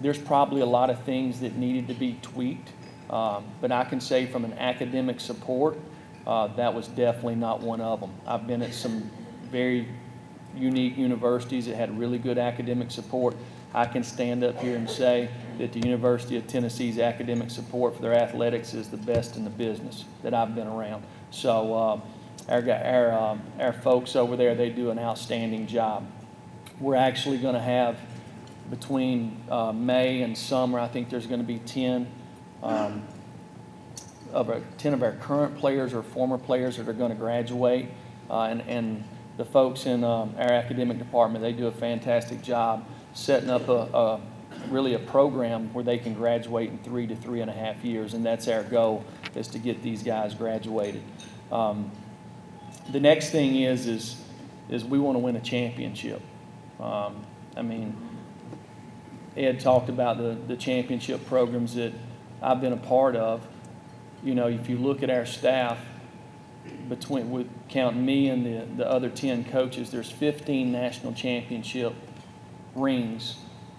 there's 0.00 0.18
probably 0.18 0.60
a 0.60 0.66
lot 0.66 0.90
of 0.90 1.02
things 1.02 1.40
that 1.40 1.56
needed 1.56 1.88
to 1.88 1.94
be 1.94 2.18
tweaked. 2.22 2.70
Um, 3.10 3.44
but 3.60 3.70
I 3.70 3.84
can 3.84 4.00
say 4.00 4.26
from 4.26 4.44
an 4.44 4.54
academic 4.54 5.20
support, 5.20 5.78
uh, 6.26 6.48
that 6.56 6.74
was 6.74 6.88
definitely 6.88 7.36
not 7.36 7.60
one 7.60 7.80
of 7.80 8.00
them. 8.00 8.12
I've 8.26 8.46
been 8.46 8.62
at 8.62 8.74
some 8.74 9.10
very 9.50 9.88
unique 10.56 10.96
universities 10.96 11.66
that 11.66 11.76
had 11.76 11.96
really 11.96 12.18
good 12.18 12.38
academic 12.38 12.90
support. 12.90 13.36
I 13.74 13.84
can 13.84 14.02
stand 14.02 14.42
up 14.42 14.58
here 14.60 14.76
and 14.76 14.88
say 14.88 15.28
that 15.58 15.72
the 15.72 15.80
University 15.80 16.36
of 16.36 16.46
Tennessee's 16.46 16.98
academic 16.98 17.50
support 17.50 17.94
for 17.94 18.02
their 18.02 18.14
athletics 18.14 18.74
is 18.74 18.88
the 18.88 18.96
best 18.96 19.36
in 19.36 19.44
the 19.44 19.50
business 19.50 20.04
that 20.22 20.34
I've 20.34 20.54
been 20.54 20.66
around. 20.66 21.04
So 21.30 21.74
uh, 21.74 22.00
our, 22.48 22.62
our, 22.70 23.12
um, 23.12 23.42
our 23.58 23.72
folks 23.72 24.16
over 24.16 24.36
there, 24.36 24.54
they 24.54 24.70
do 24.70 24.90
an 24.90 24.98
outstanding 24.98 25.66
job. 25.66 26.06
We're 26.78 26.96
actually 26.96 27.38
going 27.38 27.54
to 27.54 27.60
have 27.60 27.98
between 28.70 29.42
uh, 29.50 29.72
May 29.72 30.22
and 30.22 30.36
summer, 30.36 30.78
I 30.78 30.88
think 30.88 31.08
there's 31.08 31.26
going 31.26 31.40
to 31.40 31.46
be 31.46 31.58
10 31.60 32.06
um, 32.62 33.02
of 34.32 34.50
our, 34.50 34.60
10 34.78 34.94
of 34.94 35.02
our 35.02 35.12
current 35.12 35.56
players 35.56 35.94
or 35.94 36.02
former 36.02 36.38
players 36.38 36.76
that 36.76 36.88
are 36.88 36.92
going 36.92 37.10
to 37.10 37.16
graduate. 37.16 37.88
Uh, 38.28 38.42
and, 38.42 38.62
and 38.62 39.04
the 39.36 39.44
folks 39.44 39.86
in 39.86 40.02
um, 40.02 40.34
our 40.38 40.50
academic 40.50 40.98
department, 40.98 41.42
they 41.42 41.52
do 41.52 41.66
a 41.66 41.72
fantastic 41.72 42.42
job 42.42 42.86
setting 43.14 43.50
up 43.50 43.68
a, 43.68 43.72
a, 43.72 44.20
really 44.68 44.94
a 44.94 44.98
program 44.98 45.72
where 45.72 45.84
they 45.84 45.98
can 45.98 46.14
graduate 46.14 46.70
in 46.70 46.78
three 46.78 47.06
to 47.06 47.14
three 47.14 47.40
and 47.40 47.50
a 47.50 47.54
half 47.54 47.84
years. 47.84 48.14
And 48.14 48.26
that's 48.26 48.48
our 48.48 48.64
goal 48.64 49.04
is 49.34 49.48
to 49.48 49.58
get 49.58 49.82
these 49.82 50.02
guys 50.02 50.34
graduated. 50.34 51.02
Um, 51.52 51.90
the 52.90 53.00
next 53.00 53.30
thing 53.30 53.56
is, 53.56 53.86
is, 53.86 54.22
is 54.68 54.84
we 54.84 54.98
want 54.98 55.16
to 55.16 55.20
win 55.20 55.36
a 55.36 55.40
championship. 55.40 56.20
Um, 56.80 57.24
I 57.56 57.62
mean, 57.62 57.96
Ed 59.36 59.60
talked 59.60 59.88
about 59.88 60.18
the, 60.18 60.36
the 60.46 60.56
championship 60.56 61.26
programs 61.26 61.74
that 61.74 61.92
I've 62.42 62.60
been 62.60 62.72
a 62.72 62.78
part 62.78 63.16
of, 63.16 63.46
you 64.22 64.34
know, 64.34 64.46
if 64.46 64.68
you 64.68 64.78
look 64.78 65.02
at 65.02 65.10
our 65.10 65.26
staff, 65.26 65.78
between 66.88 67.30
with 67.30 67.48
counting 67.68 68.04
me 68.04 68.28
and 68.28 68.44
the, 68.44 68.66
the 68.76 68.90
other 68.90 69.08
10 69.08 69.44
coaches, 69.44 69.90
there's 69.90 70.10
15 70.10 70.70
national 70.70 71.12
championship 71.12 71.94
rings 72.74 73.38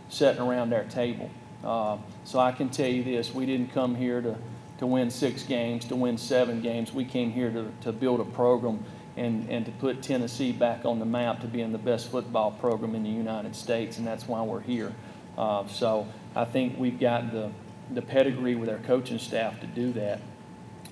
sitting 0.10 0.42
around 0.42 0.74
our 0.74 0.84
table. 0.86 1.30
Uh, 1.64 1.98
so 2.24 2.40
I 2.40 2.52
can 2.52 2.70
tell 2.70 2.88
you 2.88 3.04
this 3.04 3.34
we 3.34 3.46
didn't 3.46 3.74
come 3.74 3.96
here 3.96 4.22
to, 4.22 4.38
to 4.80 4.88
win 4.88 5.10
six 5.10 5.44
games, 5.44 5.86
to 5.86 5.96
win 5.96 6.18
seven 6.18 6.62
games. 6.62 6.94
We 6.94 7.06
came 7.06 7.32
here 7.32 7.52
to, 7.52 7.72
to 7.82 7.92
build 7.92 8.20
a 8.20 8.26
program 8.26 8.84
and, 9.18 9.50
and 9.50 9.66
to 9.66 9.72
put 9.72 10.02
Tennessee 10.02 10.52
back 10.52 10.86
on 10.86 11.00
the 11.00 11.06
map 11.06 11.42
to 11.42 11.48
being 11.48 11.72
the 11.72 11.78
best 11.78 12.10
football 12.12 12.52
program 12.52 12.96
in 12.96 13.04
the 13.04 13.10
United 13.10 13.56
States, 13.56 13.98
and 13.98 14.08
that's 14.08 14.28
why 14.28 14.42
we're 14.44 14.62
here. 14.62 14.94
Uh, 15.38 15.68
so 15.68 16.08
I 16.36 16.46
think 16.46 16.78
we've 16.78 17.00
got 17.00 17.32
the, 17.32 17.52
the 17.92 18.02
pedigree 18.02 18.56
with 18.56 18.70
our 18.70 18.78
coaching 18.80 19.20
staff 19.20 19.60
to 19.62 19.68
do 19.68 19.92
that. 19.94 20.22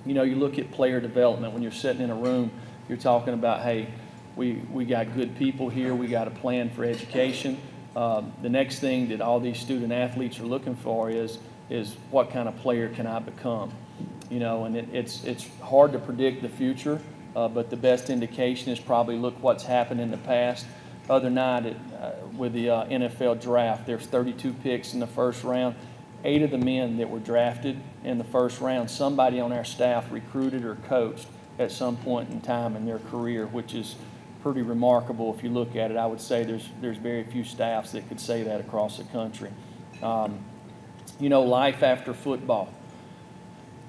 You 0.04 0.14
know, 0.14 0.22
you 0.22 0.36
look 0.36 0.58
at 0.58 0.70
player 0.70 1.00
development 1.00 1.52
when 1.52 1.62
you're 1.62 1.72
sitting 1.72 2.02
in 2.02 2.10
a 2.10 2.14
room, 2.16 2.50
you're 2.88 2.98
talking 2.98 3.34
about, 3.34 3.62
hey, 3.62 3.88
we, 4.36 4.54
we 4.70 4.84
got 4.84 5.14
good 5.14 5.36
people 5.36 5.68
here, 5.68 5.94
we 5.94 6.08
got 6.08 6.28
a 6.28 6.30
plan 6.30 6.70
for 6.70 6.84
education. 6.84 7.58
um, 7.96 8.32
the 8.42 8.50
next 8.50 8.78
thing 8.80 9.08
that 9.08 9.22
all 9.22 9.40
these 9.40 9.58
student 9.58 9.90
athletes 9.90 10.38
are 10.38 10.44
looking 10.44 10.76
for 10.76 11.10
is, 11.10 11.38
is 11.70 11.96
what 12.10 12.30
kind 12.30 12.46
of 12.46 12.56
player 12.58 12.90
can 12.90 13.06
I 13.06 13.18
become? 13.18 13.72
You 14.30 14.38
know, 14.38 14.66
and 14.66 14.76
it, 14.76 14.88
it's, 14.92 15.24
it's 15.24 15.48
hard 15.60 15.92
to 15.92 15.98
predict 15.98 16.42
the 16.42 16.48
future, 16.50 17.00
uh, 17.36 17.46
but 17.48 17.68
the 17.68 17.76
best 17.76 18.08
indication 18.08 18.72
is 18.72 18.80
probably 18.80 19.16
look 19.16 19.40
what's 19.42 19.62
happened 19.62 20.00
in 20.00 20.10
the 20.10 20.16
past. 20.16 20.66
Other 21.08 21.28
night 21.28 21.76
uh, 22.00 22.12
with 22.34 22.54
the 22.54 22.70
uh, 22.70 22.86
NFL 22.86 23.42
draft, 23.42 23.86
there's 23.86 24.06
32 24.06 24.54
picks 24.54 24.94
in 24.94 25.00
the 25.00 25.06
first 25.06 25.44
round. 25.44 25.76
Eight 26.24 26.42
of 26.42 26.50
the 26.50 26.58
men 26.58 26.96
that 26.96 27.10
were 27.10 27.20
drafted 27.20 27.78
in 28.02 28.16
the 28.16 28.24
first 28.24 28.60
round, 28.60 28.90
somebody 28.90 29.38
on 29.38 29.52
our 29.52 29.64
staff 29.64 30.10
recruited 30.10 30.64
or 30.64 30.76
coached 30.88 31.28
at 31.58 31.70
some 31.70 31.98
point 31.98 32.30
in 32.30 32.40
time 32.40 32.74
in 32.74 32.86
their 32.86 32.98
career, 32.98 33.46
which 33.46 33.74
is 33.74 33.96
pretty 34.42 34.62
remarkable 34.62 35.34
if 35.34 35.44
you 35.44 35.50
look 35.50 35.76
at 35.76 35.90
it. 35.90 35.98
I 35.98 36.06
would 36.06 36.20
say 36.20 36.42
there's, 36.42 36.68
there's 36.80 36.96
very 36.96 37.24
few 37.24 37.44
staffs 37.44 37.92
that 37.92 38.08
could 38.08 38.20
say 38.20 38.44
that 38.44 38.60
across 38.60 38.96
the 38.96 39.04
country. 39.04 39.50
Um, 40.02 40.38
you 41.20 41.28
know, 41.28 41.42
life 41.42 41.82
after 41.82 42.14
football. 42.14 42.72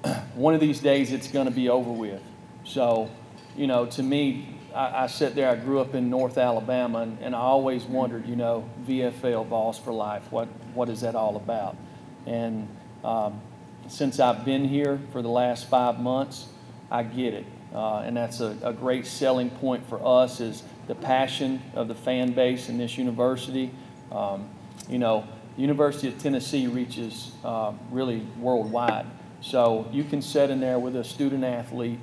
One 0.34 0.54
of 0.54 0.60
these 0.60 0.80
days 0.80 1.12
it's 1.12 1.28
going 1.28 1.46
to 1.46 1.52
be 1.52 1.70
over 1.70 1.90
with. 1.90 2.22
So, 2.64 3.10
you 3.58 3.66
know, 3.66 3.86
to 3.86 4.02
me, 4.02 4.46
I, 4.74 5.04
I 5.04 5.06
sit 5.08 5.34
there, 5.34 5.50
I 5.50 5.56
grew 5.56 5.80
up 5.80 5.94
in 5.94 6.08
North 6.08 6.38
Alabama, 6.38 7.00
and, 7.00 7.18
and 7.20 7.34
I 7.34 7.40
always 7.40 7.84
wondered, 7.84 8.26
you 8.26 8.36
know, 8.36 8.68
VFL, 8.86 9.46
Vols 9.46 9.78
for 9.78 9.92
Life, 9.92 10.30
what, 10.30 10.46
what 10.74 10.88
is 10.88 11.00
that 11.00 11.16
all 11.16 11.36
about? 11.36 11.76
And 12.24 12.68
um, 13.02 13.40
since 13.88 14.20
I've 14.20 14.44
been 14.44 14.64
here 14.64 15.00
for 15.12 15.22
the 15.22 15.28
last 15.28 15.68
five 15.68 15.98
months, 15.98 16.46
I 16.90 17.02
get 17.02 17.34
it. 17.34 17.46
Uh, 17.74 17.98
and 17.98 18.16
that's 18.16 18.40
a, 18.40 18.56
a, 18.62 18.72
great 18.72 19.06
selling 19.06 19.50
point 19.50 19.86
for 19.88 20.00
us 20.02 20.40
is 20.40 20.62
the 20.86 20.94
passion 20.94 21.60
of 21.74 21.86
the 21.86 21.94
fan 21.94 22.32
base 22.32 22.70
in 22.70 22.78
this 22.78 22.96
university. 22.96 23.70
Um, 24.10 24.48
you 24.88 24.98
know, 24.98 25.26
University 25.58 26.08
of 26.08 26.18
Tennessee 26.18 26.66
reaches 26.66 27.32
uh, 27.44 27.72
really 27.90 28.26
worldwide. 28.38 29.04
So 29.42 29.86
you 29.92 30.02
can 30.02 30.22
sit 30.22 30.48
in 30.48 30.60
there 30.60 30.78
with 30.78 30.96
a 30.96 31.04
student 31.04 31.44
athlete 31.44 31.98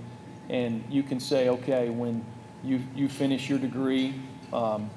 and 0.50 0.84
you 0.90 1.04
can 1.04 1.20
say, 1.20 1.50
okay, 1.50 1.90
when 1.90 2.26
you, 2.64 2.82
you 2.96 3.10
finish 3.10 3.50
your 3.50 3.60
degree, 3.60 4.16
um, 4.54 4.90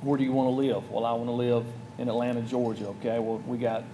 where 0.00 0.16
do 0.16 0.24
you 0.24 0.32
want 0.32 0.46
to 0.46 0.54
live? 0.54 0.90
Well, 0.90 1.04
I 1.04 1.12
want 1.12 1.26
to 1.26 1.32
live 1.32 1.64
in 1.98 2.08
Atlanta, 2.08 2.42
Georgia. 2.42 2.88
Okay, 2.88 3.18
well, 3.18 3.38
we 3.46 3.58
got 3.58 3.84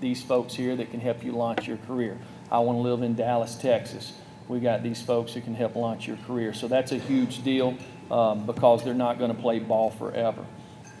these 0.00 0.22
folks 0.22 0.54
here 0.54 0.76
that 0.76 0.90
can 0.90 1.00
help 1.00 1.24
you 1.24 1.32
launch 1.32 1.66
your 1.66 1.78
career. 1.78 2.18
I 2.50 2.58
want 2.60 2.78
to 2.78 2.82
live 2.82 3.02
in 3.02 3.14
Dallas, 3.14 3.56
Texas 3.56 4.12
we 4.48 4.60
got 4.60 4.82
these 4.82 5.02
folks 5.02 5.34
who 5.34 5.40
can 5.40 5.54
help 5.54 5.74
launch 5.74 6.06
your 6.06 6.16
career. 6.18 6.54
So 6.54 6.68
that's 6.68 6.92
a 6.92 6.98
huge 6.98 7.42
deal 7.42 7.76
um, 8.10 8.46
because 8.46 8.84
they're 8.84 8.94
not 8.94 9.18
going 9.18 9.34
to 9.34 9.40
play 9.40 9.58
ball 9.58 9.90
forever. 9.90 10.44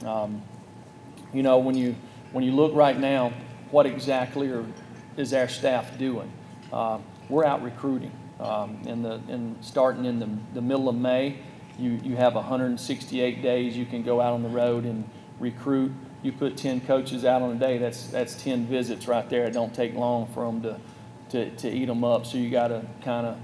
Um, 0.04 0.42
you 1.32 1.42
know, 1.42 1.58
when 1.58 1.76
you 1.76 1.94
when 2.32 2.44
you 2.44 2.52
look 2.52 2.74
right 2.74 2.98
now, 2.98 3.32
what 3.70 3.86
exactly 3.86 4.50
are, 4.50 4.64
is 5.16 5.32
our 5.32 5.48
staff 5.48 5.96
doing? 5.98 6.30
Uh, 6.72 6.98
we're 7.28 7.44
out 7.44 7.62
recruiting. 7.62 8.12
Um, 8.38 8.80
in 8.86 9.02
the 9.02 9.20
in 9.28 9.56
starting 9.62 10.04
in 10.04 10.18
the, 10.18 10.28
the 10.54 10.60
middle 10.60 10.88
of 10.88 10.96
May, 10.96 11.38
you 11.78 12.00
you 12.02 12.16
have 12.16 12.34
168 12.34 13.42
days. 13.42 13.76
You 13.76 13.86
can 13.86 14.02
go 14.02 14.20
out 14.20 14.34
on 14.34 14.42
the 14.42 14.48
road 14.48 14.84
and 14.84 15.08
recruit. 15.40 15.92
You 16.22 16.32
put 16.32 16.56
10 16.56 16.80
coaches 16.82 17.24
out 17.24 17.42
on 17.42 17.56
a 17.56 17.58
day. 17.58 17.78
That's 17.78 18.08
that's 18.08 18.34
10 18.42 18.66
visits 18.66 19.08
right 19.08 19.28
there. 19.28 19.44
It 19.44 19.52
don't 19.52 19.74
take 19.74 19.94
long 19.94 20.26
for 20.28 20.44
them 20.44 20.62
to 20.62 20.80
to, 21.30 21.50
to 21.56 21.70
eat 21.70 21.86
them 21.86 22.04
up. 22.04 22.26
So 22.26 22.38
you 22.38 22.50
got 22.50 22.68
to 22.68 22.84
kind 23.02 23.26
of 23.26 23.38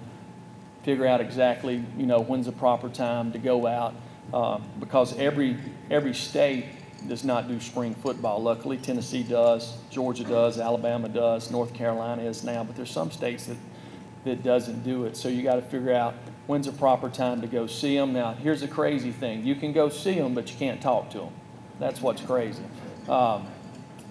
figure 0.82 1.06
out 1.06 1.20
exactly, 1.20 1.84
you 1.96 2.06
know, 2.06 2.20
when's 2.20 2.46
the 2.46 2.52
proper 2.52 2.88
time 2.88 3.32
to 3.32 3.38
go 3.38 3.66
out 3.66 3.94
uh, 4.32 4.58
because 4.78 5.16
every 5.18 5.56
every 5.90 6.14
state 6.14 6.66
does 7.08 7.24
not 7.24 7.48
do 7.48 7.60
spring 7.60 7.94
football. 7.94 8.42
Luckily, 8.42 8.76
Tennessee 8.76 9.22
does, 9.22 9.76
Georgia 9.90 10.24
does, 10.24 10.58
Alabama 10.58 11.08
does, 11.08 11.50
North 11.50 11.74
Carolina 11.74 12.22
is 12.22 12.44
now, 12.44 12.62
but 12.62 12.76
there's 12.76 12.90
some 12.90 13.10
states 13.10 13.46
that 13.46 13.56
that 14.24 14.42
doesn't 14.42 14.84
do 14.84 15.04
it. 15.04 15.16
So 15.16 15.28
you 15.28 15.42
got 15.42 15.56
to 15.56 15.62
figure 15.62 15.92
out 15.92 16.14
when's 16.46 16.66
the 16.66 16.72
proper 16.72 17.08
time 17.08 17.40
to 17.40 17.46
go 17.46 17.66
see 17.66 17.96
them. 17.96 18.12
Now, 18.12 18.34
here's 18.34 18.60
the 18.60 18.68
crazy 18.68 19.12
thing: 19.12 19.44
you 19.44 19.54
can 19.54 19.72
go 19.72 19.88
see 19.88 20.14
them, 20.14 20.34
but 20.34 20.50
you 20.50 20.56
can't 20.58 20.80
talk 20.80 21.10
to 21.10 21.18
them. 21.18 21.32
That's 21.78 22.00
what's 22.00 22.22
crazy. 22.22 22.62
Um, 23.08 23.46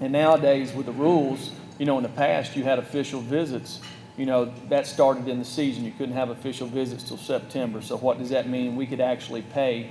and 0.02 0.12
nowadays, 0.12 0.74
with 0.74 0.88
the 0.88 0.92
rules, 0.92 1.52
you 1.78 1.86
know, 1.86 1.98
in 1.98 2.04
the 2.04 2.10
past, 2.10 2.56
you 2.56 2.64
had 2.64 2.80
official 2.80 3.22
visits. 3.22 3.80
You 4.18 4.26
know, 4.26 4.54
that 4.70 4.88
started 4.88 5.28
in 5.28 5.40
the 5.40 5.46
season. 5.46 5.86
You 5.86 5.92
couldn't 5.92 6.16
have 6.16 6.30
official 6.30 6.68
visits 6.68 7.04
till 7.04 7.18
September. 7.18 7.82
So, 7.82 7.98
what 7.98 8.18
does 8.18 8.30
that 8.30 8.50
mean? 8.50 8.76
We 8.76 8.86
could 8.86 9.02
actually 9.02 9.42
pay 9.42 9.90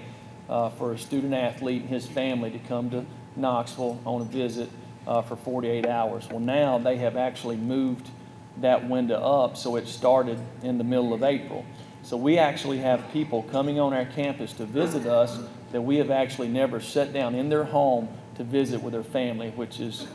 uh, 0.49 0.71
for 0.71 0.93
a 0.93 0.99
student 0.99 1.33
athlete 1.33 1.83
and 1.83 1.91
his 1.91 2.07
family 2.07 2.51
to 2.51 2.59
come 2.59 2.91
to 2.91 3.07
Knoxville 3.37 4.01
on 4.05 4.21
a 4.21 4.25
visit 4.25 4.68
uh, 5.07 5.23
for 5.23 5.37
48 5.37 5.87
hours. 5.87 6.29
Well, 6.29 6.41
now 6.41 6.79
they 6.79 6.97
have 6.97 7.16
actually 7.16 7.57
moved 7.57 8.11
that 8.59 8.89
window 8.89 9.17
up, 9.17 9.57
so 9.57 9.77
it 9.77 9.87
started 9.87 10.39
in 10.63 10.79
the 10.79 10.85
middle 10.85 11.13
of 11.13 11.23
April. 11.23 11.65
So 12.03 12.17
we 12.17 12.39
actually 12.39 12.79
have 12.79 13.13
people 13.13 13.43
coming 13.45 13.79
on 13.79 13.93
our 13.93 14.07
campus 14.07 14.53
to 14.55 14.65
visit 14.65 15.07
us 15.07 15.39
that 15.73 15.81
we 15.81 15.97
have 15.97 16.11
actually 16.11 16.49
never 16.49 16.81
sat 16.81 17.13
down 17.13 17.35
in 17.35 17.49
their 17.49 17.65
home 17.65 18.09
to 18.37 18.45
visit 18.45 18.83
with 18.83 18.93
their 18.93 19.03
family, 19.03 19.51
which 19.51 19.81
is 19.81 20.07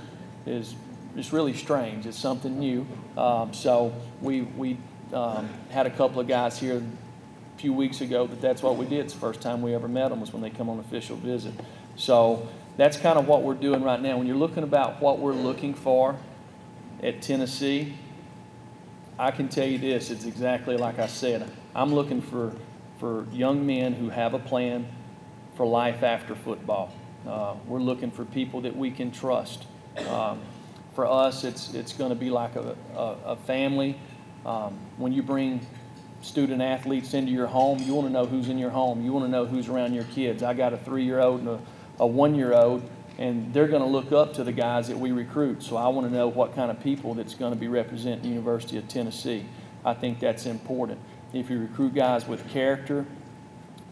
is 0.46 0.76
it's 1.16 1.32
really 1.32 1.54
strange. 1.54 2.06
It's 2.06 2.18
something 2.18 2.60
new. 2.60 2.86
Um, 3.18 3.54
so 3.54 3.94
we 4.22 4.42
we 4.42 4.78
um, 5.14 5.50
had 5.70 5.86
a 5.86 5.90
couple 5.90 6.20
of 6.20 6.28
guys 6.28 6.60
here 6.60 6.78
a 6.78 7.60
few 7.60 7.72
weeks 7.72 8.02
ago 8.02 8.28
that 8.28 8.42
that's 8.42 8.62
what 8.62 8.78
we 8.78 8.86
did. 8.86 9.06
It's 9.06 9.14
the 9.14 9.20
first 9.20 9.42
time 9.42 9.62
we 9.62 9.74
ever 9.74 9.88
met 9.88 10.10
them 10.10 10.22
was 10.22 10.34
when 10.34 10.42
they 10.42 10.50
come 10.50 10.70
on 10.70 10.80
official 10.80 11.16
visit. 11.16 11.54
So 11.96 12.48
that's 12.78 12.98
kind 12.98 13.18
of 13.18 13.28
what 13.28 13.44
we're 13.44 13.54
doing 13.54 13.84
right 13.84 14.02
now. 14.02 14.18
When 14.18 14.28
you're 14.28 14.36
looking 14.36 14.64
about 14.64 15.02
what 15.02 15.20
we're 15.20 15.34
looking 15.34 15.74
for 15.74 16.18
at 17.02 17.22
Tennessee, 17.22 17.94
I 19.18 19.32
can 19.32 19.50
tell 19.50 19.68
you 19.68 19.78
this: 19.78 20.12
it's 20.12 20.26
exactly 20.26 20.78
like 20.78 21.00
I 21.00 21.08
said. 21.08 21.52
I'm 21.74 21.94
looking 21.94 22.22
for 22.22 22.54
for 23.00 23.26
young 23.32 23.66
men 23.66 23.94
who 23.94 24.10
have 24.10 24.34
a 24.34 24.40
plan 24.40 24.88
for 25.56 25.66
life 25.66 26.04
after 26.04 26.36
football. 26.36 26.94
Uh, 27.28 27.56
we're 27.68 27.80
looking 27.80 28.12
for 28.12 28.26
people 28.26 28.62
that 28.62 28.76
we 28.76 28.92
can 28.92 29.12
trust. 29.12 29.66
Um, 30.10 30.42
for 30.94 31.06
us, 31.06 31.44
it's, 31.44 31.74
it's 31.74 31.94
going 31.94 32.10
to 32.10 32.16
be 32.16 32.30
like 32.30 32.56
a, 32.56 32.76
a, 32.96 33.16
a 33.26 33.36
family. 33.36 34.00
Um, 34.46 34.78
when 34.98 35.12
you 35.12 35.24
bring 35.24 35.66
student 36.22 36.62
athletes 36.62 37.14
into 37.14 37.32
your 37.32 37.48
home, 37.48 37.80
you 37.80 37.94
want 37.94 38.08
to 38.08 38.14
know 38.14 38.26
who's 38.26 38.48
in 38.48 38.58
your 38.58 38.70
home. 38.70 39.04
You 39.04 39.12
want 39.12 39.26
to 39.26 39.32
know 39.32 39.46
who's 39.46 39.68
around 39.68 39.94
your 39.94 40.04
kids. 40.06 40.44
I 40.44 40.54
got 40.54 40.74
a 40.74 40.78
three 40.78 41.04
year 41.04 41.20
old 41.20 41.42
and 41.42 41.50
a, 41.50 41.60
a 42.00 42.08
one 42.08 42.36
year 42.36 42.54
old, 42.54 42.88
and 43.18 43.54
they're 43.54 43.68
going 43.68 43.82
to 43.82 43.88
look 43.88 44.12
up 44.12 44.34
to 44.36 44.44
the 44.44 44.52
guys 44.52 44.88
that 44.88 44.98
we 44.98 45.12
recruit. 45.12 45.64
So 45.64 45.78
I 45.78 45.88
want 45.88 46.08
to 46.08 46.14
know 46.14 46.28
what 46.28 46.56
kind 46.56 46.70
of 46.70 46.82
people 46.82 47.14
that's 47.14 47.34
going 47.34 47.54
to 47.54 47.60
be 47.60 47.68
representing 47.68 48.22
the 48.22 48.30
University 48.30 48.78
of 48.78 48.88
Tennessee. 48.88 49.46
I 49.84 49.94
think 49.94 50.20
that's 50.20 50.46
important. 50.46 51.00
If 51.34 51.50
you 51.50 51.60
recruit 51.60 51.94
guys 51.94 52.28
with 52.28 52.50
character, 52.50 53.06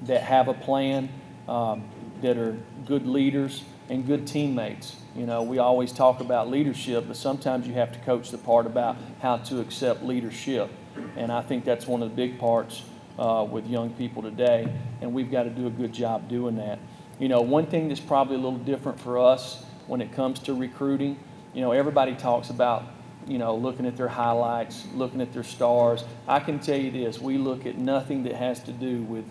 that 0.03 0.21
have 0.21 0.47
a 0.47 0.53
plan, 0.53 1.09
um, 1.47 1.83
that 2.21 2.37
are 2.37 2.57
good 2.85 3.05
leaders 3.07 3.63
and 3.89 4.05
good 4.05 4.27
teammates, 4.27 4.97
you 5.15 5.25
know, 5.25 5.43
we 5.43 5.59
always 5.59 5.91
talk 5.91 6.19
about 6.19 6.49
leadership, 6.49 7.05
but 7.07 7.15
sometimes 7.15 7.67
you 7.67 7.73
have 7.73 7.91
to 7.93 7.99
coach 7.99 8.31
the 8.31 8.37
part 8.37 8.65
about 8.65 8.97
how 9.21 9.37
to 9.37 9.59
accept 9.59 10.03
leadership. 10.03 10.69
And 11.15 11.31
I 11.31 11.41
think 11.41 11.65
that's 11.65 11.87
one 11.87 12.01
of 12.01 12.09
the 12.09 12.15
big 12.15 12.39
parts 12.39 12.83
uh, 13.17 13.45
with 13.49 13.67
young 13.67 13.91
people 13.91 14.21
today, 14.21 14.71
and 15.01 15.13
we've 15.13 15.29
got 15.29 15.43
to 15.43 15.49
do 15.49 15.67
a 15.67 15.69
good 15.69 15.93
job 15.93 16.27
doing 16.27 16.55
that. 16.57 16.79
You 17.23 17.29
know, 17.29 17.39
one 17.39 17.67
thing 17.67 17.87
that's 17.87 18.01
probably 18.01 18.35
a 18.35 18.39
little 18.39 18.59
different 18.59 18.99
for 18.99 19.17
us 19.17 19.63
when 19.87 20.01
it 20.01 20.11
comes 20.11 20.39
to 20.39 20.53
recruiting, 20.53 21.17
you 21.53 21.61
know, 21.61 21.71
everybody 21.71 22.15
talks 22.15 22.49
about, 22.49 22.83
you 23.25 23.37
know, 23.37 23.55
looking 23.55 23.85
at 23.85 23.95
their 23.95 24.09
highlights, 24.09 24.85
looking 24.93 25.21
at 25.21 25.31
their 25.31 25.45
stars. 25.45 26.03
I 26.27 26.41
can 26.41 26.59
tell 26.59 26.77
you 26.77 26.91
this 26.91 27.21
we 27.21 27.37
look 27.37 27.65
at 27.65 27.77
nothing 27.77 28.23
that 28.23 28.33
has 28.33 28.61
to 28.63 28.73
do 28.73 29.03
with, 29.03 29.23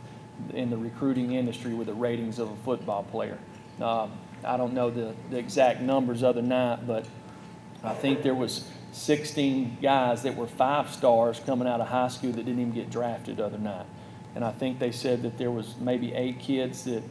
in 0.55 0.71
the 0.71 0.77
recruiting 0.79 1.33
industry, 1.33 1.75
with 1.75 1.87
the 1.87 1.93
ratings 1.93 2.39
of 2.39 2.51
a 2.51 2.57
football 2.65 3.03
player. 3.03 3.39
Um, 3.79 4.13
I 4.43 4.57
don't 4.57 4.73
know 4.73 4.89
the, 4.89 5.15
the 5.29 5.37
exact 5.37 5.83
numbers 5.83 6.23
other 6.23 6.41
night, 6.41 6.87
but 6.87 7.05
I 7.85 7.93
think 7.93 8.23
there 8.23 8.35
was 8.35 8.71
16 8.93 9.77
guys 9.83 10.23
that 10.23 10.35
were 10.35 10.47
five 10.47 10.91
stars 10.91 11.43
coming 11.45 11.69
out 11.69 11.83
of 11.83 11.89
high 11.89 12.09
school 12.09 12.33
that 12.33 12.47
didn't 12.47 12.59
even 12.59 12.73
get 12.73 12.89
drafted 12.89 13.39
other 13.39 13.59
night. 13.59 13.85
And 14.35 14.47
I 14.47 14.51
think 14.51 14.79
they 14.79 14.93
said 14.93 15.21
that 15.25 15.37
there 15.37 15.51
was 15.51 15.77
maybe 15.77 16.15
eight 16.15 16.39
kids 16.39 16.85
that 16.85 17.03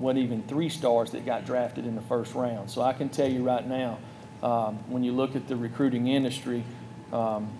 weren't 0.00 0.18
even 0.18 0.42
three 0.44 0.68
stars 0.68 1.12
that 1.12 1.24
got 1.26 1.44
drafted 1.44 1.86
in 1.86 1.94
the 1.94 2.02
first 2.02 2.34
round. 2.34 2.70
So 2.70 2.82
I 2.82 2.92
can 2.92 3.08
tell 3.10 3.28
you 3.28 3.44
right 3.44 3.66
now, 3.66 3.98
um, 4.42 4.78
when 4.88 5.04
you 5.04 5.12
look 5.12 5.36
at 5.36 5.46
the 5.46 5.56
recruiting 5.56 6.08
industry, 6.08 6.64
um, 7.12 7.50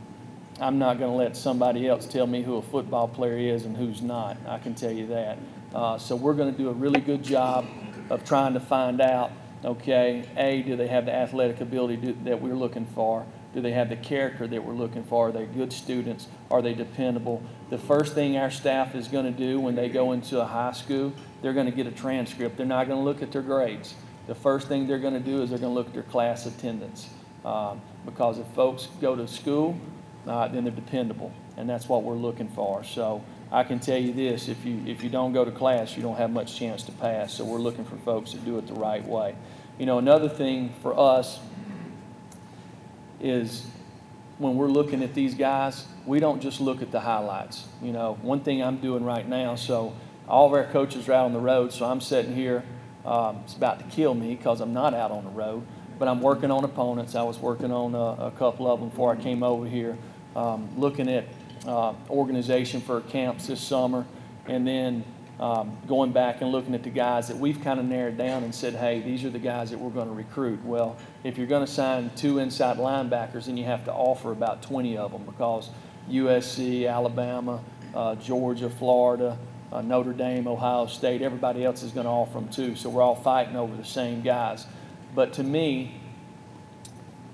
I'm 0.58 0.78
not 0.78 0.98
going 0.98 1.10
to 1.10 1.16
let 1.16 1.36
somebody 1.36 1.86
else 1.86 2.06
tell 2.06 2.26
me 2.26 2.42
who 2.42 2.56
a 2.56 2.62
football 2.62 3.08
player 3.08 3.36
is 3.36 3.64
and 3.64 3.76
who's 3.76 4.02
not. 4.02 4.36
I 4.46 4.58
can 4.58 4.74
tell 4.74 4.90
you 4.90 5.06
that. 5.08 5.38
Uh, 5.74 5.98
so 5.98 6.16
we're 6.16 6.34
going 6.34 6.52
to 6.52 6.58
do 6.58 6.68
a 6.68 6.72
really 6.72 7.00
good 7.00 7.22
job 7.22 7.66
of 8.08 8.24
trying 8.24 8.54
to 8.54 8.60
find 8.60 9.00
out, 9.00 9.30
okay, 9.64 10.24
A, 10.36 10.62
do 10.62 10.76
they 10.76 10.88
have 10.88 11.06
the 11.06 11.14
athletic 11.14 11.60
ability 11.60 11.96
do, 11.96 12.16
that 12.24 12.40
we're 12.40 12.54
looking 12.54 12.86
for? 12.86 13.24
Do 13.54 13.60
they 13.60 13.72
have 13.72 13.88
the 13.88 13.96
character 13.96 14.46
that 14.46 14.64
we're 14.64 14.74
looking 14.74 15.04
for? 15.04 15.28
Are 15.28 15.32
they 15.32 15.44
good 15.44 15.72
students? 15.72 16.28
Are 16.50 16.62
they 16.62 16.74
dependable? 16.74 17.42
The 17.68 17.78
first 17.78 18.14
thing 18.14 18.36
our 18.36 18.50
staff 18.50 18.94
is 18.94 19.08
going 19.08 19.24
to 19.24 19.36
do 19.36 19.60
when 19.60 19.74
they 19.74 19.88
go 19.88 20.12
into 20.12 20.40
a 20.40 20.44
high 20.44 20.72
school, 20.72 21.12
they're 21.42 21.52
going 21.52 21.66
to 21.66 21.72
get 21.72 21.86
a 21.86 21.92
transcript. 21.92 22.56
They're 22.56 22.66
not 22.66 22.86
going 22.86 22.98
to 22.98 23.04
look 23.04 23.22
at 23.22 23.32
their 23.32 23.42
grades. 23.42 23.94
the 24.26 24.34
first 24.34 24.68
thing 24.68 24.86
they're 24.86 24.98
going 24.98 25.14
to 25.14 25.20
do 25.20 25.42
is 25.42 25.50
they're 25.50 25.58
going 25.58 25.72
to 25.72 25.74
look 25.74 25.88
at 25.88 25.94
their 25.94 26.02
class 26.04 26.46
attendance. 26.46 27.08
Um, 27.44 27.80
because 28.04 28.38
if 28.38 28.46
folks 28.48 28.88
go 29.00 29.16
to 29.16 29.26
school, 29.26 29.78
uh, 30.26 30.48
then 30.48 30.64
they're 30.64 30.72
dependable, 30.72 31.32
and 31.56 31.68
that's 31.68 31.88
what 31.88 32.02
we're 32.02 32.14
looking 32.14 32.48
for. 32.48 32.84
So 32.84 33.24
I 33.50 33.64
can 33.64 33.80
tell 33.80 33.96
you 33.96 34.12
this: 34.12 34.48
if 34.48 34.64
you 34.64 34.82
if 34.86 35.02
you 35.02 35.08
don't 35.08 35.32
go 35.32 35.44
to 35.44 35.50
class, 35.50 35.96
you 35.96 36.02
don't 36.02 36.16
have 36.16 36.30
much 36.30 36.56
chance 36.56 36.82
to 36.84 36.92
pass. 36.92 37.32
So 37.32 37.44
we're 37.44 37.58
looking 37.58 37.84
for 37.84 37.96
folks 37.96 38.32
to 38.32 38.36
do 38.38 38.58
it 38.58 38.66
the 38.66 38.74
right 38.74 39.04
way. 39.04 39.34
You 39.78 39.86
know, 39.86 39.98
another 39.98 40.28
thing 40.28 40.74
for 40.82 40.98
us 40.98 41.40
is 43.20 43.66
when 44.38 44.56
we're 44.56 44.68
looking 44.68 45.02
at 45.02 45.14
these 45.14 45.34
guys, 45.34 45.84
we 46.06 46.20
don't 46.20 46.40
just 46.40 46.60
look 46.60 46.82
at 46.82 46.90
the 46.90 47.00
highlights. 47.00 47.66
You 47.82 47.92
know, 47.92 48.18
one 48.22 48.40
thing 48.40 48.62
I'm 48.62 48.78
doing 48.78 49.04
right 49.04 49.26
now, 49.26 49.54
so 49.54 49.94
all 50.30 50.46
of 50.46 50.52
our 50.52 50.64
coaches 50.64 51.08
are 51.08 51.12
out 51.12 51.24
on 51.26 51.32
the 51.32 51.40
road, 51.40 51.72
so 51.72 51.84
I'm 51.84 52.00
sitting 52.00 52.34
here. 52.34 52.62
Um, 53.04 53.40
it's 53.44 53.54
about 53.54 53.80
to 53.80 53.84
kill 53.86 54.14
me 54.14 54.34
because 54.34 54.60
I'm 54.60 54.72
not 54.72 54.94
out 54.94 55.10
on 55.10 55.24
the 55.24 55.30
road, 55.30 55.66
but 55.98 56.06
I'm 56.06 56.20
working 56.20 56.50
on 56.50 56.64
opponents. 56.64 57.14
I 57.14 57.22
was 57.22 57.38
working 57.38 57.72
on 57.72 57.94
a, 57.94 58.26
a 58.26 58.30
couple 58.32 58.70
of 58.70 58.80
them 58.80 58.90
before 58.90 59.12
I 59.12 59.16
came 59.16 59.42
over 59.42 59.66
here, 59.66 59.98
um, 60.36 60.68
looking 60.76 61.08
at 61.08 61.26
uh, 61.66 61.94
organization 62.08 62.80
for 62.80 63.00
camps 63.00 63.48
this 63.48 63.60
summer, 63.60 64.06
and 64.46 64.66
then 64.66 65.04
um, 65.40 65.76
going 65.88 66.12
back 66.12 66.42
and 66.42 66.52
looking 66.52 66.74
at 66.74 66.82
the 66.82 66.90
guys 66.90 67.28
that 67.28 67.36
we've 67.36 67.60
kind 67.62 67.80
of 67.80 67.86
narrowed 67.86 68.18
down 68.18 68.44
and 68.44 68.54
said, 68.54 68.74
hey, 68.74 69.00
these 69.00 69.24
are 69.24 69.30
the 69.30 69.38
guys 69.38 69.70
that 69.70 69.78
we're 69.78 69.90
going 69.90 70.08
to 70.08 70.14
recruit. 70.14 70.62
Well, 70.64 70.96
if 71.24 71.38
you're 71.38 71.46
going 71.46 71.64
to 71.64 71.72
sign 71.72 72.10
two 72.14 72.38
inside 72.38 72.76
linebackers, 72.76 73.46
then 73.46 73.56
you 73.56 73.64
have 73.64 73.84
to 73.86 73.92
offer 73.92 74.32
about 74.32 74.62
20 74.62 74.98
of 74.98 75.12
them 75.12 75.24
because 75.24 75.70
USC, 76.10 76.88
Alabama, 76.88 77.62
uh, 77.94 78.16
Georgia, 78.16 78.68
Florida, 78.68 79.38
uh, 79.72 79.82
Notre 79.82 80.12
Dame, 80.12 80.46
Ohio 80.48 80.86
State, 80.86 81.22
everybody 81.22 81.64
else 81.64 81.82
is 81.82 81.92
going 81.92 82.06
to 82.06 82.10
offer 82.10 82.34
them 82.34 82.48
too. 82.48 82.74
So 82.74 82.88
we're 82.88 83.02
all 83.02 83.14
fighting 83.14 83.56
over 83.56 83.76
the 83.76 83.84
same 83.84 84.22
guys. 84.22 84.66
But 85.14 85.34
to 85.34 85.42
me, 85.42 86.00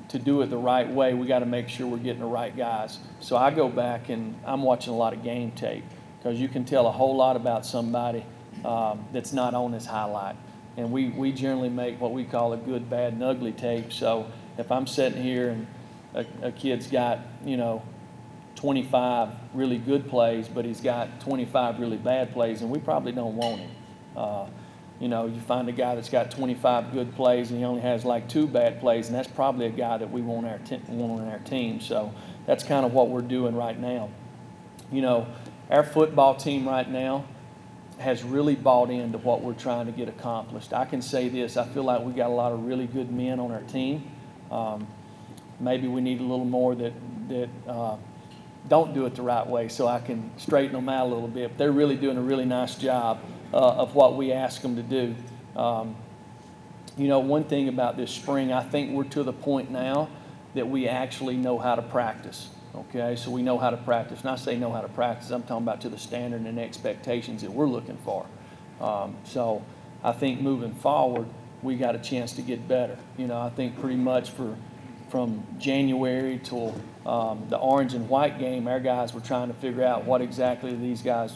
to 0.08 0.18
do 0.18 0.42
it 0.42 0.50
the 0.50 0.56
right 0.56 0.88
way, 0.88 1.14
we 1.14 1.26
got 1.26 1.40
to 1.40 1.46
make 1.46 1.68
sure 1.68 1.86
we're 1.86 1.96
getting 1.98 2.20
the 2.20 2.26
right 2.26 2.56
guys. 2.56 2.98
So 3.20 3.36
I 3.36 3.50
go 3.50 3.68
back 3.68 4.08
and 4.08 4.38
I'm 4.44 4.62
watching 4.62 4.92
a 4.92 4.96
lot 4.96 5.12
of 5.12 5.22
game 5.22 5.50
tape 5.52 5.84
because 6.18 6.40
you 6.40 6.48
can 6.48 6.64
tell 6.64 6.86
a 6.86 6.92
whole 6.92 7.16
lot 7.16 7.36
about 7.36 7.66
somebody 7.66 8.24
um, 8.64 9.04
that's 9.12 9.32
not 9.32 9.54
on 9.54 9.72
this 9.72 9.86
highlight. 9.86 10.36
And 10.76 10.92
we, 10.92 11.08
we 11.08 11.32
generally 11.32 11.70
make 11.70 12.00
what 12.00 12.12
we 12.12 12.24
call 12.24 12.52
a 12.52 12.56
good, 12.56 12.90
bad, 12.90 13.14
and 13.14 13.22
ugly 13.22 13.52
tape. 13.52 13.92
So 13.92 14.30
if 14.58 14.70
I'm 14.70 14.86
sitting 14.86 15.22
here 15.22 15.50
and 15.50 15.66
a, 16.14 16.48
a 16.48 16.52
kid's 16.52 16.86
got, 16.86 17.20
you 17.44 17.56
know, 17.56 17.82
25 18.56 19.30
really 19.54 19.78
good 19.78 20.08
plays, 20.08 20.48
but 20.48 20.64
he's 20.64 20.80
got 20.80 21.20
25 21.20 21.78
really 21.78 21.98
bad 21.98 22.32
plays, 22.32 22.62
and 22.62 22.70
we 22.70 22.78
probably 22.78 23.12
don't 23.12 23.36
want 23.36 23.60
him. 23.60 23.70
Uh, 24.16 24.46
you 25.00 25.08
know, 25.08 25.26
you 25.26 25.38
find 25.40 25.68
a 25.68 25.72
guy 25.72 25.94
that's 25.94 26.08
got 26.08 26.30
25 26.30 26.92
good 26.92 27.14
plays 27.16 27.50
and 27.50 27.58
he 27.58 27.66
only 27.66 27.82
has 27.82 28.04
like 28.04 28.28
two 28.28 28.46
bad 28.46 28.80
plays, 28.80 29.08
and 29.08 29.16
that's 29.16 29.28
probably 29.28 29.66
a 29.66 29.70
guy 29.70 29.98
that 29.98 30.10
we 30.10 30.22
want, 30.22 30.46
our 30.46 30.58
te- 30.58 30.80
want 30.88 31.20
on 31.20 31.28
our 31.28 31.38
team. 31.40 31.80
So 31.80 32.12
that's 32.46 32.64
kind 32.64 32.86
of 32.86 32.92
what 32.92 33.10
we're 33.10 33.20
doing 33.20 33.54
right 33.54 33.78
now. 33.78 34.08
You 34.90 35.02
know, 35.02 35.26
our 35.68 35.82
football 35.82 36.34
team 36.34 36.66
right 36.66 36.88
now 36.88 37.26
has 37.98 38.22
really 38.22 38.54
bought 38.54 38.90
into 38.90 39.18
what 39.18 39.42
we're 39.42 39.54
trying 39.54 39.86
to 39.86 39.92
get 39.92 40.08
accomplished. 40.08 40.72
I 40.72 40.84
can 40.84 41.02
say 41.02 41.28
this 41.28 41.56
I 41.56 41.64
feel 41.66 41.82
like 41.84 42.02
we 42.02 42.12
got 42.12 42.30
a 42.30 42.34
lot 42.34 42.52
of 42.52 42.64
really 42.64 42.86
good 42.86 43.10
men 43.10 43.38
on 43.38 43.50
our 43.50 43.62
team. 43.62 44.10
Um, 44.50 44.86
maybe 45.60 45.88
we 45.88 46.00
need 46.00 46.20
a 46.20 46.24
little 46.24 46.44
more 46.44 46.74
that, 46.74 46.92
that 47.28 47.48
uh, 47.66 47.96
don't 48.68 48.94
do 48.94 49.06
it 49.06 49.14
the 49.14 49.22
right 49.22 49.46
way 49.46 49.68
so 49.68 49.86
I 49.86 50.00
can 50.00 50.30
straighten 50.36 50.72
them 50.72 50.88
out 50.88 51.06
a 51.06 51.08
little 51.08 51.28
bit. 51.28 51.50
But 51.50 51.58
they're 51.58 51.72
really 51.72 51.96
doing 51.96 52.16
a 52.16 52.22
really 52.22 52.44
nice 52.44 52.74
job 52.74 53.20
uh, 53.52 53.56
of 53.56 53.94
what 53.94 54.16
we 54.16 54.32
ask 54.32 54.62
them 54.62 54.76
to 54.76 54.82
do. 54.82 55.14
Um, 55.54 55.96
you 56.96 57.08
know, 57.08 57.20
one 57.20 57.44
thing 57.44 57.68
about 57.68 57.96
this 57.96 58.10
spring, 58.10 58.52
I 58.52 58.62
think 58.62 58.92
we're 58.92 59.04
to 59.04 59.22
the 59.22 59.32
point 59.32 59.70
now 59.70 60.08
that 60.54 60.68
we 60.68 60.88
actually 60.88 61.36
know 61.36 61.58
how 61.58 61.74
to 61.74 61.82
practice. 61.82 62.48
Okay, 62.74 63.16
so 63.16 63.30
we 63.30 63.42
know 63.42 63.58
how 63.58 63.70
to 63.70 63.76
practice. 63.76 64.20
And 64.20 64.30
I 64.30 64.36
say 64.36 64.56
know 64.56 64.72
how 64.72 64.80
to 64.80 64.88
practice, 64.88 65.30
I'm 65.30 65.42
talking 65.42 65.64
about 65.64 65.80
to 65.82 65.88
the 65.88 65.98
standard 65.98 66.42
and 66.42 66.58
expectations 66.58 67.42
that 67.42 67.50
we're 67.50 67.68
looking 67.68 67.96
for. 67.98 68.26
Um, 68.80 69.16
so 69.24 69.62
I 70.02 70.12
think 70.12 70.40
moving 70.40 70.74
forward, 70.74 71.26
we 71.62 71.76
got 71.76 71.94
a 71.94 71.98
chance 71.98 72.32
to 72.34 72.42
get 72.42 72.68
better. 72.68 72.98
You 73.16 73.26
know, 73.26 73.40
I 73.40 73.50
think 73.50 73.80
pretty 73.80 73.96
much 73.96 74.30
for 74.30 74.56
from 75.08 75.46
January 75.58 76.40
till 76.42 76.74
um, 77.04 77.46
the 77.48 77.58
orange 77.58 77.94
and 77.94 78.08
white 78.08 78.38
game, 78.38 78.66
our 78.66 78.80
guys 78.80 79.14
were 79.14 79.20
trying 79.20 79.48
to 79.48 79.54
figure 79.54 79.84
out 79.84 80.04
what 80.04 80.20
exactly 80.20 80.74
these 80.74 81.02
guys 81.02 81.32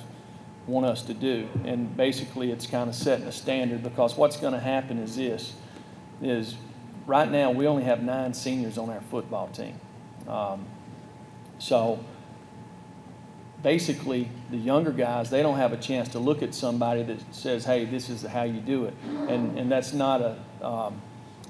want 0.66 0.86
us 0.86 1.02
to 1.02 1.14
do. 1.14 1.48
And 1.64 1.96
basically, 1.96 2.50
it's 2.50 2.66
kind 2.66 2.88
of 2.88 2.94
setting 2.94 3.26
a 3.26 3.32
standard 3.32 3.82
because 3.82 4.16
what's 4.16 4.36
going 4.36 4.52
to 4.52 4.60
happen 4.60 4.98
is 4.98 5.16
this: 5.16 5.54
is 6.20 6.56
right 7.06 7.30
now 7.30 7.50
we 7.50 7.66
only 7.66 7.84
have 7.84 8.02
nine 8.02 8.34
seniors 8.34 8.78
on 8.78 8.90
our 8.90 9.00
football 9.02 9.48
team. 9.48 9.78
Um, 10.28 10.66
so 11.58 12.04
basically, 13.62 14.30
the 14.50 14.56
younger 14.56 14.92
guys 14.92 15.30
they 15.30 15.42
don't 15.42 15.58
have 15.58 15.72
a 15.72 15.76
chance 15.76 16.08
to 16.10 16.18
look 16.18 16.42
at 16.42 16.54
somebody 16.54 17.02
that 17.04 17.18
says, 17.34 17.64
"Hey, 17.64 17.84
this 17.84 18.08
is 18.08 18.22
how 18.22 18.42
you 18.42 18.60
do 18.60 18.86
it," 18.86 18.94
and 19.28 19.58
and 19.58 19.70
that's 19.70 19.92
not 19.92 20.20
a 20.20 20.66
um, 20.66 21.00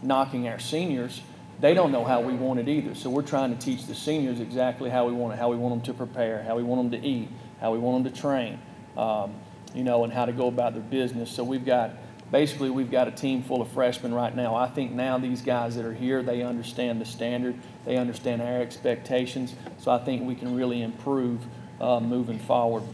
knocking 0.03 0.49
our 0.49 0.59
seniors 0.59 1.23
they 1.61 1.75
don't 1.75 1.93
know 1.93 2.05
how 2.05 2.21
we 2.21 2.33
want 2.33 2.59
it 2.59 2.69
either. 2.69 2.95
So 2.95 3.11
we're 3.11 3.23
trying 3.23 3.57
to 3.57 3.65
teach 3.65 3.87
the 3.87 3.95
seniors 3.95 4.41
exactly 4.41 4.89
how 4.89 5.07
we 5.07 5.13
want 5.13 5.35
it, 5.35 5.39
how 5.39 5.51
we 5.51 5.57
want 5.57 5.75
them 5.75 5.83
to 5.83 5.95
prepare, 5.95 6.43
how 6.43 6.57
we 6.57 6.63
want 6.63 6.91
them 6.91 7.01
to 7.01 7.07
eat, 7.07 7.29
how 7.61 7.73
we 7.73 7.79
want 7.79 8.03
them 8.03 8.13
to 8.13 8.19
train, 8.19 8.59
um, 8.97 9.35
you 9.75 9.85
know, 9.85 10.05
and 10.05 10.13
how 10.13 10.25
to 10.25 10.33
go 10.33 10.49
about 10.49 10.73
their 10.73 10.83
business. 10.83 11.31
So 11.31 11.45
we've 11.45 11.65
got 11.65 11.93
basically 12.31 12.71
we've 12.71 12.91
got 12.91 13.09
a 13.09 13.11
team 13.11 13.43
full 13.43 13.61
of 13.61 13.69
freshmen 13.69 14.15
right 14.15 14.35
now. 14.35 14.55
I 14.55 14.69
think 14.69 14.93
now 14.93 15.19
these 15.19 15.43
guys 15.43 15.77
that 15.77 15.85
are 15.85 15.93
here, 15.93 16.23
they 16.23 16.43
understand 16.43 17.01
the 17.01 17.05
standard, 17.05 17.57
they 17.85 17.97
understand 17.97 18.41
our 18.41 18.61
expectations. 18.61 19.55
So 19.79 19.91
I 19.91 19.99
think 19.99 20.27
we 20.27 20.35
can 20.35 20.57
really 20.57 20.83
improve 20.83 21.45
uh, 21.81 22.01
moving 22.01 22.39
forward, 22.39 22.85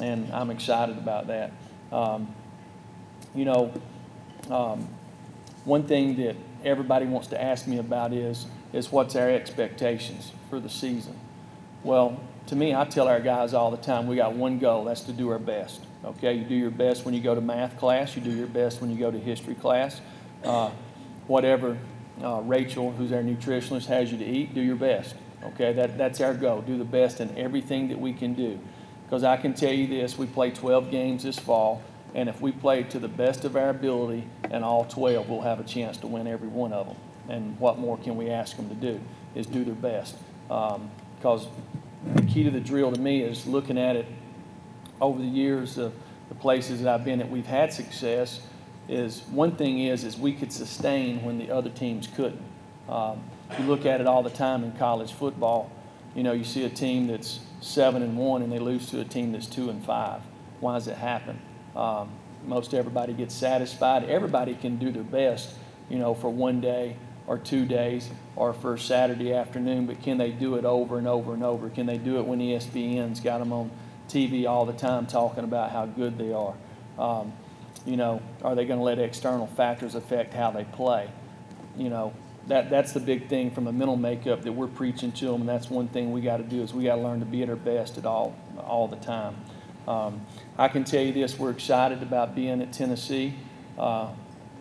and 0.00 0.32
I'm 0.32 0.50
excited 0.50 0.98
about 0.98 1.28
that. 1.28 1.52
Um, 1.92 2.34
you 3.34 3.44
know, 3.44 3.72
um, 4.50 4.88
one 5.64 5.84
thing 5.84 6.16
that 6.16 6.36
everybody 6.66 7.06
wants 7.06 7.28
to 7.28 7.42
ask 7.42 7.66
me 7.66 7.78
about 7.78 8.12
is, 8.12 8.46
is 8.72 8.90
what's 8.90 9.16
our 9.16 9.30
expectations 9.30 10.32
for 10.50 10.60
the 10.60 10.68
season? 10.68 11.18
Well, 11.82 12.20
to 12.48 12.56
me, 12.56 12.74
I 12.74 12.84
tell 12.84 13.08
our 13.08 13.20
guys 13.20 13.54
all 13.54 13.70
the 13.70 13.76
time, 13.76 14.06
we 14.06 14.16
got 14.16 14.34
one 14.34 14.58
goal, 14.58 14.84
that's 14.84 15.02
to 15.02 15.12
do 15.12 15.30
our 15.30 15.38
best. 15.38 15.80
Okay, 16.04 16.34
you 16.34 16.44
do 16.44 16.54
your 16.54 16.70
best 16.70 17.04
when 17.04 17.14
you 17.14 17.20
go 17.20 17.34
to 17.34 17.40
math 17.40 17.78
class, 17.78 18.16
you 18.16 18.22
do 18.22 18.30
your 18.30 18.46
best 18.46 18.80
when 18.80 18.90
you 18.90 18.98
go 18.98 19.10
to 19.10 19.18
history 19.18 19.54
class. 19.54 20.00
Uh, 20.44 20.70
whatever 21.26 21.78
uh, 22.22 22.40
Rachel, 22.42 22.92
who's 22.92 23.12
our 23.12 23.22
nutritionist, 23.22 23.86
has 23.86 24.12
you 24.12 24.18
to 24.18 24.24
eat, 24.24 24.54
do 24.54 24.60
your 24.60 24.76
best. 24.76 25.14
Okay, 25.44 25.72
that, 25.72 25.98
that's 25.98 26.20
our 26.20 26.34
goal. 26.34 26.62
Do 26.62 26.78
the 26.78 26.84
best 26.84 27.20
in 27.20 27.36
everything 27.36 27.88
that 27.88 28.00
we 28.00 28.12
can 28.12 28.34
do. 28.34 28.58
Because 29.04 29.22
I 29.22 29.36
can 29.36 29.54
tell 29.54 29.72
you 29.72 29.86
this, 29.86 30.18
we 30.18 30.26
play 30.26 30.50
12 30.50 30.90
games 30.90 31.22
this 31.22 31.38
fall. 31.38 31.82
And 32.16 32.30
if 32.30 32.40
we 32.40 32.50
play 32.50 32.82
to 32.84 32.98
the 32.98 33.08
best 33.08 33.44
of 33.44 33.56
our 33.56 33.68
ability 33.68 34.26
and 34.50 34.64
all 34.64 34.86
12, 34.86 35.28
we'll 35.28 35.42
have 35.42 35.60
a 35.60 35.64
chance 35.64 35.98
to 35.98 36.06
win 36.06 36.26
every 36.26 36.48
one 36.48 36.72
of 36.72 36.86
them. 36.86 36.96
And 37.28 37.60
what 37.60 37.78
more 37.78 37.98
can 37.98 38.16
we 38.16 38.30
ask 38.30 38.56
them 38.56 38.70
to 38.70 38.74
do 38.74 38.98
is 39.34 39.46
do 39.46 39.64
their 39.64 39.74
best. 39.74 40.16
Because 40.48 41.46
um, 41.46 41.50
the 42.14 42.22
key 42.22 42.42
to 42.44 42.50
the 42.50 42.58
drill 42.58 42.90
to 42.90 42.98
me 42.98 43.20
is 43.20 43.46
looking 43.46 43.76
at 43.76 43.96
it 43.96 44.06
over 44.98 45.20
the 45.20 45.28
years 45.28 45.76
of 45.76 45.92
the 46.30 46.34
places 46.34 46.80
that 46.80 46.92
I've 46.92 47.04
been 47.04 47.18
that 47.18 47.30
we've 47.30 47.46
had 47.46 47.70
success 47.70 48.40
is 48.88 49.20
one 49.30 49.54
thing 49.56 49.80
is 49.80 50.02
is 50.02 50.16
we 50.16 50.32
could 50.32 50.52
sustain 50.52 51.22
when 51.22 51.36
the 51.36 51.50
other 51.50 51.68
teams 51.68 52.06
couldn't. 52.06 52.40
Um, 52.88 53.22
you 53.58 53.66
look 53.66 53.84
at 53.84 54.00
it 54.00 54.06
all 54.06 54.22
the 54.22 54.30
time 54.30 54.64
in 54.64 54.72
college 54.72 55.12
football. 55.12 55.70
You 56.14 56.22
know, 56.22 56.32
you 56.32 56.44
see 56.44 56.64
a 56.64 56.70
team 56.70 57.08
that's 57.08 57.40
seven 57.60 58.02
and 58.02 58.16
one 58.16 58.40
and 58.40 58.50
they 58.50 58.58
lose 58.58 58.88
to 58.90 59.00
a 59.00 59.04
team 59.04 59.32
that's 59.32 59.46
two 59.46 59.68
and 59.68 59.84
five. 59.84 60.22
Why 60.60 60.74
does 60.74 60.88
it 60.88 60.96
happen? 60.96 61.38
Um, 61.76 62.10
most 62.46 62.74
everybody 62.74 63.12
gets 63.12 63.34
satisfied. 63.34 64.04
Everybody 64.04 64.54
can 64.54 64.76
do 64.76 64.90
their 64.90 65.02
best, 65.02 65.54
you 65.88 65.98
know, 65.98 66.14
for 66.14 66.30
one 66.30 66.60
day 66.60 66.96
or 67.26 67.38
two 67.38 67.66
days 67.66 68.08
or 68.36 68.52
for 68.52 68.76
Saturday 68.78 69.32
afternoon, 69.32 69.86
but 69.86 70.00
can 70.02 70.18
they 70.18 70.30
do 70.30 70.54
it 70.54 70.64
over 70.64 70.98
and 70.98 71.08
over 71.08 71.34
and 71.34 71.42
over? 71.42 71.68
Can 71.68 71.86
they 71.86 71.98
do 71.98 72.18
it 72.18 72.26
when 72.26 72.38
ESPN's 72.38 73.20
got 73.20 73.38
them 73.38 73.52
on 73.52 73.70
TV 74.08 74.46
all 74.46 74.64
the 74.64 74.72
time 74.72 75.06
talking 75.06 75.44
about 75.44 75.70
how 75.70 75.86
good 75.86 76.18
they 76.18 76.32
are? 76.32 76.54
Um, 76.98 77.32
you 77.84 77.96
know, 77.96 78.22
are 78.42 78.54
they 78.54 78.64
going 78.64 78.78
to 78.78 78.84
let 78.84 78.98
external 78.98 79.46
factors 79.46 79.94
affect 79.94 80.34
how 80.34 80.50
they 80.50 80.64
play? 80.64 81.10
You 81.76 81.88
know, 81.88 82.12
that 82.46 82.70
that's 82.70 82.92
the 82.92 83.00
big 83.00 83.28
thing 83.28 83.50
from 83.50 83.66
a 83.66 83.72
mental 83.72 83.96
makeup 83.96 84.42
that 84.42 84.52
we're 84.52 84.68
preaching 84.68 85.12
to 85.12 85.26
them, 85.26 85.40
and 85.42 85.48
that's 85.48 85.68
one 85.68 85.88
thing 85.88 86.12
we 86.12 86.20
got 86.20 86.36
to 86.36 86.44
do 86.44 86.62
is 86.62 86.72
we 86.72 86.84
got 86.84 86.96
to 86.96 87.02
learn 87.02 87.20
to 87.20 87.26
be 87.26 87.42
at 87.42 87.50
our 87.50 87.56
best 87.56 87.98
at 87.98 88.06
all 88.06 88.36
all 88.58 88.86
the 88.86 88.96
time. 88.96 89.36
Um, 89.88 90.20
I 90.58 90.68
can 90.68 90.84
tell 90.84 91.02
you 91.02 91.12
this: 91.12 91.38
we're 91.38 91.50
excited 91.50 92.02
about 92.02 92.34
being 92.34 92.62
at 92.62 92.72
Tennessee. 92.72 93.34
Uh, 93.78 94.08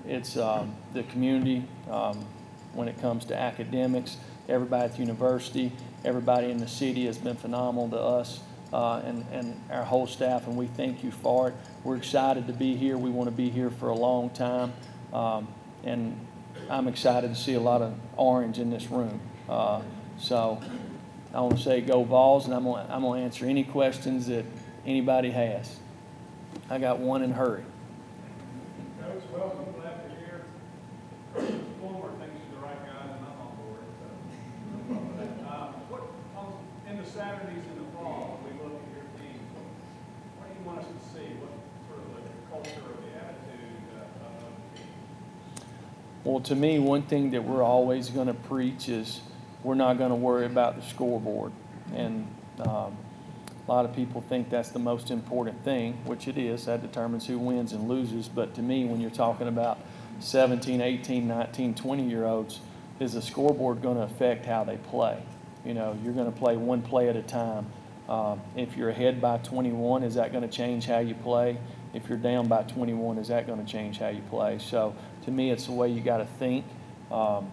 it's 0.06 0.36
um, 0.36 0.76
the 0.94 1.04
community 1.04 1.64
um, 1.90 2.26
when 2.74 2.90
it 2.90 3.00
comes 3.00 3.24
to 3.26 3.38
academics. 3.38 4.18
Everybody 4.50 4.84
at 4.86 4.94
the 4.94 5.00
university, 5.00 5.72
everybody 6.04 6.52
in 6.52 6.58
the 6.58 6.68
city 6.68 7.06
has 7.06 7.18
been 7.18 7.38
phenomenal 7.38 7.90
to 7.90 8.00
us 8.00 8.42
uh, 8.74 9.02
and, 9.06 9.26
and 9.32 9.60
our 9.72 9.86
whole 9.86 10.06
staff, 10.06 10.48
and 10.48 10.58
we 10.58 10.68
thank 10.68 11.02
you 11.02 11.12
for 11.12 11.48
it. 11.48 11.56
We're 11.86 11.96
excited 11.96 12.46
to 12.48 12.54
be 12.54 12.76
here. 12.76 12.98
We 12.98 13.10
want 13.10 13.30
to 13.30 13.36
be 13.36 13.50
here 13.50 13.72
for 13.72 13.88
a 13.88 13.96
long 13.96 14.30
time. 14.32 14.74
Um, 15.14 15.48
and 15.86 16.20
I'm 16.70 16.90
excited 16.90 17.30
to 17.30 17.40
see 17.40 17.54
a 17.54 17.60
lot 17.60 17.82
of 17.82 17.96
orange 18.18 18.60
in 18.60 18.70
this 18.70 18.92
room. 18.92 19.22
Uh, 19.48 19.82
so 20.20 20.62
I 21.34 21.40
want 21.40 21.58
to 21.58 21.64
say 21.64 21.80
go 21.80 22.04
Vols, 22.04 22.46
and 22.46 22.54
I'm 22.54 22.64
going 22.66 23.20
to 23.22 23.26
answer 23.26 23.46
any 23.46 23.64
questions 23.64 24.28
that 24.28 24.46
anybody 24.86 25.32
has. 25.32 25.78
I 26.70 26.78
got 26.80 27.00
one 27.00 27.22
in 27.22 27.32
hurry. 27.32 27.64
Coach, 29.02 29.24
welcome, 29.32 29.74
glad 29.80 30.00
here. 30.20 30.42
Fulmer 31.80 32.10
thinks 32.20 32.36
you're 32.50 32.60
the 32.60 32.66
right 32.66 32.82
guy, 32.86 33.04
and 33.04 33.12
I'm 33.12 33.38
on 33.40 33.52
board, 33.58 33.86
so. 34.00 34.08
Uh, 35.48 35.68
What, 35.90 36.02
on, 36.36 36.54
in 36.90 36.98
the 36.98 37.06
Saturdays 37.06 37.64
in 37.72 37.78
the 37.78 37.92
fall, 37.96 38.40
we 38.44 38.52
look 38.64 38.74
at 38.74 38.88
your 38.96 39.06
team, 39.20 39.40
what 40.38 40.48
do 40.50 40.54
you 40.60 40.66
want 40.66 40.80
us 40.80 40.86
to 40.86 40.98
see? 41.14 41.28
What 41.36 41.52
sort 41.88 42.00
of 42.02 42.08
the 42.16 42.22
culture 42.50 42.82
or 42.82 42.96
the 43.04 43.12
attitude 43.16 43.86
uh, 43.94 44.26
of 44.26 44.34
the 44.42 44.80
team? 44.80 44.90
Well, 46.24 46.40
to 46.42 46.56
me, 46.56 46.80
one 46.80 47.04
thing 47.04 47.32
that 47.32 47.44
we're 47.44 47.64
always 47.64 48.10
going 48.10 48.28
to 48.28 48.34
preach 48.34 48.90
is 48.90 49.22
we're 49.64 49.76
not 49.76 49.98
going 50.00 50.10
to 50.10 50.16
worry 50.16 50.46
about 50.48 50.76
the 50.76 50.82
scoreboard. 50.82 51.52
And 51.94 52.28
um, 52.60 52.98
a 53.68 53.72
lot 53.72 53.86
of 53.86 53.96
people 53.96 54.22
think 54.22 54.50
that's 54.50 54.70
the 54.70 54.80
most 54.80 55.10
important 55.10 55.64
thing, 55.64 55.94
which 56.06 56.28
it 56.28 56.38
is. 56.38 56.66
That 56.66 56.82
determines 56.82 57.26
who 57.26 57.40
wins 57.40 57.74
and 57.74 57.88
loses. 57.88 58.28
But 58.28 58.54
to 58.56 58.62
me, 58.62 58.86
when 58.86 59.02
you're 59.02 59.10
talking 59.10 59.48
about 59.48 59.80
17, 60.20 60.82
18, 60.82 61.28
19, 61.28 61.74
20 61.74 62.10
year 62.10 62.26
olds, 62.26 62.60
is 63.00 63.14
the 63.14 63.22
scoreboard 63.22 63.82
going 63.82 63.98
to 63.98 64.04
affect 64.04 64.46
how 64.46 64.64
they 64.64 64.78
play? 64.78 65.22
You 65.66 65.74
know, 65.74 65.98
you're 66.04 66.14
going 66.14 66.32
to 66.32 66.38
play 66.38 66.58
one 66.58 66.82
play 66.82 67.10
at 67.10 67.16
a 67.16 67.24
time. 67.24 67.66
Um, 68.08 68.40
if 68.56 68.78
you're 68.78 68.90
ahead 68.90 69.20
by 69.20 69.40
21, 69.40 70.04
is 70.04 70.14
that 70.16 70.32
going 70.32 70.48
to 70.48 70.56
change 70.56 70.86
how 70.86 71.00
you 71.00 71.16
play? 71.16 71.58
If 71.94 72.08
you're 72.08 72.20
down 72.20 72.48
by 72.48 72.64
21, 72.64 73.18
is 73.18 73.30
that 73.30 73.48
going 73.48 73.66
to 73.66 73.70
change 73.70 73.98
how 73.98 74.10
you 74.10 74.22
play? 74.30 74.60
So 74.60 74.96
to 75.24 75.32
me, 75.32 75.50
it's 75.50 75.66
the 75.66 75.72
way 75.72 75.90
you 75.90 76.02
got 76.02 76.18
to 76.18 76.26
think. 76.26 76.66
Um, 77.12 77.52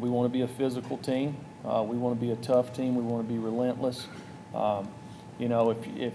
we 0.00 0.08
want 0.08 0.30
to 0.30 0.36
be 0.36 0.42
a 0.42 0.48
physical 0.48 0.98
team. 0.98 1.36
Uh, 1.64 1.84
we 1.86 1.96
want 1.96 2.18
to 2.18 2.20
be 2.20 2.32
a 2.32 2.36
tough 2.36 2.74
team. 2.74 2.96
We 2.96 3.02
want 3.02 3.26
to 3.26 3.32
be 3.32 3.38
relentless. 3.38 4.08
Um, 4.54 4.88
you 5.38 5.48
know, 5.48 5.70
if, 5.70 5.78
if, 5.96 6.14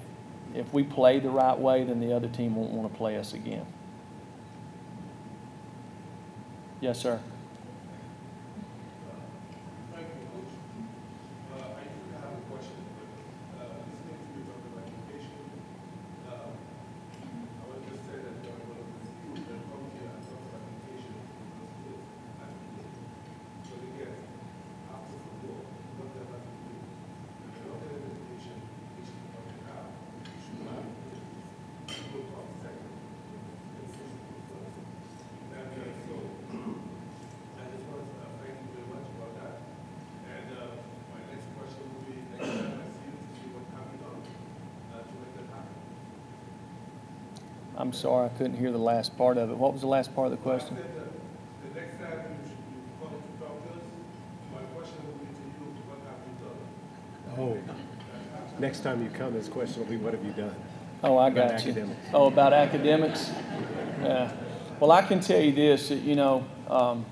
if 0.55 0.73
we 0.73 0.83
play 0.83 1.19
the 1.19 1.29
right 1.29 1.57
way, 1.57 1.83
then 1.83 1.99
the 1.99 2.13
other 2.13 2.27
team 2.27 2.55
won't 2.55 2.71
want 2.71 2.91
to 2.91 2.97
play 2.97 3.17
us 3.17 3.33
again. 3.33 3.65
Yes, 6.81 6.99
sir. 7.01 7.19
Thank 9.93 10.07
you, 10.07 10.25
Coach. 10.33 10.53
Uh, 11.53 11.79
I 11.79 11.83
do 11.87 12.01
have 12.17 12.33
a 12.33 12.41
question, 12.51 12.77
but, 12.97 13.09
uh, 13.61 13.79
listening 13.87 14.19
to 14.19 14.29
you 14.35 14.43
talk 14.49 14.61
about 14.67 14.83
education, 14.89 15.37
uh, 16.27 16.51
I 16.51 17.63
would 17.69 17.83
just 17.87 18.03
say 18.09 18.17
that, 18.19 18.37
uh, 18.43 18.51
one 18.67 18.79
of 18.83 18.87
the 18.91 19.05
schools 19.07 19.41
that 19.47 19.59
come 19.69 19.85
here 19.95 20.09
and 20.11 20.23
talk 20.27 20.41
about 20.49 20.63
education, 20.67 21.13
those 21.57 21.73
kids, 21.85 22.03
as 22.43 22.51
a 22.51 22.67
kid. 22.75 22.89
So 23.67 23.71
they 23.79 23.91
get 23.95 24.13
after 24.91 25.15
football, 25.23 25.63
what 25.97 26.07
they 26.13 26.23
have 26.27 26.43
to 26.43 26.53
do. 26.67 26.75
If 27.47 27.51
they 27.55 27.63
don't 27.69 27.79
get 27.83 27.93
an 27.95 28.03
education, 28.11 28.57
they 28.97 29.03
should 29.07 29.23
not 29.31 29.47
have, 29.71 29.87
they 30.25 30.33
should 30.41 30.61
not, 30.67 30.83
go 32.13 32.19
from 32.33 32.47
second, 32.61 32.91
and 32.93 33.87
first, 33.93 34.15
to 34.19 34.35
first. 34.49 34.77
And, 35.53 35.69
uh, 35.73 35.89
so, 36.05 36.15
I 37.57 37.63
just 37.71 37.85
want 37.89 38.03
to 38.03 38.13
uh, 38.21 38.29
thank 38.41 38.55
you 38.61 38.69
very 38.73 38.87
much 38.89 39.07
about 39.13 39.33
that. 39.41 39.55
And 40.29 40.45
uh, 40.53 40.77
my 41.13 41.21
next 41.31 41.47
question 41.57 41.83
will 41.93 42.05
be, 42.05 42.15
next 42.33 42.49
time 42.53 42.81
I 42.81 42.87
see 42.89 43.07
you, 43.09 43.17
to 43.17 43.29
see 43.37 43.49
what 43.53 43.65
have 43.73 43.87
you 43.93 43.99
done 44.01 44.21
uh, 44.93 45.01
to 45.05 45.13
make 45.21 45.33
that 45.37 45.47
happen? 45.53 45.75
I'm 47.83 47.91
sorry, 47.91 48.27
I 48.27 48.29
couldn't 48.37 48.55
hear 48.55 48.71
the 48.71 48.77
last 48.77 49.17
part 49.17 49.37
of 49.37 49.49
it. 49.51 49.57
What 49.57 49.73
was 49.73 49.81
the 49.81 49.87
last 49.87 50.15
part 50.15 50.27
of 50.27 50.31
the 50.31 50.37
question? 50.37 50.77
I 50.77 50.81
said 50.83 50.95
that 50.95 51.73
the 51.73 51.81
next 51.81 51.97
time 51.99 52.31
you 52.31 52.47
should 52.47 52.57
be 52.71 52.79
calling 52.97 53.21
to 53.21 53.43
doctors, 53.43 53.83
my 54.53 54.61
question 54.73 54.95
will 55.05 55.19
be 55.19 55.25
to 55.25 55.43
you, 55.43 55.67
what 55.89 55.99
have 56.07 56.23
you 57.35 57.57
done? 57.59 57.67
Oh, 58.55 58.57
next 58.57 58.79
time 58.83 59.03
you 59.03 59.09
come, 59.09 59.33
his 59.33 59.49
question 59.49 59.81
will 59.83 59.89
be, 59.89 59.97
what 59.97 60.13
have 60.13 60.23
you 60.23 60.31
done? 60.31 60.55
Oh, 61.03 61.17
I 61.17 61.27
About 61.27 61.49
got 61.49 61.65
you. 61.65 61.71
academics. 61.71 62.07
Oh, 62.13 62.27
about 62.27 62.53
academics? 62.53 63.31
Yeah. 64.01 64.31
Well, 64.79 64.93
I 64.93 65.01
can 65.01 65.19
tell 65.19 65.41
you 65.41 65.51
this, 65.51 65.89
that, 65.89 65.99
you 65.99 66.15
know, 66.15 66.45
um, 66.69 67.05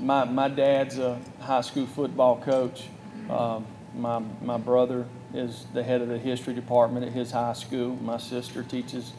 my, 0.00 0.24
my 0.24 0.48
dad's 0.48 0.96
a 0.98 1.20
high 1.40 1.60
school 1.60 1.84
football 1.86 2.40
coach. 2.40 2.84
Um, 3.28 3.66
my, 3.94 4.22
my 4.40 4.56
brother 4.56 5.04
is 5.34 5.66
the 5.74 5.82
head 5.82 6.00
of 6.00 6.08
the 6.08 6.18
history 6.18 6.54
department 6.54 7.06
at 7.06 7.12
his 7.12 7.30
high 7.30 7.52
school. 7.52 7.96
My 7.96 8.18
sister 8.18 8.62
teaches 8.62 9.12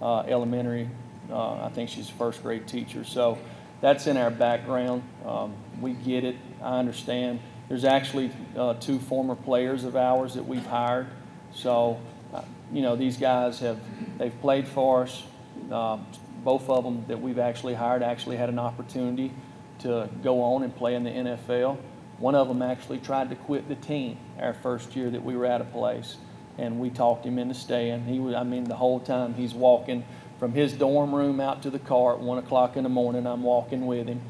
uh, 0.00 0.20
elementary. 0.20 0.88
Uh, 1.30 1.64
I 1.64 1.70
think 1.70 1.88
she's 1.88 2.08
a 2.08 2.12
first 2.12 2.42
grade 2.42 2.66
teacher. 2.66 3.04
So 3.04 3.38
that's 3.80 4.06
in 4.06 4.16
our 4.16 4.30
background. 4.30 5.02
Um, 5.24 5.54
we 5.80 5.92
get 5.92 6.24
it. 6.24 6.36
I 6.62 6.78
understand. 6.78 7.40
There's 7.68 7.84
actually 7.84 8.30
uh, 8.56 8.74
two 8.74 8.98
former 8.98 9.34
players 9.34 9.84
of 9.84 9.96
ours 9.96 10.34
that 10.34 10.46
we've 10.46 10.66
hired. 10.66 11.06
So, 11.54 12.00
uh, 12.34 12.42
you 12.72 12.82
know, 12.82 12.96
these 12.96 13.16
guys 13.16 13.60
have 13.60 13.78
they've 14.18 14.38
played 14.40 14.66
for 14.66 15.04
us. 15.04 15.22
Um, 15.70 16.06
both 16.44 16.68
of 16.68 16.82
them 16.82 17.04
that 17.08 17.20
we've 17.20 17.38
actually 17.38 17.74
hired 17.74 18.02
actually 18.02 18.36
had 18.36 18.48
an 18.48 18.58
opportunity 18.58 19.32
to 19.80 20.08
go 20.22 20.42
on 20.42 20.62
and 20.64 20.74
play 20.74 20.94
in 20.94 21.04
the 21.04 21.10
NFL. 21.10 21.78
One 22.22 22.36
of 22.36 22.46
them 22.46 22.62
actually 22.62 22.98
tried 22.98 23.30
to 23.30 23.34
quit 23.34 23.68
the 23.68 23.74
team 23.74 24.16
our 24.38 24.54
first 24.54 24.94
year 24.94 25.10
that 25.10 25.24
we 25.24 25.36
were 25.36 25.44
out 25.44 25.60
of 25.60 25.72
place, 25.72 26.18
and 26.56 26.78
we 26.78 26.88
talked 26.88 27.26
him 27.26 27.36
into 27.36 27.52
staying. 27.54 28.04
He 28.04 28.20
was, 28.20 28.36
I 28.36 28.44
mean, 28.44 28.62
the 28.62 28.76
whole 28.76 29.00
time 29.00 29.34
he's 29.34 29.52
walking 29.52 30.04
from 30.38 30.52
his 30.52 30.72
dorm 30.72 31.12
room 31.12 31.40
out 31.40 31.64
to 31.64 31.70
the 31.70 31.80
car 31.80 32.14
at 32.14 32.20
one 32.20 32.38
o'clock 32.38 32.76
in 32.76 32.84
the 32.84 32.88
morning. 32.88 33.26
I'm 33.26 33.42
walking 33.42 33.86
with 33.86 34.06
him, 34.06 34.20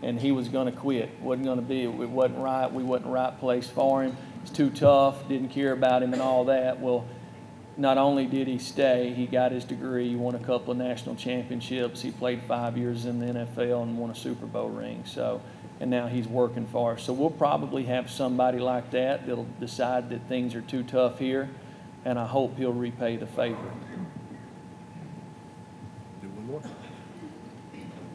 and 0.00 0.18
he 0.18 0.32
was 0.32 0.48
going 0.48 0.64
to 0.64 0.72
quit. 0.72 1.20
wasn't 1.20 1.44
going 1.44 1.58
to 1.58 1.62
be. 1.62 1.82
It 1.82 1.90
wasn't 1.90 2.38
right. 2.38 2.72
We 2.72 2.84
wasn't 2.84 3.10
right 3.10 3.38
place 3.38 3.68
for 3.68 4.02
him. 4.02 4.16
It's 4.40 4.50
too 4.50 4.70
tough. 4.70 5.28
Didn't 5.28 5.50
care 5.50 5.72
about 5.72 6.02
him 6.02 6.14
and 6.14 6.22
all 6.22 6.46
that. 6.46 6.80
Well, 6.80 7.06
not 7.76 7.98
only 7.98 8.24
did 8.24 8.48
he 8.48 8.56
stay, 8.56 9.12
he 9.12 9.26
got 9.26 9.52
his 9.52 9.64
degree, 9.66 10.08
he 10.08 10.16
won 10.16 10.34
a 10.34 10.38
couple 10.38 10.72
of 10.72 10.78
national 10.78 11.16
championships. 11.16 12.00
He 12.00 12.12
played 12.12 12.44
five 12.48 12.78
years 12.78 13.04
in 13.04 13.18
the 13.18 13.40
NFL 13.40 13.82
and 13.82 13.98
won 13.98 14.08
a 14.08 14.14
Super 14.14 14.46
Bowl 14.46 14.70
ring. 14.70 15.04
So, 15.04 15.42
and 15.82 15.90
now 15.90 16.06
he's 16.06 16.28
working 16.28 16.64
for 16.68 16.92
us. 16.92 17.02
So 17.02 17.12
we'll 17.12 17.28
probably 17.28 17.82
have 17.86 18.08
somebody 18.08 18.60
like 18.60 18.92
that 18.92 19.26
that'll 19.26 19.48
decide 19.58 20.10
that 20.10 20.28
things 20.28 20.54
are 20.54 20.60
too 20.60 20.84
tough 20.84 21.18
here, 21.18 21.50
and 22.04 22.20
I 22.20 22.24
hope 22.24 22.56
he'll 22.56 22.72
repay 22.72 23.16
the 23.16 23.26
favor. 23.26 23.58
Do 26.20 26.28
one 26.28 26.46
more. 26.46 26.62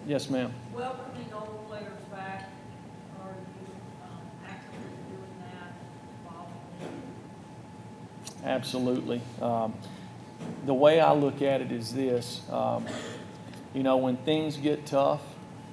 Yes, 0.08 0.30
ma'am. 0.30 0.54
welcoming 0.74 1.26
old 1.34 1.68
players 1.68 2.00
back, 2.10 2.50
are 3.22 3.32
you 3.36 3.68
um, 4.02 4.22
actively 4.48 4.80
doing 5.10 5.36
that, 5.52 5.74
following? 6.26 6.96
Absolutely. 8.46 9.22
Um, 9.42 9.74
the 10.66 10.74
way 10.74 11.02
I 11.02 11.12
look 11.12 11.42
at 11.42 11.60
it 11.60 11.74
is 11.74 11.94
this 11.94 12.50
um, 12.50 12.86
you 13.74 13.84
know, 13.84 13.98
when 13.98 14.16
things 14.16 14.56
get 14.56 14.86
tough, 14.86 15.22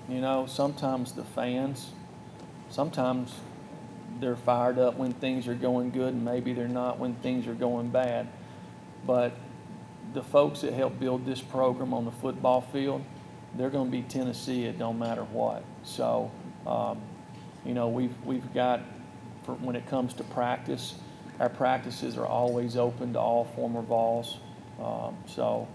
you 0.08 0.20
know, 0.20 0.46
sometimes 0.46 1.12
the 1.12 1.24
fans, 1.24 1.92
sometimes 2.70 3.34
they're 4.20 4.36
fired 4.36 4.78
up 4.78 4.96
when 4.96 5.12
things 5.12 5.48
are 5.48 5.54
going 5.54 5.90
good, 5.90 6.14
and 6.14 6.24
maybe 6.24 6.52
they're 6.52 6.68
not 6.68 6.98
when 6.98 7.14
things 7.16 7.46
are 7.46 7.54
going 7.54 7.90
bad. 7.90 8.28
But 9.06 9.32
the 10.12 10.22
folks 10.22 10.60
that 10.60 10.72
help 10.72 10.98
build 11.00 11.26
this 11.26 11.40
program 11.40 11.92
on 11.94 12.04
the 12.04 12.12
football 12.12 12.60
field, 12.60 13.02
they're 13.56 13.70
going 13.70 13.90
to 13.90 13.92
be 13.92 14.02
Tennessee. 14.02 14.64
It 14.64 14.78
don't 14.78 14.98
matter 14.98 15.24
what. 15.24 15.64
So, 15.82 16.30
um, 16.66 17.00
you 17.64 17.74
know, 17.74 17.88
we've 17.88 18.14
we've 18.24 18.52
got 18.52 18.80
when 19.60 19.76
it 19.76 19.86
comes 19.86 20.14
to 20.14 20.24
practice, 20.24 20.94
our 21.40 21.48
practices 21.48 22.16
are 22.16 22.26
always 22.26 22.76
open 22.76 23.12
to 23.14 23.18
all 23.18 23.44
former 23.44 23.82
Vols. 23.82 24.38
Um, 24.82 25.16
so 25.26 25.68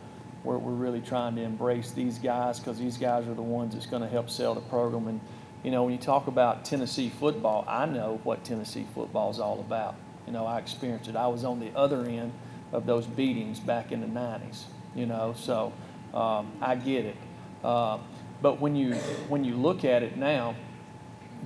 we're, 0.43 0.57
we're 0.57 0.71
really 0.71 1.01
trying 1.01 1.35
to 1.35 1.41
embrace 1.41 1.91
these 1.91 2.17
guys 2.17 2.59
because 2.59 2.77
these 2.77 2.97
guys 2.97 3.27
are 3.27 3.33
the 3.33 3.41
ones 3.41 3.73
that's 3.73 3.85
going 3.85 4.01
to 4.01 4.07
help 4.07 4.29
sell 4.29 4.55
the 4.55 4.61
program. 4.61 5.07
And, 5.07 5.21
you 5.63 5.71
know, 5.71 5.83
when 5.83 5.93
you 5.93 5.99
talk 5.99 6.27
about 6.27 6.65
Tennessee 6.65 7.09
football, 7.09 7.65
I 7.67 7.85
know 7.85 8.19
what 8.23 8.43
Tennessee 8.43 8.87
football 8.93 9.29
is 9.31 9.39
all 9.39 9.59
about. 9.59 9.95
You 10.25 10.33
know, 10.33 10.45
I 10.45 10.59
experienced 10.59 11.09
it. 11.09 11.15
I 11.15 11.27
was 11.27 11.43
on 11.43 11.59
the 11.59 11.71
other 11.75 12.05
end 12.05 12.31
of 12.71 12.85
those 12.85 13.05
beatings 13.05 13.59
back 13.59 13.91
in 13.91 14.01
the 14.01 14.07
90s, 14.07 14.63
you 14.95 15.05
know, 15.05 15.33
so 15.35 15.73
um, 16.13 16.51
I 16.61 16.75
get 16.75 17.05
it. 17.05 17.15
Uh, 17.63 17.97
but 18.41 18.61
when 18.61 18.75
you, 18.75 18.93
when 19.27 19.43
you 19.43 19.55
look 19.55 19.83
at 19.83 20.03
it 20.03 20.17
now, 20.17 20.55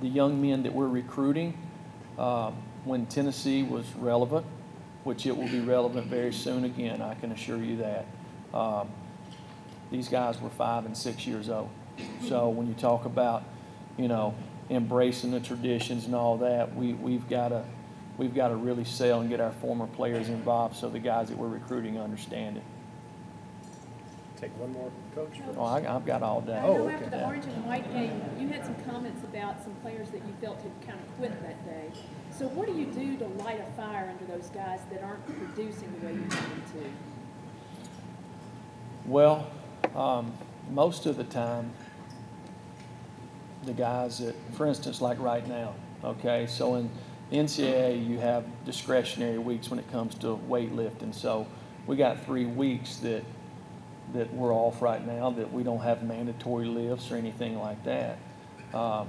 the 0.00 0.08
young 0.08 0.40
men 0.40 0.62
that 0.64 0.72
we're 0.72 0.88
recruiting, 0.88 1.58
uh, 2.18 2.52
when 2.84 3.06
Tennessee 3.06 3.62
was 3.62 3.86
relevant, 3.96 4.46
which 5.04 5.26
it 5.26 5.36
will 5.36 5.48
be 5.48 5.60
relevant 5.60 6.06
very 6.06 6.32
soon 6.32 6.64
again, 6.64 7.02
I 7.02 7.14
can 7.14 7.32
assure 7.32 7.62
you 7.62 7.76
that. 7.78 8.06
Um, 8.54 8.88
these 9.90 10.08
guys 10.08 10.40
were 10.40 10.48
five 10.48 10.86
and 10.86 10.96
six 10.96 11.26
years 11.26 11.50
old. 11.50 11.68
So 12.28 12.48
when 12.48 12.66
you 12.66 12.74
talk 12.74 13.04
about, 13.04 13.44
you 13.98 14.08
know, 14.08 14.34
embracing 14.70 15.32
the 15.32 15.40
traditions 15.40 16.06
and 16.06 16.14
all 16.14 16.38
that, 16.38 16.74
we, 16.74 16.94
we've 16.94 17.28
got 17.28 17.48
to 17.48 17.64
we've 18.16 18.34
got 18.34 18.48
to 18.48 18.56
really 18.56 18.84
sell 18.84 19.20
and 19.20 19.28
get 19.28 19.40
our 19.40 19.50
former 19.52 19.88
players 19.88 20.28
involved 20.28 20.76
so 20.76 20.88
the 20.88 21.00
guys 21.00 21.28
that 21.28 21.36
we're 21.36 21.48
recruiting 21.48 21.98
understand 21.98 22.56
it. 22.56 22.62
take 24.40 24.56
one 24.56 24.72
more, 24.72 24.90
coach? 25.16 25.40
Oh, 25.56 25.64
I, 25.64 25.96
I've 25.96 26.06
got 26.06 26.22
all 26.22 26.40
day. 26.40 26.60
Oh, 26.62 26.74
I 26.74 26.76
know 26.76 26.84
okay. 26.84 26.94
after 26.94 27.10
the 27.10 27.24
orange 27.24 27.44
and 27.44 27.66
white 27.66 27.92
game, 27.92 28.22
you 28.38 28.48
had 28.48 28.64
some 28.64 28.76
comments 28.84 29.24
about 29.24 29.62
some 29.62 29.74
players 29.82 30.10
that 30.10 30.18
you 30.18 30.34
felt 30.40 30.62
had 30.62 30.86
kind 30.86 30.98
of 31.00 31.16
quit 31.18 31.42
that 31.42 31.64
day. 31.66 31.90
So 32.30 32.46
what 32.48 32.66
do 32.68 32.74
you 32.74 32.86
do 32.86 33.16
to 33.16 33.26
light 33.42 33.60
a 33.60 33.72
fire 33.76 34.08
under 34.08 34.32
those 34.32 34.48
guys 34.50 34.80
that 34.92 35.02
aren't 35.02 35.26
producing 35.26 35.92
the 35.98 36.06
way 36.06 36.12
you 36.14 36.20
want 36.20 36.30
them 36.30 36.62
to? 36.74 37.13
Well, 39.06 39.46
um, 39.94 40.32
most 40.70 41.04
of 41.04 41.16
the 41.16 41.24
time, 41.24 41.72
the 43.64 43.74
guys 43.74 44.18
that, 44.18 44.34
for 44.54 44.66
instance, 44.66 45.00
like 45.00 45.18
right 45.20 45.46
now, 45.46 45.74
okay, 46.02 46.46
so 46.46 46.76
in 46.76 46.90
NCAA, 47.30 48.06
you 48.06 48.18
have 48.18 48.44
discretionary 48.64 49.38
weeks 49.38 49.68
when 49.68 49.78
it 49.78 49.90
comes 49.92 50.14
to 50.16 50.38
weightlifting. 50.48 51.14
So 51.14 51.46
we 51.86 51.96
got 51.96 52.24
three 52.24 52.46
weeks 52.46 52.96
that 52.96 53.24
that 54.12 54.32
we're 54.32 54.54
off 54.54 54.80
right 54.82 55.04
now 55.04 55.30
that 55.30 55.50
we 55.50 55.62
don't 55.62 55.80
have 55.80 56.02
mandatory 56.02 56.66
lifts 56.66 57.10
or 57.10 57.16
anything 57.16 57.58
like 57.58 57.82
that. 57.84 58.18
Um, 58.72 59.08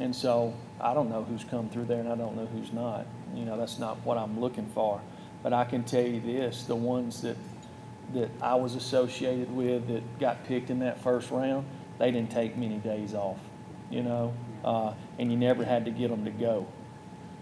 and 0.00 0.16
so 0.16 0.54
I 0.80 0.94
don't 0.94 1.08
know 1.10 1.22
who's 1.22 1.44
come 1.44 1.68
through 1.68 1.84
there 1.84 2.00
and 2.00 2.08
I 2.08 2.16
don't 2.16 2.36
know 2.36 2.46
who's 2.46 2.72
not. 2.72 3.06
You 3.34 3.44
know, 3.44 3.56
that's 3.56 3.78
not 3.78 3.98
what 4.04 4.16
I'm 4.18 4.40
looking 4.40 4.66
for. 4.74 5.00
But 5.42 5.52
I 5.52 5.64
can 5.64 5.84
tell 5.84 6.02
you 6.02 6.20
this, 6.20 6.64
the 6.64 6.74
ones 6.74 7.22
that 7.22 7.36
that 8.14 8.30
I 8.42 8.54
was 8.54 8.74
associated 8.74 9.50
with 9.54 9.88
that 9.88 10.18
got 10.18 10.44
picked 10.44 10.70
in 10.70 10.80
that 10.80 11.00
first 11.02 11.30
round, 11.30 11.66
they 11.98 12.10
didn't 12.10 12.30
take 12.30 12.56
many 12.56 12.78
days 12.78 13.14
off, 13.14 13.38
you 13.90 14.02
know, 14.02 14.34
uh, 14.64 14.94
and 15.18 15.30
you 15.30 15.38
never 15.38 15.64
had 15.64 15.84
to 15.84 15.90
get 15.90 16.10
them 16.10 16.24
to 16.24 16.30
go. 16.30 16.66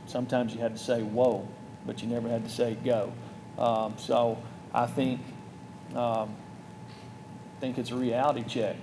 Sometimes 0.06 0.54
you 0.54 0.60
had 0.60 0.76
to 0.76 0.82
say 0.82 1.02
whoa, 1.02 1.46
but 1.86 2.02
you 2.02 2.08
never 2.08 2.28
had 2.28 2.44
to 2.44 2.50
say 2.50 2.76
go. 2.84 3.12
Um, 3.58 3.94
so 3.98 4.38
I 4.72 4.86
think 4.86 5.20
um, 5.94 6.34
think 7.60 7.78
it's 7.78 7.90
a 7.90 7.96
reality 7.96 8.44
check, 8.44 8.76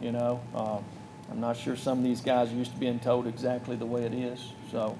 you 0.00 0.12
know. 0.12 0.40
Um, 0.54 0.84
I'm 1.30 1.40
not 1.40 1.56
sure 1.56 1.76
some 1.76 1.98
of 1.98 2.04
these 2.04 2.20
guys 2.20 2.52
are 2.52 2.56
used 2.56 2.72
to 2.72 2.78
being 2.78 2.98
told 2.98 3.26
exactly 3.26 3.76
the 3.76 3.86
way 3.86 4.04
it 4.04 4.14
is, 4.14 4.52
so 4.70 4.96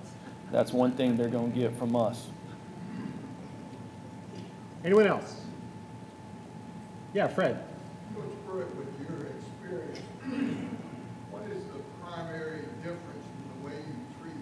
that's 0.51 0.73
one 0.73 0.93
thing 0.93 1.17
they're 1.17 1.29
going 1.29 1.53
to 1.53 1.59
get 1.59 1.77
from 1.79 1.95
us. 1.97 2.29
Anyone 4.85 5.07
else? 5.07 5.42
Yeah, 7.15 7.29
Fred. 7.29 7.63
Coach 8.15 8.25
Pruitt, 8.47 8.75
with 8.77 8.89
your 9.01 9.27
experience, 9.27 10.01
what 11.31 11.43
is 11.51 11.65
the 11.65 11.81
primary 12.03 12.63
difference 12.83 13.27
in 13.27 13.63
the 13.63 13.67
way 13.67 13.77
you 13.77 13.97
treat 14.21 14.37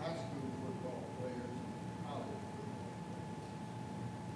high 0.00 0.14
school 0.14 0.50
football 0.64 1.02
players 1.20 1.36
and 1.38 2.06
college 2.08 2.26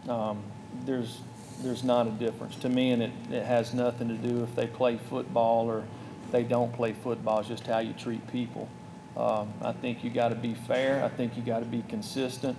football? 0.04 0.30
Um, 0.30 0.42
there's 0.84 1.20
there's 1.62 1.84
not 1.84 2.06
a 2.06 2.10
difference 2.10 2.56
to 2.56 2.68
me, 2.68 2.90
and 2.92 3.02
it, 3.02 3.12
it 3.30 3.44
has 3.44 3.74
nothing 3.74 4.08
to 4.08 4.14
do 4.14 4.42
if 4.42 4.54
they 4.54 4.66
play 4.66 4.96
football 5.08 5.68
or 5.70 5.84
they 6.30 6.42
don't 6.42 6.72
play 6.72 6.92
football. 6.92 7.40
It's 7.40 7.48
just 7.48 7.66
how 7.66 7.78
you 7.78 7.92
treat 7.92 8.26
people. 8.30 8.68
Um, 9.16 9.52
I 9.62 9.72
think 9.72 10.02
you 10.04 10.10
got 10.10 10.28
to 10.28 10.34
be 10.34 10.54
fair. 10.54 11.04
I 11.04 11.08
think 11.08 11.36
you 11.36 11.42
got 11.42 11.60
to 11.60 11.64
be 11.64 11.84
consistent. 11.88 12.56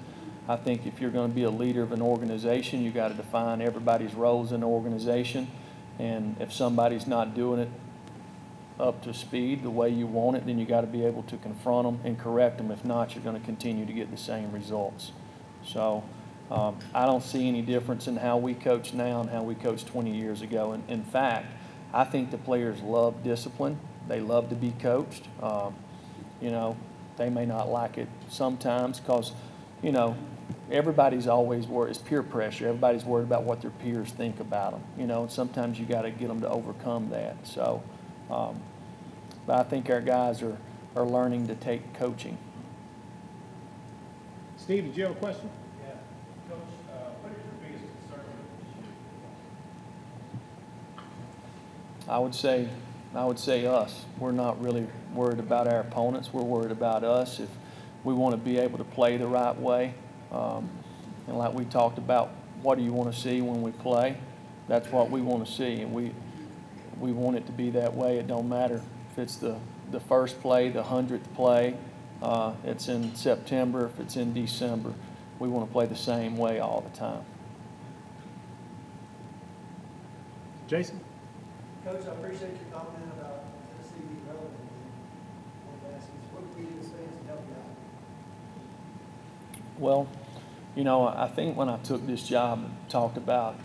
I 0.47 0.55
think 0.55 0.85
if 0.85 1.01
you're 1.01 1.11
going 1.11 1.29
to 1.29 1.35
be 1.35 1.43
a 1.43 1.49
leader 1.49 1.81
of 1.81 1.91
an 1.91 2.01
organization, 2.01 2.83
you 2.83 2.91
got 2.91 3.07
to 3.07 3.13
define 3.15 3.61
everybody's 3.61 4.13
roles 4.13 4.51
in 4.51 4.61
the 4.61 4.67
organization. 4.67 5.49
And 5.97 6.35
if 6.39 6.53
somebody's 6.53 7.07
not 7.07 7.33
doing 7.33 7.61
it 7.61 7.69
up 8.79 9.01
to 9.03 9.13
speed 9.13 9.63
the 9.63 9.69
way 9.69 9.89
you 9.89 10.05
want 10.05 10.37
it, 10.37 10.45
then 10.45 10.59
you 10.59 10.65
got 10.65 10.81
to 10.81 10.87
be 10.87 11.03
able 11.03 11.23
to 11.23 11.37
confront 11.37 11.87
them 11.87 11.99
and 12.03 12.19
correct 12.19 12.57
them. 12.57 12.69
If 12.69 12.85
not, 12.85 13.15
you're 13.15 13.23
going 13.23 13.39
to 13.39 13.45
continue 13.45 13.85
to 13.85 13.93
get 13.93 14.11
the 14.11 14.17
same 14.17 14.51
results. 14.51 15.11
So 15.65 16.03
um, 16.51 16.77
I 16.93 17.05
don't 17.05 17.23
see 17.23 17.47
any 17.47 17.63
difference 17.63 18.07
in 18.07 18.17
how 18.17 18.37
we 18.37 18.53
coach 18.53 18.93
now 18.93 19.21
and 19.21 19.29
how 19.29 19.41
we 19.41 19.55
coached 19.55 19.87
20 19.87 20.15
years 20.15 20.41
ago. 20.41 20.73
And 20.73 20.87
in 20.89 21.03
fact, 21.03 21.47
I 21.91 22.03
think 22.03 22.29
the 22.29 22.37
players 22.37 22.81
love 22.81 23.23
discipline. 23.23 23.79
They 24.07 24.19
love 24.19 24.49
to 24.49 24.55
be 24.55 24.73
coached. 24.79 25.27
Um, 25.41 25.75
you 26.39 26.51
know, 26.51 26.77
they 27.17 27.29
may 27.29 27.45
not 27.45 27.69
like 27.69 27.97
it 27.97 28.09
sometimes 28.29 28.99
because, 28.99 29.31
you 29.81 29.91
know, 29.91 30.15
everybody's 30.71 31.27
always 31.27 31.67
worried. 31.67 31.91
It's 31.91 31.99
peer 31.99 32.23
pressure. 32.23 32.67
Everybody's 32.67 33.05
worried 33.05 33.25
about 33.25 33.43
what 33.43 33.61
their 33.61 33.71
peers 33.71 34.11
think 34.11 34.39
about 34.39 34.71
them. 34.71 34.83
You 34.97 35.07
know, 35.07 35.23
and 35.23 35.31
sometimes 35.31 35.79
you 35.79 35.85
got 35.85 36.03
to 36.03 36.11
get 36.11 36.27
them 36.27 36.41
to 36.41 36.49
overcome 36.49 37.09
that. 37.09 37.35
So, 37.45 37.83
um, 38.29 38.59
but 39.45 39.59
I 39.59 39.63
think 39.63 39.89
our 39.89 40.01
guys 40.01 40.41
are, 40.41 40.57
are 40.95 41.05
learning 41.05 41.47
to 41.47 41.55
take 41.55 41.93
coaching. 41.93 42.37
Steve, 44.57 44.85
did 44.85 44.97
you 44.97 45.03
have 45.03 45.11
a 45.11 45.19
question? 45.19 45.49
Yeah. 45.83 45.91
Coach, 46.49 46.59
uh, 46.89 46.95
what 47.21 47.31
is 47.31 47.37
your 47.37 47.53
biggest 47.61 47.85
concern 48.07 48.25
with 48.25 48.49
this 48.57 48.75
year? 50.97 52.13
I 52.15 52.17
would 52.17 52.33
say, 52.33 52.69
I 53.13 53.25
would 53.25 53.37
say 53.37 53.67
us. 53.67 54.05
We're 54.17 54.31
not 54.31 54.59
really 54.59 54.87
worried 55.13 55.39
about 55.39 55.67
our 55.67 55.81
opponents. 55.81 56.33
We're 56.33 56.41
worried 56.41 56.71
about 56.71 57.03
us. 57.03 57.39
If 57.39 57.49
we 58.03 58.15
want 58.15 58.33
to 58.33 58.37
be 58.37 58.57
able 58.57 58.79
to 58.79 58.83
play 58.83 59.17
the 59.17 59.27
right 59.27 59.55
way, 59.55 59.93
um, 60.31 60.69
and 61.27 61.37
like 61.37 61.53
we 61.53 61.65
talked 61.65 61.97
about, 61.97 62.31
what 62.61 62.77
do 62.77 62.83
you 62.83 62.93
want 62.93 63.13
to 63.13 63.19
see 63.19 63.41
when 63.41 63.61
we 63.61 63.71
play? 63.71 64.17
That's 64.67 64.91
what 64.91 65.09
we 65.11 65.21
want 65.21 65.45
to 65.45 65.51
see, 65.51 65.81
and 65.81 65.93
we 65.93 66.11
we 66.99 67.11
want 67.11 67.37
it 67.37 67.45
to 67.45 67.51
be 67.51 67.69
that 67.71 67.93
way. 67.93 68.17
It 68.17 68.27
don't 68.27 68.49
matter 68.49 68.81
if 69.11 69.19
it's 69.19 69.35
the 69.35 69.57
the 69.91 69.99
first 69.99 70.41
play, 70.41 70.69
the 70.69 70.83
hundredth 70.83 71.33
play. 71.35 71.75
Uh, 72.21 72.53
it's 72.63 72.87
in 72.87 73.13
September. 73.15 73.85
If 73.85 73.99
it's 73.99 74.15
in 74.15 74.33
December, 74.33 74.93
we 75.39 75.47
want 75.47 75.67
to 75.67 75.71
play 75.71 75.85
the 75.85 75.95
same 75.95 76.37
way 76.37 76.59
all 76.59 76.81
the 76.81 76.97
time. 76.97 77.23
Jason? 80.67 80.99
Coach, 81.83 82.01
I 82.07 82.11
appreciate 82.13 82.49
your 82.49 82.71
comment 82.73 83.03
about 83.15 83.43
Tennessee 83.69 84.01
being 84.01 84.25
relevant. 84.25 84.57
I 84.57 85.69
wanted 85.69 85.85
to 85.85 85.95
ask 85.95 86.07
you, 86.07 86.17
what 86.33 86.41
can 86.55 86.65
we 86.65 86.71
do 86.71 86.79
as 86.79 86.87
fans 86.87 87.21
to 87.21 87.27
help 87.27 87.45
you 87.47 87.53
out? 87.53 87.69
Well, 89.77 90.07
you 90.75 90.83
know, 90.83 91.07
I 91.07 91.27
think 91.27 91.57
when 91.57 91.69
I 91.69 91.77
took 91.77 92.05
this 92.05 92.23
job 92.23 92.59
and 92.59 92.89
talked 92.89 93.17
about 93.17 93.55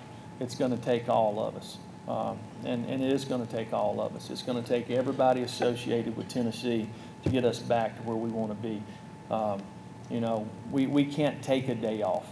it's 0.41 0.55
going 0.55 0.71
to 0.71 0.83
take 0.83 1.09
all 1.09 1.39
of 1.39 1.55
us. 1.55 1.77
Um, 2.09 2.39
and, 2.65 2.87
and 2.87 3.03
it 3.03 3.13
is 3.13 3.25
going 3.25 3.47
to 3.47 3.53
take 3.53 3.73
all 3.73 4.01
of 4.01 4.17
us. 4.17 4.31
It's 4.31 4.43
going 4.43 4.61
to 4.61 4.69
take 4.69 4.91
everybody 4.91 5.43
associated 5.43 6.17
with 6.17 6.29
Tennessee 6.29 6.89
to 7.23 7.29
get 7.31 7.45
us 7.45 7.61
back 7.61 7.97
to 7.97 8.03
where 8.03 8.17
we 8.17 8.31
want 8.31 8.51
to 8.51 8.57
be. 8.57 8.83
Um, 9.31 9.63
you 10.11 10.21
know, 10.21 10.49
we, 10.73 10.87
we 10.87 11.05
can't 11.05 11.41
take 11.43 11.69
a 11.69 11.75
day 11.75 12.03
off. 12.03 12.27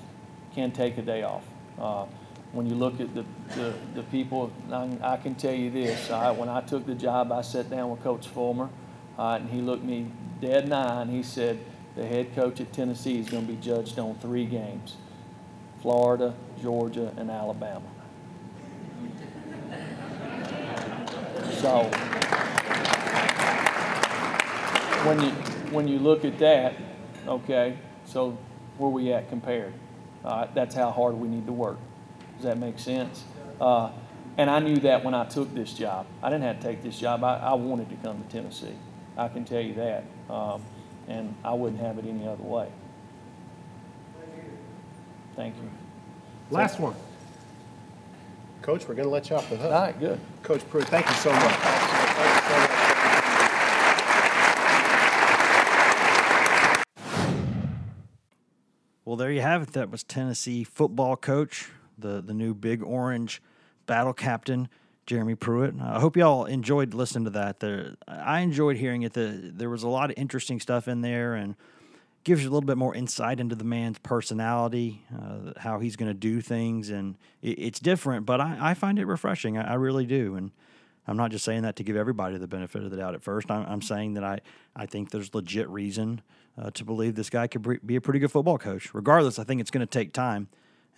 Can't 0.54 0.74
take 0.74 0.98
a 0.98 1.02
day 1.02 1.22
off. 1.22 1.44
Uh, 1.78 2.06
when 2.52 2.66
you 2.66 2.74
look 2.74 2.98
at 2.98 3.14
the, 3.14 3.24
the, 3.54 3.74
the 3.94 4.02
people, 4.04 4.50
I, 4.72 4.88
I 5.02 5.16
can 5.18 5.34
tell 5.34 5.54
you 5.54 5.70
this. 5.70 6.10
I, 6.10 6.30
when 6.30 6.48
I 6.48 6.62
took 6.62 6.86
the 6.86 6.94
job, 6.94 7.30
I 7.30 7.42
sat 7.42 7.70
down 7.70 7.90
with 7.90 8.02
Coach 8.02 8.26
Fulmer, 8.26 8.70
uh, 9.18 9.38
and 9.40 9.50
he 9.50 9.60
looked 9.60 9.84
me 9.84 10.10
dead 10.40 10.64
in 10.64 10.70
the 10.70 10.76
eye, 10.76 11.02
and 11.02 11.10
he 11.10 11.22
said, 11.22 11.58
the 11.98 12.06
head 12.06 12.32
coach 12.36 12.60
at 12.60 12.72
Tennessee 12.72 13.18
is 13.18 13.28
going 13.28 13.44
to 13.44 13.52
be 13.52 13.60
judged 13.60 13.98
on 13.98 14.14
three 14.20 14.46
games 14.46 14.96
Florida, 15.82 16.32
Georgia, 16.62 17.12
and 17.16 17.28
Alabama. 17.28 17.86
So 21.54 21.82
when 25.04 25.20
you 25.20 25.30
when 25.72 25.88
you 25.88 25.98
look 25.98 26.24
at 26.24 26.38
that, 26.38 26.74
okay, 27.26 27.76
so 28.04 28.38
where 28.76 28.90
we 28.90 29.12
at 29.12 29.28
compared? 29.28 29.74
Uh, 30.24 30.46
that's 30.54 30.76
how 30.76 30.92
hard 30.92 31.14
we 31.16 31.26
need 31.26 31.46
to 31.46 31.52
work. 31.52 31.78
Does 32.36 32.44
that 32.44 32.58
make 32.58 32.78
sense? 32.78 33.24
Uh, 33.60 33.90
and 34.36 34.48
I 34.48 34.60
knew 34.60 34.76
that 34.76 35.04
when 35.04 35.14
I 35.14 35.24
took 35.24 35.52
this 35.52 35.72
job. 35.72 36.06
I 36.22 36.30
didn't 36.30 36.44
have 36.44 36.60
to 36.60 36.62
take 36.62 36.82
this 36.84 36.96
job. 36.96 37.24
I, 37.24 37.38
I 37.38 37.54
wanted 37.54 37.90
to 37.90 37.96
come 37.96 38.22
to 38.22 38.28
Tennessee. 38.28 38.76
I 39.16 39.26
can 39.26 39.44
tell 39.44 39.60
you 39.60 39.74
that. 39.74 40.04
Um, 40.30 40.62
and 41.08 41.34
I 41.44 41.54
wouldn't 41.54 41.80
have 41.80 41.98
it 41.98 42.04
any 42.06 42.26
other 42.28 42.42
way. 42.42 42.68
Thank 45.34 45.56
you. 45.56 45.70
Last 46.50 46.78
one. 46.78 46.94
Coach, 48.62 48.86
we're 48.88 48.94
going 48.94 49.06
to 49.06 49.12
let 49.12 49.30
you 49.30 49.36
off 49.36 49.48
the 49.48 49.56
hook. 49.56 49.72
All 49.72 49.80
right, 49.80 49.98
good. 49.98 50.20
Coach 50.42 50.68
Pruitt, 50.68 50.88
thank 50.88 51.06
you 51.08 51.14
so 51.14 51.32
much. 51.32 51.54
Well, 59.04 59.16
there 59.16 59.30
you 59.30 59.40
have 59.40 59.62
it. 59.62 59.72
That 59.72 59.90
was 59.90 60.04
Tennessee 60.04 60.64
football 60.64 61.16
coach, 61.16 61.70
the 61.96 62.20
the 62.20 62.34
new 62.34 62.52
Big 62.52 62.82
Orange 62.82 63.40
battle 63.86 64.12
captain, 64.12 64.68
Jeremy 65.08 65.34
Pruitt. 65.36 65.74
I 65.80 66.00
hope 66.00 66.18
y'all 66.18 66.44
enjoyed 66.44 66.92
listening 66.92 67.24
to 67.24 67.30
that. 67.30 67.60
There, 67.60 67.96
I 68.06 68.40
enjoyed 68.40 68.76
hearing 68.76 69.02
it. 69.02 69.14
The, 69.14 69.50
there 69.54 69.70
was 69.70 69.82
a 69.82 69.88
lot 69.88 70.10
of 70.10 70.18
interesting 70.18 70.60
stuff 70.60 70.86
in 70.86 71.00
there, 71.00 71.34
and 71.34 71.56
gives 72.24 72.42
you 72.42 72.50
a 72.50 72.52
little 72.52 72.66
bit 72.66 72.76
more 72.76 72.94
insight 72.94 73.40
into 73.40 73.54
the 73.54 73.64
man's 73.64 73.98
personality, 74.00 75.02
uh, 75.18 75.54
how 75.56 75.78
he's 75.80 75.96
going 75.96 76.10
to 76.10 76.14
do 76.14 76.42
things, 76.42 76.90
and 76.90 77.16
it, 77.40 77.58
it's 77.58 77.80
different. 77.80 78.26
But 78.26 78.42
I, 78.42 78.58
I 78.60 78.74
find 78.74 78.98
it 78.98 79.06
refreshing. 79.06 79.56
I, 79.56 79.72
I 79.72 79.74
really 79.74 80.06
do, 80.06 80.36
and. 80.36 80.52
I'm 81.10 81.16
not 81.16 81.30
just 81.30 81.42
saying 81.42 81.62
that 81.62 81.76
to 81.76 81.82
give 81.82 81.96
everybody 81.96 82.36
the 82.36 82.46
benefit 82.46 82.84
of 82.84 82.90
the 82.90 82.98
doubt 82.98 83.14
at 83.14 83.22
first. 83.22 83.50
I'm, 83.50 83.64
I'm 83.66 83.80
saying 83.80 84.12
that 84.12 84.24
I, 84.24 84.40
I 84.76 84.84
think 84.84 85.10
there's 85.10 85.34
legit 85.34 85.66
reason 85.70 86.20
uh, 86.60 86.70
to 86.72 86.84
believe 86.84 87.14
this 87.14 87.30
guy 87.30 87.46
could 87.46 87.80
be 87.86 87.96
a 87.96 88.00
pretty 88.02 88.18
good 88.18 88.30
football 88.30 88.58
coach. 88.58 88.92
Regardless, 88.92 89.38
I 89.38 89.44
think 89.44 89.62
it's 89.62 89.70
going 89.70 89.80
to 89.80 89.90
take 89.90 90.12
time. 90.12 90.48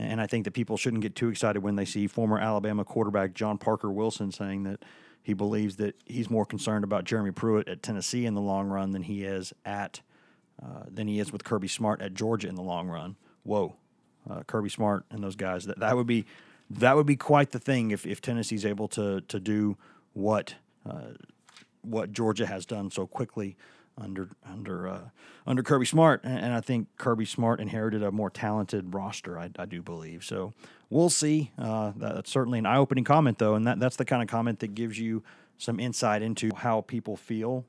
And 0.01 0.19
I 0.19 0.27
think 0.27 0.45
that 0.45 0.53
people 0.53 0.79
shouldn't 0.79 1.03
get 1.03 1.15
too 1.15 1.29
excited 1.29 1.63
when 1.63 1.77
they 1.77 1.85
see 1.85 2.07
former 2.07 2.39
Alabama 2.39 2.85
quarterback 2.85 3.35
John 3.35 3.59
Parker 3.59 3.91
Wilson 3.91 4.33
saying 4.33 4.63
that 4.63 4.83
he 5.23 5.35
believes 5.35 5.77
that 5.77 5.95
he's 6.07 6.31
more 6.31 6.47
concerned 6.47 6.85
about 6.85 7.05
Jeremy 7.05 7.33
Pruitt 7.33 7.69
at 7.69 7.83
Tennessee 7.83 8.25
in 8.25 8.35
the 8.35 8.41
long 8.41 8.69
run 8.69 8.93
than 8.93 9.03
he 9.03 9.25
is 9.25 9.53
at 9.65 10.01
uh, 10.63 10.85
than 10.89 11.07
he 11.07 11.21
is 11.21 11.33
with 11.33 11.45
Kirby 11.45 11.69
Smart 11.69 12.01
at 12.01 12.15
Georgia 12.15 12.49
in 12.49 12.55
the 12.55 12.63
long 12.63 12.89
run. 12.89 13.17
Whoa, 13.43 13.77
uh, 14.29 14.43
Kirby 14.47 14.71
Smart 14.71 15.05
and 15.11 15.23
those 15.23 15.37
guys. 15.37 15.67
That 15.67 15.81
that 15.81 15.97
would 15.97 16.07
be 16.07 16.25
that 16.71 16.97
would 16.97 17.07
be 17.07 17.17
quite 17.17 17.51
the 17.51 17.59
thing 17.59 17.91
if, 17.91 18.07
if 18.07 18.23
Tennessee's 18.23 18.65
able 18.65 18.89
to 18.89 19.21
to 19.21 19.39
do 19.39 19.77
what 20.15 20.55
uh, 20.89 21.13
what 21.83 22.13
Georgia 22.13 22.47
has 22.47 22.65
done 22.65 22.91
so 22.91 23.07
quickly 23.07 23.57
under 23.99 24.31
under 24.49 24.89
uh, 24.89 25.01
under 25.47 25.63
Kirby 25.63 25.87
Smart, 25.87 26.23
and, 26.25 26.39
and, 26.39 26.55
I 26.55 26.61
think 26.61 26.89
Kirby 26.97 27.25
Smart 27.25 27.61
inherited 27.61 28.03
a 28.03 28.11
more 28.11 28.31
talented 28.31 28.95
roster. 28.95 29.39
I, 29.39 29.51
I 29.59 29.67
do 29.67 29.83
believe 29.83 30.25
so. 30.25 30.53
We'll 30.89 31.11
see. 31.11 31.53
Uh, 31.59 31.93
that's 31.97 32.31
certainly 32.31 32.59
an 32.59 32.67
eye-opening 32.67 33.05
comment, 33.05 33.39
though, 33.39 33.55
and 33.55 33.67
that, 33.67 33.79
that's 33.79 33.97
the 33.97 34.05
kind 34.05 34.23
of 34.23 34.29
comment 34.29 34.61
that 34.61 34.75
gives 34.75 34.99
you 34.99 35.23
some 35.59 35.79
insight 35.79 36.23
into 36.23 36.51
how 36.55 36.81
people 36.81 37.17
feel 37.17 37.65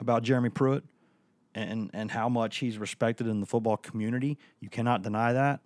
about 0.00 0.22
Jeremy 0.22 0.50
Pruitt 0.50 0.84
and 1.54 1.90
and 1.92 2.10
how 2.10 2.28
much 2.28 2.58
he's 2.58 2.78
respected 2.78 3.26
in 3.26 3.40
the 3.40 3.46
football 3.46 3.76
community. 3.76 4.38
You 4.60 4.68
cannot 4.68 5.02
deny 5.02 5.32
that. 5.32 5.60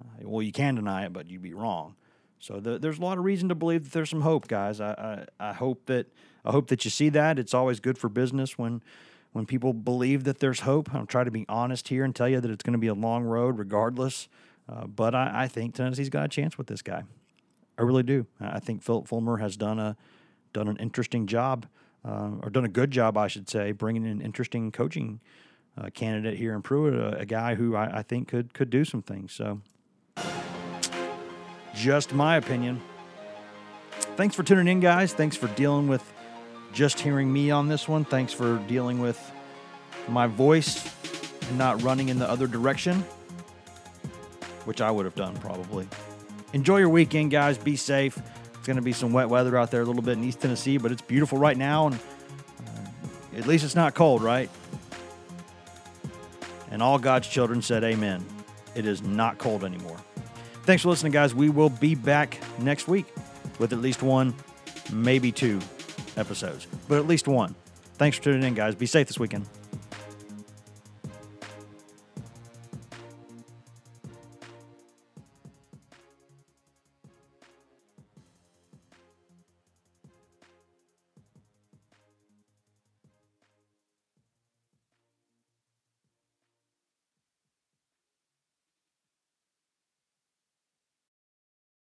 Uh, 0.00 0.28
well, 0.28 0.42
you 0.42 0.52
can 0.52 0.74
deny 0.74 1.04
it, 1.04 1.12
but 1.12 1.28
you'd 1.28 1.42
be 1.42 1.54
wrong. 1.54 1.96
So 2.38 2.60
the, 2.60 2.78
there's 2.78 2.98
a 2.98 3.02
lot 3.02 3.16
of 3.16 3.24
reason 3.24 3.48
to 3.48 3.54
believe 3.54 3.84
that 3.84 3.92
there's 3.92 4.10
some 4.10 4.20
hope, 4.20 4.48
guys. 4.48 4.80
I, 4.80 5.26
I, 5.40 5.50
I 5.50 5.52
hope 5.54 5.86
that 5.86 6.06
I 6.44 6.52
hope 6.52 6.68
that 6.68 6.84
you 6.84 6.90
see 6.90 7.08
that. 7.10 7.38
It's 7.38 7.54
always 7.54 7.80
good 7.80 7.98
for 7.98 8.08
business 8.08 8.58
when 8.58 8.82
when 9.32 9.46
people 9.46 9.72
believe 9.72 10.24
that 10.24 10.38
there's 10.38 10.60
hope. 10.60 10.94
I'll 10.94 11.06
try 11.06 11.24
to 11.24 11.30
be 11.30 11.44
honest 11.48 11.88
here 11.88 12.04
and 12.04 12.14
tell 12.14 12.28
you 12.28 12.40
that 12.40 12.50
it's 12.50 12.62
going 12.62 12.74
to 12.74 12.78
be 12.78 12.86
a 12.86 12.94
long 12.94 13.24
road, 13.24 13.58
regardless. 13.58 14.28
Uh, 14.68 14.86
but 14.86 15.12
I, 15.12 15.42
I, 15.42 15.48
think 15.48 15.74
Tennessee's 15.74 16.08
got 16.08 16.24
a 16.24 16.28
chance 16.28 16.56
with 16.56 16.68
this 16.68 16.82
guy. 16.82 17.02
I 17.76 17.82
really 17.82 18.04
do. 18.04 18.26
I 18.40 18.60
think 18.60 18.82
Phillip 18.82 19.08
Fulmer 19.08 19.38
has 19.38 19.56
done 19.56 19.80
a 19.80 19.96
done 20.52 20.68
an 20.68 20.76
interesting 20.76 21.26
job, 21.26 21.66
uh, 22.04 22.30
or 22.40 22.48
done 22.48 22.64
a 22.64 22.68
good 22.68 22.92
job, 22.92 23.18
I 23.18 23.26
should 23.26 23.50
say, 23.50 23.72
bringing 23.72 24.04
in 24.04 24.12
an 24.12 24.20
interesting 24.20 24.70
coaching 24.70 25.20
uh, 25.76 25.90
candidate 25.92 26.38
here 26.38 26.54
in 26.54 26.62
Pruitt, 26.62 26.94
a, 26.94 27.18
a 27.18 27.26
guy 27.26 27.56
who 27.56 27.74
I, 27.74 27.98
I 27.98 28.02
think 28.02 28.28
could 28.28 28.54
could 28.54 28.70
do 28.70 28.84
some 28.84 29.02
things. 29.02 29.32
So 29.32 29.60
just 31.74 32.14
my 32.14 32.36
opinion. 32.36 32.80
Thanks 34.16 34.36
for 34.36 34.44
tuning 34.44 34.68
in, 34.68 34.78
guys. 34.78 35.12
Thanks 35.12 35.36
for 35.36 35.48
dealing 35.48 35.88
with 35.88 36.13
just 36.74 36.98
hearing 37.00 37.32
me 37.32 37.50
on 37.52 37.68
this 37.68 37.88
one. 37.88 38.04
Thanks 38.04 38.32
for 38.32 38.58
dealing 38.66 38.98
with 38.98 39.32
my 40.08 40.26
voice 40.26 40.84
and 41.48 41.56
not 41.56 41.80
running 41.82 42.08
in 42.08 42.18
the 42.18 42.28
other 42.28 42.46
direction, 42.46 43.04
which 44.64 44.80
I 44.80 44.90
would 44.90 45.04
have 45.04 45.14
done 45.14 45.36
probably. 45.36 45.88
Enjoy 46.52 46.78
your 46.78 46.88
weekend, 46.88 47.30
guys. 47.30 47.56
Be 47.56 47.76
safe. 47.76 48.18
It's 48.54 48.66
going 48.66 48.76
to 48.76 48.82
be 48.82 48.92
some 48.92 49.12
wet 49.12 49.28
weather 49.28 49.56
out 49.56 49.70
there 49.70 49.82
a 49.82 49.84
little 49.84 50.02
bit 50.02 50.18
in 50.18 50.24
East 50.24 50.40
Tennessee, 50.40 50.76
but 50.76 50.90
it's 50.90 51.02
beautiful 51.02 51.38
right 51.38 51.56
now, 51.56 51.86
and 51.86 51.94
uh, 51.96 53.38
at 53.38 53.46
least 53.46 53.64
it's 53.64 53.74
not 53.76 53.94
cold, 53.94 54.22
right? 54.22 54.50
And 56.70 56.82
all 56.82 56.98
God's 56.98 57.28
children 57.28 57.62
said, 57.62 57.84
Amen. 57.84 58.24
It 58.74 58.86
is 58.86 59.02
not 59.02 59.38
cold 59.38 59.62
anymore. 59.62 59.98
Thanks 60.64 60.82
for 60.82 60.88
listening, 60.88 61.12
guys. 61.12 61.34
We 61.34 61.50
will 61.50 61.70
be 61.70 61.94
back 61.94 62.40
next 62.58 62.88
week 62.88 63.06
with 63.60 63.72
at 63.72 63.78
least 63.78 64.02
one, 64.02 64.34
maybe 64.92 65.30
two 65.30 65.60
episodes, 66.16 66.66
but 66.88 66.98
at 66.98 67.06
least 67.06 67.28
one. 67.28 67.54
Thanks 67.96 68.16
for 68.16 68.24
tuning 68.24 68.42
in, 68.42 68.54
guys. 68.54 68.74
Be 68.74 68.86
safe 68.86 69.06
this 69.06 69.18
weekend. 69.18 69.46